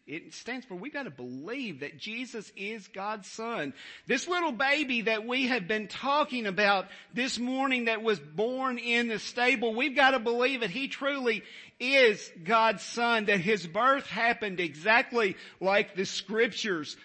it 0.08 0.36
stands 0.36 0.68
for 0.68 0.76
we 0.76 0.91
got 0.91 1.04
to 1.04 1.10
believe 1.10 1.80
that 1.80 1.98
Jesus 1.98 2.52
is 2.56 2.88
God's 2.89 3.28
son. 3.28 3.74
This 4.06 4.28
little 4.28 4.52
baby 4.52 5.02
that 5.02 5.26
we 5.26 5.48
have 5.48 5.68
been 5.68 5.88
talking 5.88 6.46
about 6.46 6.86
this 7.16 7.39
morning 7.39 7.86
that 7.86 8.04
was 8.04 8.20
born 8.20 8.78
in 8.78 9.08
the 9.08 9.18
stable, 9.18 9.74
we've 9.74 9.96
got 9.96 10.12
to 10.12 10.20
believe 10.20 10.60
that 10.60 10.70
he 10.70 10.89
truly 10.89 11.41
is 11.80 12.32
God's 12.43 12.84
son, 12.84 13.26
that 13.26 13.39
his 13.39 13.66
birth 13.66 14.06
happened 14.06 14.60
exactly 14.60 15.36
like 15.60 15.96
the 15.96 16.06
scriptures 16.06 16.98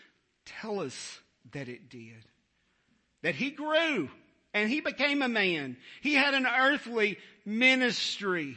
tell 0.45 0.81
us 0.81 1.21
that 1.53 1.69
it 1.69 1.89
did. 1.89 2.27
That 3.23 3.35
he 3.35 3.51
grew 3.51 4.11
and 4.53 4.69
he 4.69 4.81
became 4.81 5.23
a 5.23 5.29
man. 5.29 5.77
He 6.01 6.15
had 6.15 6.35
an 6.35 6.47
earthly 6.47 7.19
ministry. 7.45 8.57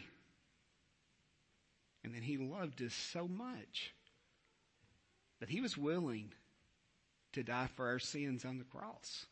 And 2.03 2.13
then 2.13 2.21
he 2.21 2.37
loved 2.37 2.81
us 2.81 2.93
so 2.93 3.27
much 3.27 3.93
that 5.39 5.49
he 5.49 5.61
was 5.61 5.77
willing 5.77 6.31
to 7.33 7.43
die 7.43 7.69
for 7.75 7.87
our 7.87 7.99
sins 7.99 8.45
on 8.45 8.57
the 8.57 8.65
cross. 8.65 9.25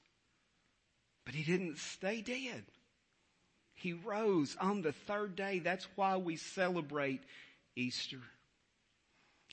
But 1.26 1.36
he 1.36 1.44
didn't 1.44 1.78
stay 1.78 2.22
dead. 2.22 2.64
He 3.74 3.94
rose 3.94 4.56
on 4.60 4.82
the 4.82 4.92
third 4.92 5.36
day. 5.36 5.60
That's 5.60 5.88
why 5.96 6.18
we 6.18 6.36
celebrate 6.36 7.22
Easter. 7.76 8.22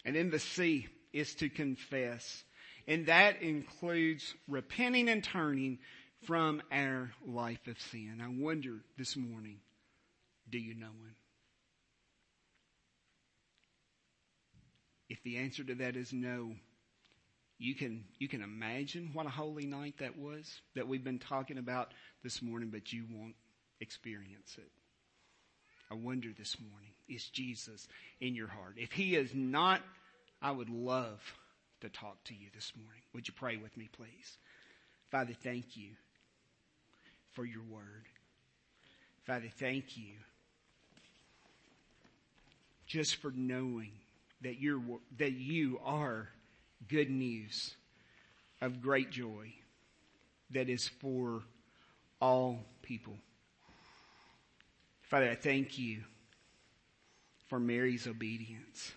And 0.04 0.14
then 0.14 0.30
the 0.30 0.38
C 0.38 0.86
is 1.12 1.34
to 1.36 1.48
confess. 1.48 2.44
And 2.86 3.06
that 3.06 3.42
includes 3.42 4.34
repenting 4.46 5.08
and 5.08 5.22
turning 5.22 5.78
from 6.26 6.62
our 6.72 7.10
life 7.26 7.66
of 7.66 7.80
sin. 7.80 8.20
I 8.22 8.28
wonder 8.28 8.76
this 8.96 9.16
morning, 9.16 9.58
do 10.50 10.58
you 10.58 10.74
know 10.74 10.86
him? 10.86 11.14
If 15.08 15.22
the 15.22 15.38
answer 15.38 15.64
to 15.64 15.74
that 15.76 15.96
is 15.96 16.12
no, 16.12 16.52
you 17.58 17.74
can, 17.74 18.04
you 18.18 18.28
can 18.28 18.42
imagine 18.42 19.10
what 19.14 19.26
a 19.26 19.30
holy 19.30 19.66
night 19.66 19.94
that 20.00 20.18
was 20.18 20.60
that 20.74 20.86
we've 20.86 21.04
been 21.04 21.18
talking 21.18 21.58
about 21.58 21.92
this 22.22 22.42
morning, 22.42 22.68
but 22.70 22.92
you 22.92 23.04
won't 23.10 23.34
experience 23.80 24.56
it. 24.58 24.70
I 25.90 25.94
wonder 25.94 26.28
this 26.36 26.56
morning, 26.60 26.90
is 27.08 27.24
Jesus 27.24 27.88
in 28.20 28.34
your 28.34 28.48
heart? 28.48 28.74
If 28.76 28.92
he 28.92 29.16
is 29.16 29.34
not, 29.34 29.80
I 30.42 30.50
would 30.50 30.68
love 30.68 31.20
to 31.80 31.88
talk 31.88 32.22
to 32.24 32.34
you 32.34 32.48
this 32.54 32.72
morning. 32.76 33.02
Would 33.14 33.26
you 33.26 33.34
pray 33.34 33.56
with 33.56 33.74
me, 33.76 33.88
please? 33.90 34.36
Father, 35.10 35.32
thank 35.42 35.76
you 35.76 35.92
for 37.32 37.44
your 37.44 37.62
word. 37.62 38.04
Father, 39.24 39.48
thank 39.58 39.96
you 39.96 40.14
just 42.86 43.16
for 43.16 43.30
knowing 43.34 43.92
that 44.40 44.60
you're, 44.60 44.80
that 45.18 45.32
you 45.32 45.78
are 45.84 46.28
good 46.88 47.10
news 47.10 47.74
of 48.60 48.80
great 48.80 49.10
joy 49.10 49.52
that 50.50 50.68
is 50.68 50.88
for 50.88 51.42
all 52.20 52.64
people. 52.82 53.14
Father, 55.02 55.30
I 55.30 55.34
thank 55.34 55.78
you 55.78 56.02
for 57.48 57.58
Mary's 57.58 58.06
obedience, 58.06 58.92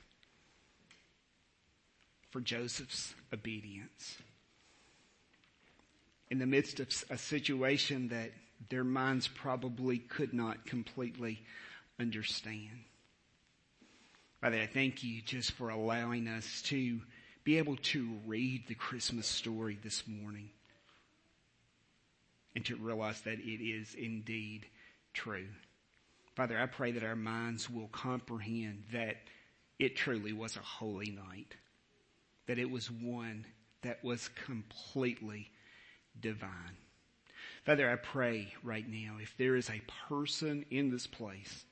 for 2.30 2.42
Joseph's 2.42 3.14
obedience. 3.34 4.18
In 6.32 6.40
the 6.40 6.46
midst 6.46 6.80
of 6.80 6.88
a 7.10 7.18
situation 7.18 8.08
that 8.08 8.32
their 8.70 8.86
minds 8.86 9.28
probably 9.28 9.98
could 10.00 10.34
not 10.34 10.66
completely 10.66 11.44
understand. 12.00 12.86
Father, 14.40 14.62
I 14.62 14.66
thank 14.66 15.04
you 15.04 15.22
just 15.22 15.52
for 15.52 15.70
allowing 15.70 16.30
us 16.30 16.62
to 16.68 17.02
be 17.44 17.58
able 17.58 17.76
to 17.76 18.18
read 18.26 18.66
the 18.68 18.76
Christmas 18.76 19.28
story 19.28 19.78
this 19.84 20.08
morning 20.08 20.50
and 22.56 22.64
to 22.64 22.78
realize 22.78 23.20
that 23.22 23.40
it 23.40 23.62
is 23.62 23.94
indeed 23.94 24.68
true. 25.14 25.48
Father, 26.36 26.58
I 26.58 26.66
pray 26.66 26.94
that 26.94 27.04
our 27.04 27.18
minds 27.18 27.70
will 27.70 27.90
comprehend 27.90 28.86
that 28.94 29.18
it 29.80 29.98
truly 29.98 30.32
was 30.32 30.56
a 30.56 30.62
holy 30.62 31.12
night, 31.12 31.58
that 32.48 32.58
it 32.58 32.72
was 32.72 32.90
one 32.90 33.46
that 33.82 34.02
was 34.02 34.30
completely 34.46 35.52
divine. 36.20 36.78
Father, 37.66 37.90
I 37.90 37.96
pray 37.96 38.54
right 38.64 38.88
now 38.88 39.18
if 39.22 39.38
there 39.38 39.56
is 39.56 39.70
a 39.70 39.82
person 40.10 40.66
in 40.72 40.90
this 40.90 41.08
place 41.08 41.66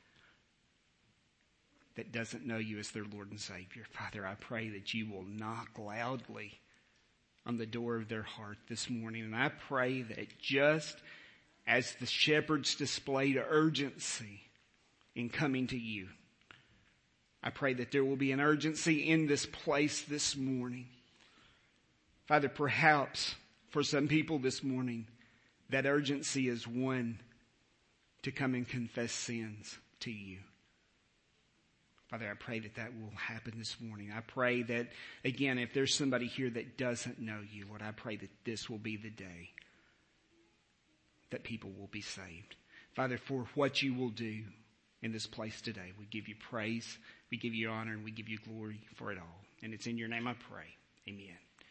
that 1.96 2.12
doesn't 2.12 2.46
know 2.46 2.58
you 2.58 2.78
as 2.80 2.92
their 2.92 3.04
Lord 3.04 3.32
and 3.32 3.40
Savior. 3.40 3.84
Father, 3.92 4.26
I 4.26 4.36
pray 4.36 4.70
that 4.70 4.94
you 4.94 5.10
will 5.10 5.24
knock 5.24 5.78
loudly 5.78 6.60
on 7.46 7.58
the 7.58 7.66
door 7.66 7.98
of 7.98 8.08
their 8.08 8.24
heart 8.24 8.58
this 8.70 8.90
morning. 8.90 9.24
And 9.24 9.36
I 9.36 9.50
pray 9.50 10.04
that 10.04 10.38
just 10.40 10.98
as 11.66 11.96
the 11.96 12.06
shepherds 12.06 12.76
displayed 12.76 13.42
urgency 13.50 14.44
in 15.16 15.30
coming 15.30 15.68
to 15.68 15.78
you, 15.78 16.08
I 17.42 17.50
pray 17.50 17.74
that 17.74 17.92
there 17.92 18.06
will 18.06 18.16
be 18.16 18.32
an 18.32 18.40
urgency 18.40 19.10
in 19.10 19.28
this 19.28 19.46
place 19.46 20.02
this 20.04 20.36
morning. 20.36 20.88
Father, 22.28 22.50
perhaps 22.50 23.36
for 23.70 23.84
some 23.84 24.08
people 24.08 24.40
this 24.40 24.64
morning, 24.64 25.08
that 25.70 25.86
urgency 25.86 26.48
is 26.48 26.68
one 26.68 27.20
to 28.24 28.32
come 28.32 28.54
and 28.54 28.68
confess 28.68 29.12
sins 29.12 29.78
to 30.02 30.12
you. 30.12 30.38
Father, 32.10 32.30
I 32.30 32.34
pray 32.34 32.60
that 32.60 32.76
that 32.76 32.92
will 33.00 33.16
happen 33.16 33.54
this 33.58 33.78
morning. 33.80 34.12
I 34.16 34.22
pray 34.22 34.64
that, 34.64 34.88
again, 35.24 35.60
if 35.60 35.74
there's 35.76 35.94
somebody 35.94 36.26
here 36.26 36.50
that 36.50 36.76
doesn't 36.76 37.20
know 37.20 37.42
you, 37.52 37.68
Lord, 37.70 37.84
I 37.84 37.92
pray 37.92 38.16
that 38.16 38.32
this 38.46 38.68
will 38.68 38.80
be 38.80 38.98
the 38.98 39.12
day 39.12 39.52
that 41.30 41.44
people 41.44 41.72
will 41.78 41.90
be 41.92 42.02
saved. 42.02 42.56
Father, 42.96 43.20
for 43.20 43.46
what 43.54 43.84
you 43.84 43.94
will 43.94 44.10
do 44.10 44.42
in 45.04 45.12
this 45.12 45.28
place 45.28 45.62
today, 45.62 45.94
we 46.00 46.06
give 46.06 46.28
you 46.28 46.36
praise, 46.50 46.98
we 47.30 47.38
give 47.38 47.54
you 47.54 47.70
honor, 47.70 47.94
and 47.94 48.04
we 48.04 48.10
give 48.10 48.28
you 48.28 48.40
glory 48.40 48.80
for 48.96 49.12
it 49.12 49.20
all. 49.20 49.42
And 49.62 49.72
it's 49.72 49.86
in 49.86 50.00
your 50.00 50.08
name 50.08 50.28
I 50.28 50.34
pray. 50.34 50.66
Amen. 51.08 51.38